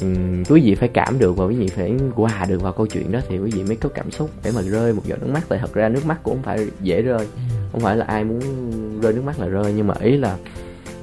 um, 0.00 0.44
quý 0.44 0.60
vị 0.60 0.74
phải 0.74 0.88
cảm 0.88 1.18
được 1.18 1.36
và 1.36 1.44
quý 1.44 1.56
vị 1.56 1.68
phải 1.68 1.92
hòa 2.14 2.46
được 2.48 2.62
vào 2.62 2.72
câu 2.72 2.86
chuyện 2.86 3.12
đó 3.12 3.20
thì 3.28 3.38
quý 3.38 3.50
vị 3.50 3.62
mới 3.62 3.76
có 3.76 3.88
cảm 3.88 4.10
xúc 4.10 4.30
để 4.44 4.52
mà 4.54 4.62
rơi 4.62 4.92
một 4.92 5.02
giọt 5.06 5.16
nước 5.20 5.28
mắt 5.32 5.42
tại 5.48 5.58
thật 5.58 5.74
ra 5.74 5.88
nước 5.88 6.06
mắt 6.06 6.18
cũng 6.22 6.34
không 6.34 6.42
phải 6.42 6.66
dễ 6.80 7.02
rơi 7.02 7.26
không 7.72 7.80
phải 7.80 7.96
là 7.96 8.04
ai 8.04 8.24
muốn 8.24 8.40
rơi 9.00 9.12
nước 9.12 9.24
mắt 9.24 9.40
là 9.40 9.46
rơi 9.46 9.72
nhưng 9.76 9.86
mà 9.86 9.94
ý 10.00 10.16
là 10.16 10.36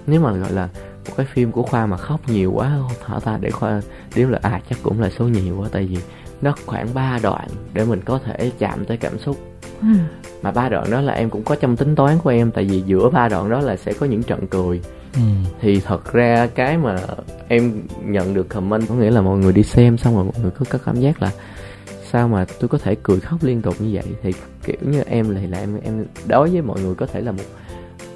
nếu 0.08 0.22
mà 0.22 0.32
gọi 0.32 0.52
là 0.52 0.70
một 1.08 1.14
cái 1.18 1.26
phim 1.34 1.52
của 1.52 1.64
khoa 1.64 1.86
mà 1.86 1.98
khóc 1.98 2.30
nhiều 2.30 2.52
quá 2.52 2.80
hả 3.06 3.20
ta 3.20 3.38
để 3.42 3.52
khoa 3.52 3.82
nếu 4.16 4.30
là 4.30 4.40
à 4.42 4.62
chắc 4.70 4.80
cũng 4.84 5.02
là 5.02 5.10
số 5.10 5.28
nhiều 5.28 5.58
quá 5.58 5.70
tại 5.72 5.86
vì 5.86 5.98
nó 6.42 6.56
khoảng 6.66 6.94
3 6.94 7.20
đoạn 7.24 7.48
để 7.74 7.86
mình 7.86 8.02
có 8.06 8.20
thể 8.26 8.52
chạm 8.60 8.86
tới 8.86 8.98
cảm 8.98 9.20
xúc. 9.20 9.38
Ừ 9.82 9.88
mà 10.42 10.52
ba 10.52 10.70
đoạn 10.70 10.92
đó 10.92 11.02
là 11.02 11.14
em 11.14 11.30
cũng 11.30 11.44
có 11.44 11.56
trong 11.56 11.76
tính 11.76 11.96
toán 11.96 12.18
của 12.24 12.30
em 12.30 12.52
tại 12.52 12.66
vì 12.66 12.82
giữa 12.82 13.10
ba 13.10 13.30
đoạn 13.30 13.50
đó 13.50 13.60
là 13.60 13.78
sẽ 13.78 13.94
có 13.94 14.06
những 14.06 14.24
trận 14.24 14.48
cười. 14.48 14.82
Ừ. 15.14 15.22
thì 15.62 15.80
thật 15.80 16.14
ra 16.14 16.48
cái 16.56 16.78
mà 16.78 16.96
em 17.48 17.82
nhận 18.04 18.34
được 18.34 18.50
comment 18.50 18.88
có 18.90 18.96
nghĩa 18.96 19.12
là 19.12 19.22
mọi 19.22 19.38
người 19.38 19.54
đi 19.54 19.64
xem 19.64 19.98
xong 19.98 20.16
rồi 20.16 20.24
mọi 20.24 20.34
người 20.42 20.52
có, 20.52 20.66
có 20.70 20.80
cảm 20.86 20.96
giác 20.96 21.22
là 21.22 21.32
sao 22.12 22.28
mà 22.28 22.46
tôi 22.60 22.68
có 22.68 22.78
thể 22.78 22.96
cười 23.04 23.20
khóc 23.20 23.40
liên 23.42 23.62
tục 23.62 23.76
như 23.80 23.90
vậy? 23.94 24.04
Thì 24.22 24.34
kiểu 24.64 24.78
như 24.82 25.02
em 25.02 25.36
thì 25.36 25.48
là 25.48 25.60
em 25.60 25.80
em 25.84 26.06
đối 26.28 26.50
với 26.50 26.62
mọi 26.62 26.82
người 26.82 26.96
có 26.96 27.06
thể 27.06 27.22
là 27.22 27.32
một 27.32 27.44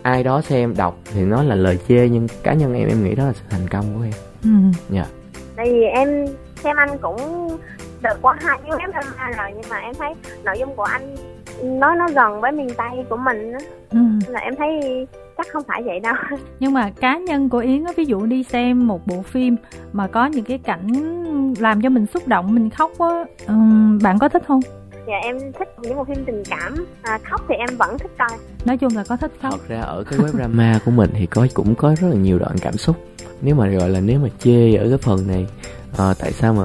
ai 0.01 0.23
đó 0.23 0.41
xem 0.41 0.75
đọc 0.77 0.97
thì 1.13 1.21
nó 1.21 1.43
là 1.43 1.55
lời 1.55 1.79
chê 1.87 2.09
nhưng 2.09 2.27
cá 2.43 2.53
nhân 2.53 2.73
em 2.73 2.87
em 2.87 3.03
nghĩ 3.03 3.15
đó 3.15 3.25
là 3.25 3.33
sự 3.33 3.43
thành 3.49 3.67
công 3.67 3.85
của 3.95 4.03
em. 4.03 4.13
Ừ. 4.43 4.79
Dạ. 4.89 5.05
Tại 5.55 5.73
vì 5.73 5.83
em 5.83 6.25
xem 6.63 6.75
anh 6.77 6.97
cũng 7.01 7.49
được 8.01 8.21
qua 8.21 8.37
hai 8.41 8.59
cái 8.61 8.71
web 8.71 8.91
drama 8.91 9.31
rồi 9.37 9.51
nhưng 9.55 9.69
mà 9.69 9.77
em 9.77 9.93
thấy 9.95 10.13
nội 10.43 10.55
dung 10.59 10.75
của 10.75 10.83
anh 10.83 11.15
nói 11.63 11.95
nó 11.95 12.07
gần 12.15 12.41
với 12.41 12.51
miền 12.51 12.69
tây 12.77 13.05
của 13.09 13.17
mình 13.17 13.51
á. 13.51 13.59
Ừ. 13.91 13.99
là 14.27 14.39
em 14.39 14.55
thấy 14.55 14.79
chắc 15.37 15.47
không 15.51 15.63
phải 15.67 15.83
vậy 15.83 15.99
đâu. 15.99 16.15
Nhưng 16.59 16.73
mà 16.73 16.91
cá 17.01 17.17
nhân 17.17 17.49
của 17.49 17.57
yến 17.57 17.83
á 17.83 17.91
ví 17.97 18.05
dụ 18.05 18.25
đi 18.25 18.43
xem 18.43 18.87
một 18.87 19.07
bộ 19.07 19.21
phim 19.21 19.55
mà 19.93 20.07
có 20.07 20.25
những 20.25 20.45
cái 20.45 20.57
cảnh 20.57 20.87
làm 21.59 21.81
cho 21.81 21.89
mình 21.89 22.05
xúc 22.05 22.27
động 22.27 22.55
mình 22.55 22.69
khóc 22.69 22.91
á 22.99 23.25
um, 23.47 23.99
bạn 24.03 24.19
có 24.19 24.29
thích 24.29 24.43
không? 24.47 24.59
Dạ 25.07 25.13
em 25.23 25.37
thích 25.59 25.67
những 25.81 25.95
bộ 25.95 26.03
phim 26.03 26.25
tình 26.25 26.43
cảm. 26.49 26.85
À, 27.01 27.19
khóc 27.23 27.41
thì 27.49 27.55
em 27.55 27.69
vẫn 27.77 27.97
thích 27.97 28.11
coi. 28.17 28.37
Nói 28.65 28.77
chung 28.77 28.95
là 28.95 29.03
có 29.09 29.17
thích 29.17 29.31
khóc. 29.41 29.51
Thật 29.51 29.67
ra 29.67 29.81
ở 29.81 30.03
cái 30.03 30.19
web 30.19 30.27
drama 30.27 30.79
của 30.85 30.91
mình 30.91 31.09
thì 31.13 31.25
có 31.25 31.47
cũng 31.53 31.75
có 31.75 31.95
rất 32.01 32.07
là 32.07 32.15
nhiều 32.15 32.39
đoạn 32.39 32.55
cảm 32.61 32.73
xúc. 32.73 32.95
Nếu 33.41 33.55
mà 33.55 33.67
gọi 33.67 33.89
là 33.89 33.99
nếu 33.99 34.19
mà 34.19 34.29
chê 34.39 34.75
ở 34.75 34.89
cái 34.89 34.97
phần 34.97 35.27
này 35.27 35.47
à, 35.97 36.13
tại 36.19 36.31
sao 36.31 36.53
mà 36.53 36.63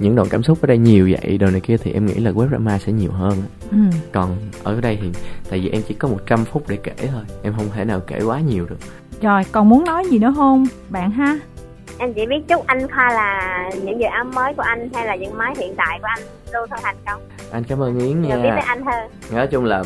những 0.00 0.16
đoạn 0.16 0.28
cảm 0.30 0.42
xúc 0.42 0.58
ở 0.62 0.66
đây 0.66 0.78
nhiều 0.78 1.08
vậy? 1.10 1.38
Đồ 1.38 1.50
này 1.50 1.60
kia 1.60 1.76
thì 1.76 1.92
em 1.92 2.06
nghĩ 2.06 2.14
là 2.14 2.30
web 2.30 2.48
drama 2.48 2.78
sẽ 2.78 2.92
nhiều 2.92 3.12
hơn 3.12 3.42
ừ. 3.70 3.76
còn 4.12 4.36
ở 4.62 4.80
đây 4.80 4.98
thì 5.02 5.08
tại 5.50 5.60
vì 5.60 5.70
em 5.70 5.82
chỉ 5.88 5.94
có 5.94 6.08
100 6.08 6.44
phút 6.44 6.68
để 6.68 6.78
kể 6.82 6.92
thôi 7.12 7.22
em 7.42 7.54
không 7.56 7.66
thể 7.74 7.84
nào 7.84 8.00
kể 8.00 8.20
quá 8.24 8.40
nhiều 8.40 8.66
được. 8.66 8.78
Rồi 9.22 9.42
còn 9.52 9.68
muốn 9.68 9.84
nói 9.84 10.04
gì 10.10 10.18
nữa 10.18 10.32
không 10.36 10.66
bạn 10.88 11.10
ha? 11.10 11.38
Em 11.98 12.14
chỉ 12.14 12.26
biết 12.26 12.48
chúc 12.48 12.66
anh 12.66 12.88
khoa 12.88 13.12
là 13.12 13.70
những 13.84 14.00
dự 14.00 14.06
án 14.06 14.30
mới 14.34 14.54
của 14.54 14.62
anh 14.62 14.88
hay 14.94 15.06
là 15.06 15.16
những 15.16 15.38
máy 15.38 15.54
hiện 15.58 15.74
tại 15.76 15.98
của 16.00 16.08
anh 16.16 16.22
luôn 16.52 16.68
thôi 16.70 16.78
thành 16.82 16.96
công. 17.06 17.20
Anh 17.52 17.64
cảm 17.64 17.82
ơn 17.82 17.98
yến 17.98 18.22
nha. 18.22 18.36
biết 18.36 18.48
tới 18.50 18.64
anh 18.66 18.84
hơn. 18.84 19.10
Nói 19.32 19.46
chung 19.46 19.64
là 19.64 19.82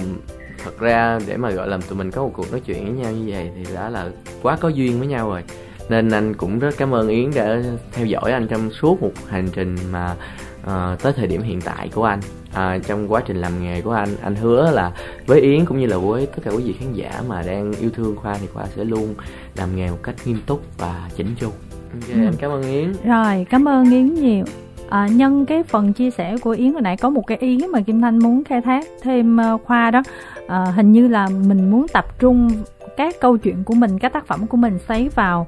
thật 0.65 0.79
ra 0.79 1.19
để 1.27 1.37
mà 1.37 1.51
gọi 1.51 1.69
là 1.69 1.79
tụi 1.89 1.99
mình 1.99 2.11
có 2.11 2.23
một 2.23 2.31
cuộc 2.35 2.51
nói 2.51 2.61
chuyện 2.61 2.85
với 2.85 3.05
nhau 3.05 3.13
như 3.13 3.33
vậy 3.33 3.51
thì 3.57 3.75
đã 3.75 3.89
là 3.91 4.09
quá 4.43 4.57
có 4.61 4.69
duyên 4.69 4.99
với 4.99 5.09
nhau 5.09 5.29
rồi 5.29 5.43
nên 5.89 6.11
anh 6.11 6.35
cũng 6.35 6.59
rất 6.59 6.75
cảm 6.79 6.95
ơn 6.95 7.09
yến 7.09 7.31
đã 7.35 7.63
theo 7.93 8.07
dõi 8.07 8.33
anh 8.33 8.47
trong 8.49 8.71
suốt 8.71 9.03
một 9.03 9.13
hành 9.29 9.49
trình 9.53 9.77
mà 9.93 10.15
uh, 10.63 11.03
tới 11.03 11.13
thời 11.13 11.27
điểm 11.27 11.43
hiện 11.43 11.61
tại 11.61 11.91
của 11.95 12.05
anh. 12.05 12.21
À, 12.53 12.79
trong 12.87 13.13
quá 13.13 13.23
trình 13.27 13.37
làm 13.37 13.63
nghề 13.63 13.81
của 13.81 13.93
anh 13.93 14.09
anh 14.23 14.37
hứa 14.37 14.71
là 14.71 14.93
với 15.27 15.41
yến 15.41 15.65
cũng 15.65 15.79
như 15.79 15.87
là 15.87 15.97
với 15.97 16.27
tất 16.27 16.43
cả 16.45 16.51
quý 16.51 16.63
vị 16.63 16.73
khán 16.81 16.93
giả 16.93 17.23
mà 17.29 17.43
đang 17.43 17.73
yêu 17.73 17.91
thương 17.91 18.17
khoa 18.17 18.35
thì 18.41 18.47
khoa 18.47 18.67
sẽ 18.77 18.85
luôn 18.85 19.15
làm 19.55 19.77
nghề 19.77 19.91
một 19.91 19.99
cách 20.03 20.15
nghiêm 20.25 20.41
túc 20.47 20.63
và 20.79 21.09
chỉnh 21.17 21.35
chu. 21.41 21.47
Ok 21.93 22.09
ừ. 22.09 22.21
anh 22.27 22.35
cảm 22.39 22.51
ơn 22.51 22.63
yến. 22.63 22.93
Rồi 23.05 23.47
cảm 23.51 23.69
ơn 23.69 23.91
yến 23.91 24.15
nhiều. 24.15 24.45
À, 24.89 25.09
nhân 25.13 25.47
cái 25.47 25.63
phần 25.63 25.93
chia 25.93 26.11
sẻ 26.11 26.37
của 26.43 26.51
yến 26.51 26.73
hồi 26.73 26.83
nãy 26.83 26.97
có 26.97 27.11
một 27.11 27.23
cái 27.27 27.39
ý 27.39 27.59
mà 27.73 27.81
kim 27.81 28.01
thanh 28.01 28.19
muốn 28.19 28.45
khai 28.45 28.61
thác 28.61 28.87
thêm 29.03 29.39
uh, 29.55 29.61
khoa 29.65 29.91
đó. 29.91 30.03
À, 30.49 30.65
hình 30.65 30.93
như 30.93 31.09
là 31.09 31.29
mình 31.47 31.71
muốn 31.71 31.89
tập 31.89 32.19
trung 32.19 32.51
các 32.97 33.15
câu 33.21 33.37
chuyện 33.37 33.65
của 33.65 33.75
mình 33.75 33.99
các 33.99 34.13
tác 34.13 34.27
phẩm 34.27 34.47
của 34.47 34.57
mình 34.57 34.79
xoáy 34.89 35.09
vào 35.15 35.47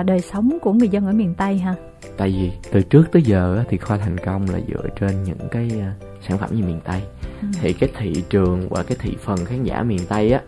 uh, 0.00 0.06
đời 0.06 0.20
sống 0.20 0.58
của 0.62 0.72
người 0.72 0.88
dân 0.88 1.06
ở 1.06 1.12
miền 1.12 1.34
tây 1.34 1.58
ha 1.58 1.74
tại 2.16 2.28
vì 2.28 2.50
từ 2.72 2.82
trước 2.82 3.04
tới 3.12 3.22
giờ 3.22 3.64
thì 3.68 3.76
khoa 3.76 3.98
thành 3.98 4.18
công 4.18 4.50
là 4.50 4.60
dựa 4.68 4.88
trên 5.00 5.24
những 5.24 5.48
cái 5.50 5.70
uh, 5.76 6.22
sản 6.28 6.38
phẩm 6.38 6.50
như 6.52 6.64
miền 6.64 6.80
tây 6.84 7.02
ừ. 7.42 7.48
thì 7.60 7.72
cái 7.72 7.90
thị 7.98 8.22
trường 8.30 8.68
và 8.68 8.82
cái 8.82 8.96
thị 9.00 9.16
phần 9.24 9.44
khán 9.44 9.64
giả 9.64 9.82
miền 9.82 10.00
tây 10.08 10.32
á 10.32 10.40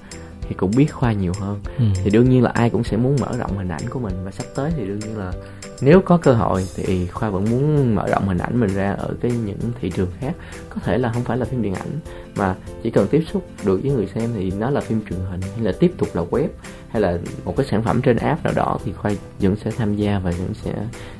thì 0.50 0.56
cũng 0.56 0.70
biết 0.76 0.86
khoa 0.86 1.12
nhiều 1.12 1.32
hơn. 1.40 1.60
Ừ. 1.78 1.84
thì 2.04 2.10
đương 2.10 2.30
nhiên 2.30 2.42
là 2.42 2.50
ai 2.50 2.70
cũng 2.70 2.84
sẽ 2.84 2.96
muốn 2.96 3.16
mở 3.20 3.36
rộng 3.38 3.58
hình 3.58 3.68
ảnh 3.68 3.82
của 3.90 3.98
mình 3.98 4.14
và 4.24 4.30
sắp 4.30 4.46
tới 4.54 4.72
thì 4.76 4.86
đương 4.86 4.98
nhiên 4.98 5.18
là 5.18 5.32
nếu 5.80 6.00
có 6.00 6.16
cơ 6.16 6.32
hội 6.32 6.66
thì 6.76 7.06
khoa 7.06 7.30
vẫn 7.30 7.44
muốn 7.50 7.94
mở 7.94 8.08
rộng 8.08 8.28
hình 8.28 8.38
ảnh 8.38 8.60
mình 8.60 8.74
ra 8.74 8.92
ở 8.92 9.14
cái 9.20 9.30
những 9.30 9.58
thị 9.80 9.90
trường 9.90 10.10
khác. 10.20 10.32
Có 10.68 10.80
thể 10.84 10.98
là 10.98 11.12
không 11.12 11.24
phải 11.24 11.36
là 11.36 11.44
phim 11.44 11.62
điện 11.62 11.74
ảnh 11.74 11.98
mà 12.36 12.54
chỉ 12.82 12.90
cần 12.90 13.08
tiếp 13.10 13.24
xúc 13.32 13.46
được 13.64 13.80
với 13.82 13.92
người 13.92 14.06
xem 14.14 14.30
thì 14.34 14.50
nó 14.50 14.70
là 14.70 14.80
phim 14.80 15.00
truyền 15.10 15.20
hình 15.30 15.40
hay 15.40 15.64
là 15.64 15.72
tiếp 15.80 15.92
tục 15.98 16.08
là 16.14 16.22
web 16.30 16.48
hay 16.88 17.02
là 17.02 17.18
một 17.44 17.56
cái 17.56 17.66
sản 17.70 17.82
phẩm 17.82 18.02
trên 18.02 18.16
app 18.16 18.44
nào 18.44 18.52
đó 18.56 18.78
thì 18.84 18.92
khoa 18.92 19.12
vẫn 19.38 19.56
sẽ 19.64 19.70
tham 19.70 19.96
gia 19.96 20.18
và 20.18 20.30
vẫn 20.30 20.54
sẽ 20.54 20.74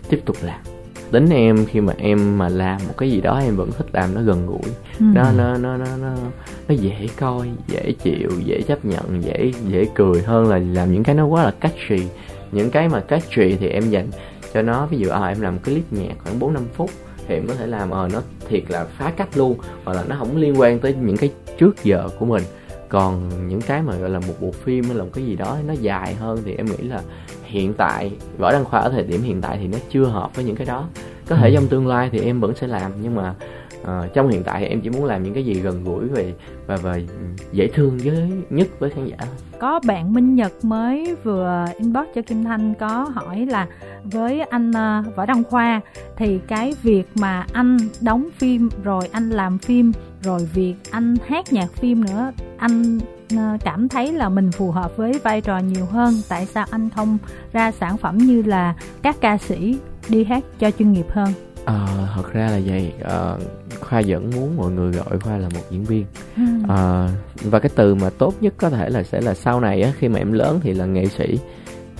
tiếp 0.09 0.23
tục 0.25 0.37
làm 0.43 0.61
tính 1.13 1.31
em 1.31 1.67
khi 1.67 1.81
mà 1.81 1.93
em 1.99 2.39
mà 2.39 2.49
làm 2.49 2.81
một 2.89 2.95
cái 2.97 3.11
gì 3.11 3.21
đó 3.21 3.41
em 3.45 3.57
vẫn 3.57 3.71
thích 3.79 3.87
làm 3.93 4.15
nó 4.15 4.23
gần 4.23 4.47
gũi. 4.47 4.73
Ừ. 4.99 5.05
nó, 5.15 5.33
nó 5.33 5.59
nó 5.59 5.77
nó 5.77 5.97
nó 6.01 6.15
nó 6.69 6.75
dễ 6.75 7.09
coi 7.21 7.49
dễ 7.67 7.93
chịu 7.93 8.31
dễ 8.45 8.63
chấp 8.63 8.85
nhận 8.85 9.23
dễ 9.23 9.53
dễ 9.69 9.87
cười 9.95 10.23
hơn 10.23 10.49
là 10.49 10.59
làm 10.59 10.93
những 10.93 11.03
cái 11.03 11.15
nó 11.15 11.27
quá 11.27 11.45
là 11.45 11.51
catchy. 11.51 12.03
Những 12.53 12.71
cái 12.71 12.89
mà 12.89 13.01
catchy 13.01 13.57
thì 13.57 13.69
em 13.69 13.91
dành 13.91 14.09
cho 14.55 14.63
nó. 14.63 14.87
Ví 14.87 14.99
dụ 14.99 15.09
à, 15.09 15.27
em 15.27 15.41
làm 15.41 15.59
cái 15.59 15.75
clip 15.75 15.93
nhạc 15.93 16.15
khoảng 16.25 16.39
4 16.39 16.55
năm 16.55 16.63
phút 16.75 16.91
thì 17.29 17.35
em 17.35 17.47
có 17.47 17.55
thể 17.55 17.67
làm 17.67 17.91
ờ 17.91 18.05
à, 18.05 18.09
nó 18.13 18.23
thiệt 18.49 18.63
là 18.69 18.85
phá 18.85 19.13
cách 19.17 19.37
luôn 19.37 19.59
hoặc 19.85 19.95
là 19.95 20.05
nó 20.09 20.17
không 20.19 20.37
liên 20.37 20.61
quan 20.61 20.79
tới 20.79 20.95
những 21.03 21.17
cái 21.17 21.31
trước 21.59 21.85
giờ 21.85 22.09
của 22.19 22.27
mình. 22.27 22.43
Còn 22.89 23.29
những 23.49 23.61
cái 23.61 23.83
mà 23.83 23.95
gọi 23.97 24.11
là 24.11 24.19
một 24.19 24.35
bộ 24.41 24.51
phim 24.51 24.85
hay 24.85 24.95
là 24.95 25.05
một 25.05 25.11
cái 25.15 25.25
gì 25.25 25.37
đó 25.37 25.59
nó 25.67 25.73
dài 25.73 26.15
hơn 26.15 26.39
thì 26.45 26.55
em 26.55 26.67
nghĩ 26.67 26.89
là 26.89 27.03
hiện 27.51 27.75
tại 27.75 28.13
võ 28.39 28.53
đăng 28.53 28.65
khoa 28.65 28.81
ở 28.81 28.91
thời 28.91 29.03
điểm 29.03 29.23
hiện 29.23 29.41
tại 29.41 29.59
thì 29.61 29.67
nó 29.67 29.79
chưa 29.91 30.05
hợp 30.05 30.37
với 30.37 30.45
những 30.45 30.57
cái 30.57 30.67
đó 30.67 30.89
có 31.29 31.37
thể 31.37 31.49
ừ. 31.49 31.55
trong 31.55 31.69
tương 31.69 31.87
lai 31.87 32.09
thì 32.13 32.21
em 32.21 32.41
vẫn 32.41 32.55
sẽ 32.57 32.67
làm 32.67 32.93
nhưng 33.03 33.15
mà 33.15 33.35
uh, 33.83 34.15
trong 34.15 34.29
hiện 34.29 34.43
tại 34.43 34.61
thì 34.61 34.67
em 34.67 34.81
chỉ 34.81 34.91
muốn 34.91 35.05
làm 35.05 35.23
những 35.23 35.35
cái 35.35 35.45
gì 35.45 35.55
gần 35.55 35.85
gũi 35.85 36.09
về 36.09 36.35
và 36.67 36.77
và 36.77 36.99
dễ 37.53 37.67
thương 37.67 37.99
với 38.05 38.31
nhất 38.51 38.69
với 38.79 38.91
khán 38.91 39.07
giả 39.07 39.17
có 39.59 39.81
bạn 39.87 40.15
Minh 40.15 40.35
Nhật 40.35 40.53
mới 40.63 41.15
vừa 41.25 41.65
inbox 41.79 42.07
cho 42.15 42.23
Kim 42.23 42.45
Thanh 42.45 42.75
có 42.75 43.11
hỏi 43.15 43.47
là 43.47 43.67
với 44.05 44.41
anh 44.41 44.71
uh, 44.71 45.17
Võ 45.17 45.27
Đăng 45.27 45.45
Khoa 45.45 45.81
thì 46.17 46.41
cái 46.49 46.75
việc 46.83 47.05
mà 47.15 47.47
anh 47.53 47.77
đóng 48.01 48.29
phim 48.39 48.69
rồi 48.83 49.09
anh 49.13 49.31
làm 49.31 49.59
phim 49.59 49.93
rồi 50.23 50.49
việc 50.55 50.75
anh 50.91 51.17
hát 51.27 51.53
nhạc 51.53 51.73
phim 51.73 52.05
nữa 52.05 52.33
anh 52.59 52.99
cảm 53.65 53.89
thấy 53.89 54.13
là 54.13 54.29
mình 54.29 54.53
phù 54.53 54.71
hợp 54.71 54.97
với 54.97 55.13
vai 55.23 55.41
trò 55.41 55.59
nhiều 55.59 55.87
hơn. 55.87 56.15
Tại 56.29 56.47
sao 56.47 56.67
anh 56.71 56.91
không 56.91 57.19
ra 57.53 57.73
sản 57.73 57.97
phẩm 57.97 58.19
như 58.19 58.43
là 58.43 58.75
các 59.03 59.17
ca 59.21 59.39
sĩ 59.39 59.79
đi 60.09 60.25
hát 60.25 60.45
cho 60.59 60.71
chuyên 60.71 60.93
nghiệp 60.93 61.07
hơn? 61.11 61.33
À, 61.65 61.87
thật 62.15 62.33
ra 62.33 62.47
là 62.47 62.61
vậy. 62.67 62.93
À, 63.03 63.35
khoa 63.81 64.03
vẫn 64.07 64.31
muốn 64.35 64.57
mọi 64.57 64.71
người 64.71 64.93
gọi 64.93 65.19
khoa 65.19 65.37
là 65.37 65.49
một 65.55 65.61
diễn 65.71 65.85
viên. 65.85 66.07
À, 66.69 67.09
và 67.43 67.59
cái 67.59 67.71
từ 67.75 67.95
mà 67.95 68.11
tốt 68.11 68.35
nhất 68.41 68.55
có 68.57 68.71
thể 68.71 68.89
là 68.89 69.03
sẽ 69.03 69.21
là 69.21 69.35
sau 69.35 69.61
này 69.61 69.83
á 69.83 69.93
khi 69.99 70.09
mà 70.09 70.19
em 70.19 70.33
lớn 70.33 70.61
thì 70.63 70.75
là 70.75 70.85
nghệ 70.85 71.07
sĩ 71.07 71.39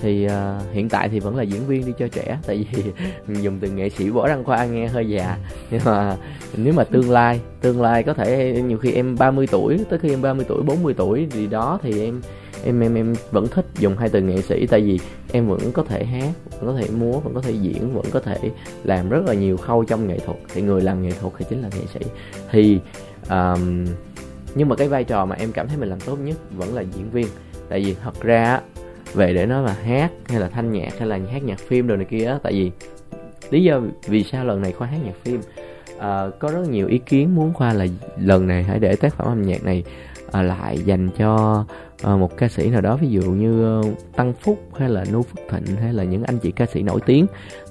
thì 0.01 0.25
uh, 0.25 0.31
hiện 0.73 0.89
tại 0.89 1.09
thì 1.09 1.19
vẫn 1.19 1.35
là 1.35 1.43
diễn 1.43 1.67
viên 1.67 1.85
đi 1.85 1.93
cho 1.99 2.07
trẻ 2.07 2.37
tại 2.47 2.65
vì 2.71 2.83
dùng 3.41 3.59
từ 3.59 3.69
nghệ 3.69 3.89
sĩ 3.89 4.09
võ 4.09 4.27
đăng 4.27 4.43
khoa 4.43 4.65
nghe 4.65 4.87
hơi 4.87 5.09
già. 5.09 5.37
Nhưng 5.71 5.81
mà 5.85 6.17
nếu 6.57 6.73
mà 6.73 6.83
tương 6.83 7.11
lai 7.11 7.41
tương 7.61 7.81
lai 7.81 8.03
có 8.03 8.13
thể 8.13 8.61
nhiều 8.67 8.77
khi 8.77 8.91
em 8.91 9.15
30 9.15 9.47
tuổi 9.47 9.79
tới 9.89 9.99
khi 9.99 10.09
em 10.09 10.21
30 10.21 10.45
tuổi 10.47 10.63
40 10.63 10.93
tuổi 10.93 11.27
gì 11.31 11.47
đó 11.47 11.79
thì 11.83 12.01
em 12.05 12.21
em 12.63 12.79
em 12.79 12.95
em 12.95 13.13
vẫn 13.31 13.47
thích 13.47 13.65
dùng 13.79 13.97
hai 13.97 14.09
từ 14.09 14.21
nghệ 14.21 14.41
sĩ 14.41 14.67
tại 14.67 14.81
vì 14.81 14.99
em 15.31 15.47
vẫn 15.47 15.71
có 15.71 15.83
thể 15.83 16.05
hát 16.05 16.33
vẫn 16.59 16.75
có 16.75 16.81
thể 16.81 16.89
múa 16.95 17.19
vẫn 17.19 17.33
có 17.33 17.41
thể 17.41 17.51
diễn 17.51 17.93
vẫn 17.93 18.05
có 18.11 18.19
thể 18.19 18.37
làm 18.83 19.09
rất 19.09 19.25
là 19.25 19.33
nhiều 19.33 19.57
khâu 19.57 19.83
trong 19.83 20.07
nghệ 20.07 20.19
thuật. 20.19 20.37
Thì 20.53 20.61
người 20.61 20.81
làm 20.81 21.03
nghệ 21.03 21.11
thuật 21.21 21.33
thì 21.37 21.45
chính 21.49 21.61
là 21.61 21.69
nghệ 21.79 21.85
sĩ. 21.93 21.99
Thì 22.51 22.79
um, 23.29 23.85
nhưng 24.55 24.69
mà 24.69 24.75
cái 24.75 24.87
vai 24.87 25.03
trò 25.03 25.25
mà 25.25 25.35
em 25.35 25.51
cảm 25.51 25.67
thấy 25.67 25.77
mình 25.77 25.89
làm 25.89 25.99
tốt 25.99 26.15
nhất 26.15 26.37
vẫn 26.51 26.75
là 26.75 26.81
diễn 26.81 27.09
viên. 27.09 27.27
Tại 27.69 27.83
vì 27.83 27.95
thật 28.03 28.21
ra 28.21 28.61
về 29.13 29.33
để 29.33 29.45
nói 29.45 29.63
là 29.63 29.73
hát 29.73 30.11
hay 30.29 30.39
là 30.39 30.49
thanh 30.49 30.71
nhạc 30.71 30.99
hay 30.99 31.07
là 31.07 31.19
hát 31.31 31.43
nhạc 31.43 31.59
phim 31.59 31.87
đồ 31.87 31.95
này 31.95 32.05
kia 32.05 32.25
á. 32.25 32.39
Tại 32.43 32.53
vì 32.53 32.71
lý 33.49 33.63
do 33.63 33.81
vì 34.07 34.23
sao 34.23 34.45
lần 34.45 34.61
này 34.61 34.71
khoa 34.71 34.87
hát 34.87 34.97
nhạc 35.05 35.15
phim? 35.23 35.41
À, 35.99 36.29
có 36.39 36.51
rất 36.51 36.69
nhiều 36.69 36.87
ý 36.87 36.97
kiến 36.97 37.35
muốn 37.35 37.53
khoa 37.53 37.73
là 37.73 37.85
lần 38.17 38.47
này 38.47 38.63
hãy 38.63 38.79
để 38.79 38.95
tác 38.95 39.15
phẩm 39.15 39.27
âm 39.27 39.41
nhạc 39.41 39.63
này 39.63 39.83
à, 40.31 40.41
lại 40.41 40.77
dành 40.85 41.09
cho 41.17 41.65
à, 42.03 42.15
một 42.15 42.37
ca 42.37 42.49
sĩ 42.49 42.69
nào 42.69 42.81
đó. 42.81 42.97
Ví 43.01 43.07
dụ 43.07 43.21
như 43.21 43.81
Tăng 44.15 44.33
Phúc 44.33 44.59
hay 44.79 44.89
là 44.89 45.05
Nu 45.11 45.21
Phước 45.21 45.39
Thịnh 45.49 45.75
hay 45.75 45.93
là 45.93 46.03
những 46.03 46.23
anh 46.23 46.39
chị 46.39 46.51
ca 46.51 46.65
sĩ 46.65 46.81
nổi 46.81 46.99
tiếng. 47.05 47.25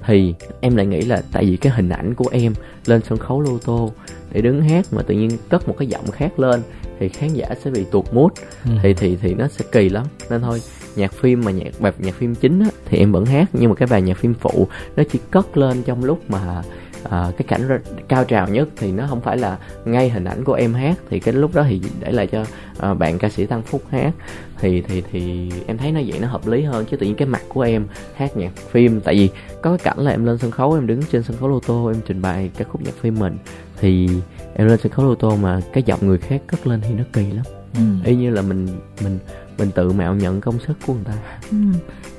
Thì 0.06 0.34
em 0.60 0.76
lại 0.76 0.86
nghĩ 0.86 1.00
là 1.00 1.22
tại 1.32 1.44
vì 1.44 1.56
cái 1.56 1.72
hình 1.72 1.88
ảnh 1.88 2.14
của 2.14 2.28
em 2.32 2.52
lên 2.86 3.00
sân 3.08 3.18
khấu 3.18 3.40
lô 3.40 3.58
tô 3.58 3.92
để 4.32 4.40
đứng 4.40 4.62
hát 4.62 4.86
mà 4.90 5.02
tự 5.02 5.14
nhiên 5.14 5.30
cất 5.48 5.68
một 5.68 5.74
cái 5.78 5.88
giọng 5.88 6.10
khác 6.10 6.40
lên 6.40 6.62
thì 6.98 7.08
khán 7.08 7.28
giả 7.28 7.46
sẽ 7.64 7.70
bị 7.70 7.84
tuột 7.90 8.04
mút 8.12 8.32
ừ. 8.64 8.70
thì 8.82 8.94
thì 8.94 9.16
thì 9.22 9.34
nó 9.34 9.48
sẽ 9.48 9.64
kỳ 9.72 9.88
lắm. 9.88 10.06
Nên 10.30 10.40
thôi 10.40 10.60
nhạc 10.96 11.12
phim 11.12 11.44
mà 11.44 11.50
nhạc 11.50 11.80
bài 11.80 11.92
nhạc 11.98 12.14
phim 12.14 12.34
chính 12.34 12.60
á, 12.60 12.68
thì 12.84 12.98
em 12.98 13.12
vẫn 13.12 13.26
hát 13.26 13.48
nhưng 13.52 13.70
mà 13.70 13.74
cái 13.74 13.88
bài 13.90 14.02
nhạc 14.02 14.16
phim 14.16 14.34
phụ 14.34 14.68
nó 14.96 15.02
chỉ 15.12 15.18
cất 15.30 15.56
lên 15.56 15.82
trong 15.82 16.04
lúc 16.04 16.30
mà 16.30 16.62
à, 17.10 17.32
cái 17.36 17.44
cảnh 17.48 17.80
cao 18.08 18.24
trào 18.24 18.48
nhất 18.48 18.68
thì 18.76 18.92
nó 18.92 19.06
không 19.08 19.20
phải 19.20 19.36
là 19.36 19.58
ngay 19.84 20.10
hình 20.10 20.24
ảnh 20.24 20.44
của 20.44 20.52
em 20.52 20.74
hát 20.74 20.98
thì 21.10 21.20
cái 21.20 21.34
lúc 21.34 21.54
đó 21.54 21.64
thì 21.68 21.80
để 22.00 22.12
lại 22.12 22.26
cho 22.26 22.44
à, 22.78 22.94
bạn 22.94 23.18
ca 23.18 23.28
sĩ 23.28 23.46
Tăng 23.46 23.62
Phúc 23.62 23.82
hát. 23.90 24.12
Thì 24.60 24.80
thì 24.80 25.02
thì 25.12 25.50
em 25.66 25.78
thấy 25.78 25.92
nó 25.92 26.00
vậy 26.06 26.18
nó 26.20 26.28
hợp 26.28 26.46
lý 26.46 26.62
hơn 26.62 26.84
chứ 26.90 26.96
tự 26.96 27.06
nhiên 27.06 27.16
cái 27.16 27.28
mặt 27.28 27.42
của 27.48 27.60
em 27.60 27.86
hát 28.14 28.36
nhạc 28.36 28.56
phim 28.56 29.00
tại 29.00 29.14
vì 29.14 29.28
có 29.62 29.76
cái 29.76 29.78
cảnh 29.78 29.98
là 29.98 30.10
em 30.10 30.24
lên 30.24 30.38
sân 30.38 30.50
khấu 30.50 30.74
em 30.74 30.86
đứng 30.86 31.02
trên 31.12 31.22
sân 31.22 31.36
khấu 31.36 31.48
lô 31.48 31.60
tô 31.60 31.86
em 31.86 32.00
trình 32.06 32.22
bày 32.22 32.50
ca 32.56 32.64
khúc 32.64 32.82
nhạc 32.82 32.94
phim 33.00 33.18
mình. 33.18 33.38
Thì 33.80 34.08
em 34.54 34.68
lên 34.68 34.78
sân 34.82 34.92
khấu 34.92 35.06
lô 35.06 35.14
tô 35.14 35.36
mà 35.36 35.60
cái 35.72 35.82
giọng 35.82 36.00
người 36.02 36.18
khác 36.18 36.42
cất 36.46 36.66
lên 36.66 36.80
thì 36.80 36.94
nó 36.94 37.04
kỳ 37.12 37.30
lắm. 37.30 37.44
Ừ. 37.74 37.82
y 38.04 38.16
như 38.16 38.30
là 38.30 38.42
mình 38.42 38.68
mình 39.04 39.18
mình 39.60 39.70
tự 39.74 39.92
mạo 39.92 40.14
nhận 40.14 40.40
công 40.40 40.58
sức 40.58 40.76
của 40.86 40.94
người 40.94 41.04
ta 41.04 41.12
ừ. 41.50 41.56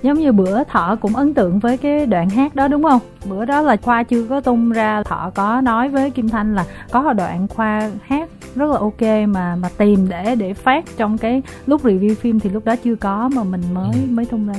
giống 0.02 0.20
như 0.20 0.32
bữa 0.32 0.64
thọ 0.64 0.96
cũng 0.96 1.16
ấn 1.16 1.34
tượng 1.34 1.60
với 1.60 1.78
cái 1.78 2.06
đoạn 2.06 2.30
hát 2.30 2.56
đó 2.56 2.68
đúng 2.68 2.84
không 2.84 3.02
bữa 3.30 3.46
đó 3.46 3.62
là 3.62 3.76
khoa 3.76 4.04
chưa 4.04 4.28
có 4.28 4.42
tung 4.42 4.72
ra 4.72 5.04
thọ 5.04 5.32
có 5.36 5.62
nói 5.62 5.90
với 5.90 6.12
kim 6.12 6.30
thanh 6.30 6.56
là 6.56 6.66
có 6.92 7.14
đoạn 7.14 7.48
khoa 7.48 7.92
hát 8.04 8.30
rất 8.56 8.72
là 8.72 8.78
ok 8.78 9.02
mà 9.28 9.56
mà 9.56 9.70
tìm 9.78 10.08
để 10.10 10.36
để 10.36 10.54
phát 10.54 10.86
trong 10.98 11.18
cái 11.18 11.42
lúc 11.66 11.86
review 11.86 12.16
phim 12.16 12.40
thì 12.40 12.50
lúc 12.50 12.66
đó 12.66 12.76
chưa 12.76 12.96
có 12.96 13.30
mà 13.36 13.44
mình 13.44 13.62
mới 13.74 13.94
ừ. 13.94 14.00
mới 14.10 14.26
tung 14.26 14.48
ra 14.48 14.56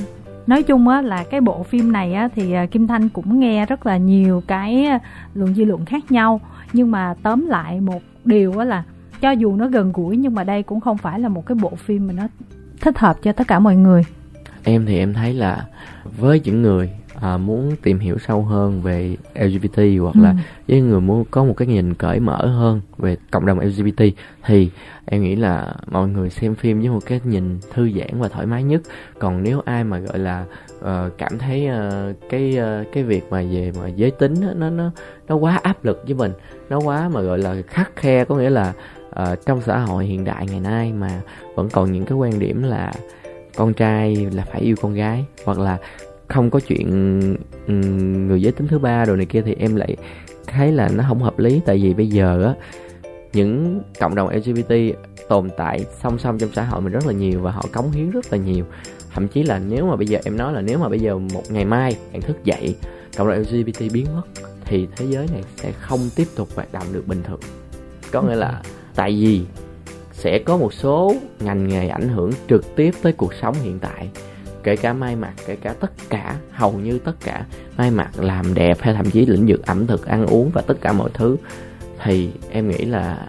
nói 0.46 0.62
chung 0.62 0.88
á 0.88 1.02
là 1.02 1.24
cái 1.30 1.40
bộ 1.40 1.62
phim 1.62 1.92
này 1.92 2.14
á 2.14 2.28
thì 2.34 2.52
à, 2.52 2.66
kim 2.66 2.86
thanh 2.86 3.08
cũng 3.08 3.40
nghe 3.40 3.66
rất 3.66 3.86
là 3.86 3.96
nhiều 3.96 4.42
cái 4.46 4.84
à, 4.84 4.98
luận 5.34 5.54
dư 5.54 5.64
luận 5.64 5.84
khác 5.84 6.12
nhau 6.12 6.40
nhưng 6.72 6.90
mà 6.90 7.14
tóm 7.22 7.46
lại 7.46 7.80
một 7.80 8.02
điều 8.24 8.58
á 8.58 8.64
là 8.64 8.84
cho 9.20 9.30
dù 9.30 9.56
nó 9.56 9.66
gần 9.66 9.92
gũi 9.92 10.16
nhưng 10.16 10.34
mà 10.34 10.44
đây 10.44 10.62
cũng 10.62 10.80
không 10.80 10.98
phải 10.98 11.20
là 11.20 11.28
một 11.28 11.46
cái 11.46 11.56
bộ 11.62 11.72
phim 11.76 12.06
mà 12.06 12.12
nó 12.12 12.22
thích 12.82 12.98
hợp 12.98 13.16
cho 13.22 13.32
tất 13.32 13.48
cả 13.48 13.58
mọi 13.58 13.76
người 13.76 14.04
em 14.64 14.86
thì 14.86 14.98
em 14.98 15.14
thấy 15.14 15.34
là 15.34 15.66
với 16.18 16.40
những 16.44 16.62
người 16.62 16.90
à, 17.20 17.36
muốn 17.36 17.76
tìm 17.82 17.98
hiểu 17.98 18.18
sâu 18.18 18.42
hơn 18.42 18.82
về 18.82 19.16
LGBT 19.34 19.78
hoặc 20.00 20.14
ừ. 20.14 20.22
là 20.22 20.34
với 20.68 20.80
người 20.80 21.00
muốn 21.00 21.24
có 21.30 21.44
một 21.44 21.54
cái 21.56 21.68
nhìn 21.68 21.94
cởi 21.94 22.20
mở 22.20 22.46
hơn 22.46 22.80
về 22.98 23.16
cộng 23.30 23.46
đồng 23.46 23.60
LGBT 23.60 24.02
thì 24.44 24.70
em 25.06 25.22
nghĩ 25.22 25.36
là 25.36 25.74
mọi 25.90 26.08
người 26.08 26.30
xem 26.30 26.54
phim 26.54 26.80
với 26.80 26.88
một 26.88 27.00
cái 27.06 27.20
nhìn 27.24 27.58
thư 27.74 27.90
giãn 27.98 28.20
và 28.20 28.28
thoải 28.28 28.46
mái 28.46 28.62
nhất 28.62 28.82
còn 29.18 29.42
nếu 29.42 29.62
ai 29.64 29.84
mà 29.84 29.98
gọi 29.98 30.18
là 30.18 30.44
uh, 30.78 31.18
cảm 31.18 31.38
thấy 31.38 31.68
uh, 31.68 32.16
cái 32.30 32.58
uh, 32.58 32.86
cái 32.92 33.02
việc 33.02 33.24
mà 33.30 33.42
về 33.42 33.72
mà 33.80 33.88
giới 33.88 34.10
tính 34.10 34.34
đó, 34.40 34.48
nó 34.56 34.70
nó 34.70 34.90
nó 35.28 35.34
quá 35.36 35.60
áp 35.62 35.84
lực 35.84 36.02
với 36.06 36.14
mình 36.14 36.32
nó 36.70 36.80
quá 36.80 37.08
mà 37.08 37.20
gọi 37.20 37.38
là 37.38 37.56
khắc 37.66 37.96
khe 37.96 38.24
có 38.24 38.36
nghĩa 38.36 38.50
là 38.50 38.72
uh, 39.20 39.46
trong 39.46 39.60
xã 39.62 39.78
hội 39.78 40.04
hiện 40.04 40.24
đại 40.24 40.46
ngày 40.46 40.60
nay 40.60 40.92
mà 40.92 41.20
vẫn 41.54 41.68
còn 41.72 41.92
những 41.92 42.04
cái 42.04 42.18
quan 42.18 42.38
điểm 42.38 42.62
là 42.62 42.92
con 43.56 43.74
trai 43.74 44.28
là 44.32 44.44
phải 44.52 44.60
yêu 44.60 44.76
con 44.82 44.94
gái 44.94 45.24
hoặc 45.44 45.58
là 45.58 45.78
không 46.28 46.50
có 46.50 46.60
chuyện 46.60 46.88
người 48.28 48.42
giới 48.42 48.52
tính 48.52 48.68
thứ 48.68 48.78
ba 48.78 49.04
rồi 49.04 49.16
này 49.16 49.26
kia 49.26 49.42
thì 49.42 49.56
em 49.58 49.76
lại 49.76 49.96
thấy 50.46 50.72
là 50.72 50.88
nó 50.88 51.04
không 51.08 51.22
hợp 51.22 51.38
lý. 51.38 51.60
Tại 51.66 51.78
vì 51.82 51.94
bây 51.94 52.08
giờ 52.08 52.44
á 52.44 52.54
những 53.32 53.82
cộng 54.00 54.14
đồng 54.14 54.28
LGBT 54.28 54.74
tồn 55.28 55.50
tại 55.56 55.84
song 56.02 56.18
song 56.18 56.38
trong 56.38 56.50
xã 56.52 56.64
hội 56.64 56.80
mình 56.80 56.92
rất 56.92 57.06
là 57.06 57.12
nhiều 57.12 57.40
và 57.40 57.50
họ 57.50 57.64
cống 57.72 57.90
hiến 57.90 58.10
rất 58.10 58.32
là 58.32 58.38
nhiều. 58.38 58.64
Thậm 59.14 59.28
chí 59.28 59.42
là 59.42 59.58
nếu 59.68 59.86
mà 59.86 59.96
bây 59.96 60.06
giờ 60.06 60.18
em 60.24 60.36
nói 60.36 60.52
là 60.52 60.60
nếu 60.60 60.78
mà 60.78 60.88
bây 60.88 61.00
giờ 61.00 61.18
một 61.18 61.42
ngày 61.50 61.64
mai 61.64 61.96
bạn 62.12 62.22
thức 62.22 62.44
dậy 62.44 62.76
cộng 63.16 63.28
đồng 63.28 63.38
LGBT 63.38 63.92
biến 63.92 64.06
mất 64.16 64.22
thì 64.64 64.88
thế 64.96 65.06
giới 65.08 65.26
này 65.32 65.42
sẽ 65.56 65.72
không 65.72 66.00
tiếp 66.16 66.26
tục 66.36 66.48
hoạt 66.54 66.72
động 66.72 66.86
được 66.92 67.06
bình 67.06 67.22
thường. 67.22 67.40
Có 68.12 68.22
nghĩa 68.22 68.34
là 68.34 68.62
tại 68.94 69.12
vì 69.20 69.40
sẽ 70.12 70.38
có 70.38 70.56
một 70.56 70.72
số 70.72 71.14
ngành 71.40 71.68
nghề 71.68 71.88
ảnh 71.88 72.08
hưởng 72.08 72.30
trực 72.48 72.76
tiếp 72.76 72.90
tới 73.02 73.12
cuộc 73.12 73.34
sống 73.34 73.54
hiện 73.62 73.78
tại, 73.78 74.08
kể 74.62 74.76
cả 74.76 74.92
may 74.92 75.16
mặc, 75.16 75.32
kể 75.46 75.56
cả 75.56 75.74
tất 75.80 75.92
cả, 76.08 76.36
hầu 76.50 76.72
như 76.72 76.98
tất 76.98 77.14
cả 77.24 77.46
may 77.76 77.90
mặc 77.90 78.10
làm 78.16 78.54
đẹp 78.54 78.78
hay 78.80 78.94
thậm 78.94 79.10
chí 79.10 79.26
lĩnh 79.26 79.46
vực 79.46 79.66
ẩm 79.66 79.86
thực, 79.86 80.06
ăn 80.06 80.26
uống 80.26 80.50
và 80.54 80.62
tất 80.62 80.74
cả 80.80 80.92
mọi 80.92 81.10
thứ. 81.14 81.36
Thì 82.04 82.30
em 82.50 82.68
nghĩ 82.68 82.84
là 82.84 83.26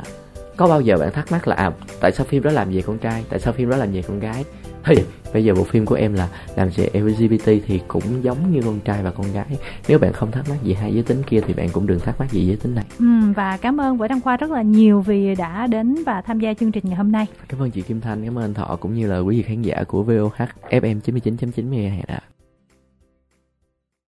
có 0.57 0.67
bao 0.67 0.81
giờ 0.81 0.97
bạn 0.97 1.11
thắc 1.11 1.31
mắc 1.31 1.47
là 1.47 1.55
à 1.55 1.71
tại 1.99 2.11
sao 2.11 2.25
phim 2.25 2.43
đó 2.43 2.51
làm 2.51 2.71
về 2.71 2.81
con 2.81 2.97
trai, 2.97 3.23
tại 3.29 3.39
sao 3.39 3.53
phim 3.53 3.69
đó 3.69 3.77
làm 3.77 3.91
về 3.91 4.01
con 4.07 4.19
gái? 4.19 4.45
Thì 4.85 4.95
bây 5.33 5.43
giờ 5.43 5.55
bộ 5.55 5.63
phim 5.63 5.85
của 5.85 5.95
em 5.95 6.13
là 6.13 6.27
làm 6.55 6.69
về 6.75 6.89
LGBT 6.93 7.45
thì 7.45 7.81
cũng 7.87 8.03
giống 8.23 8.51
như 8.51 8.61
con 8.61 8.79
trai 8.79 9.03
và 9.03 9.11
con 9.11 9.33
gái. 9.33 9.57
Nếu 9.87 9.99
bạn 9.99 10.13
không 10.13 10.31
thắc 10.31 10.49
mắc 10.49 10.57
gì 10.63 10.73
hai 10.73 10.93
giới 10.93 11.03
tính 11.03 11.21
kia 11.27 11.41
thì 11.47 11.53
bạn 11.53 11.69
cũng 11.73 11.87
đừng 11.87 11.99
thắc 11.99 12.19
mắc 12.19 12.31
gì 12.31 12.47
giới 12.47 12.55
tính 12.55 12.75
này. 12.75 12.85
Ừ, 12.99 13.05
và 13.35 13.57
cảm 13.57 13.81
ơn 13.81 13.97
Võ 13.97 14.07
Đăng 14.07 14.21
Khoa 14.21 14.37
rất 14.37 14.51
là 14.51 14.61
nhiều 14.61 15.01
vì 15.01 15.35
đã 15.35 15.67
đến 15.67 15.95
và 16.05 16.21
tham 16.21 16.39
gia 16.39 16.53
chương 16.53 16.71
trình 16.71 16.83
ngày 16.87 16.95
hôm 16.95 17.11
nay. 17.11 17.25
Cảm 17.47 17.61
ơn 17.61 17.71
chị 17.71 17.81
Kim 17.81 18.01
Thanh 18.01 18.25
cảm 18.25 18.37
ơn 18.37 18.43
anh 18.43 18.53
Thọ 18.53 18.77
cũng 18.79 18.93
như 18.93 19.07
là 19.07 19.19
quý 19.19 19.37
vị 19.37 19.43
khán 19.43 19.61
giả 19.61 19.83
của 19.87 20.03
VOH 20.03 20.49
FM 20.69 20.99
99.9 21.01 21.69
MHz 21.69 22.01
ạ 22.07 22.21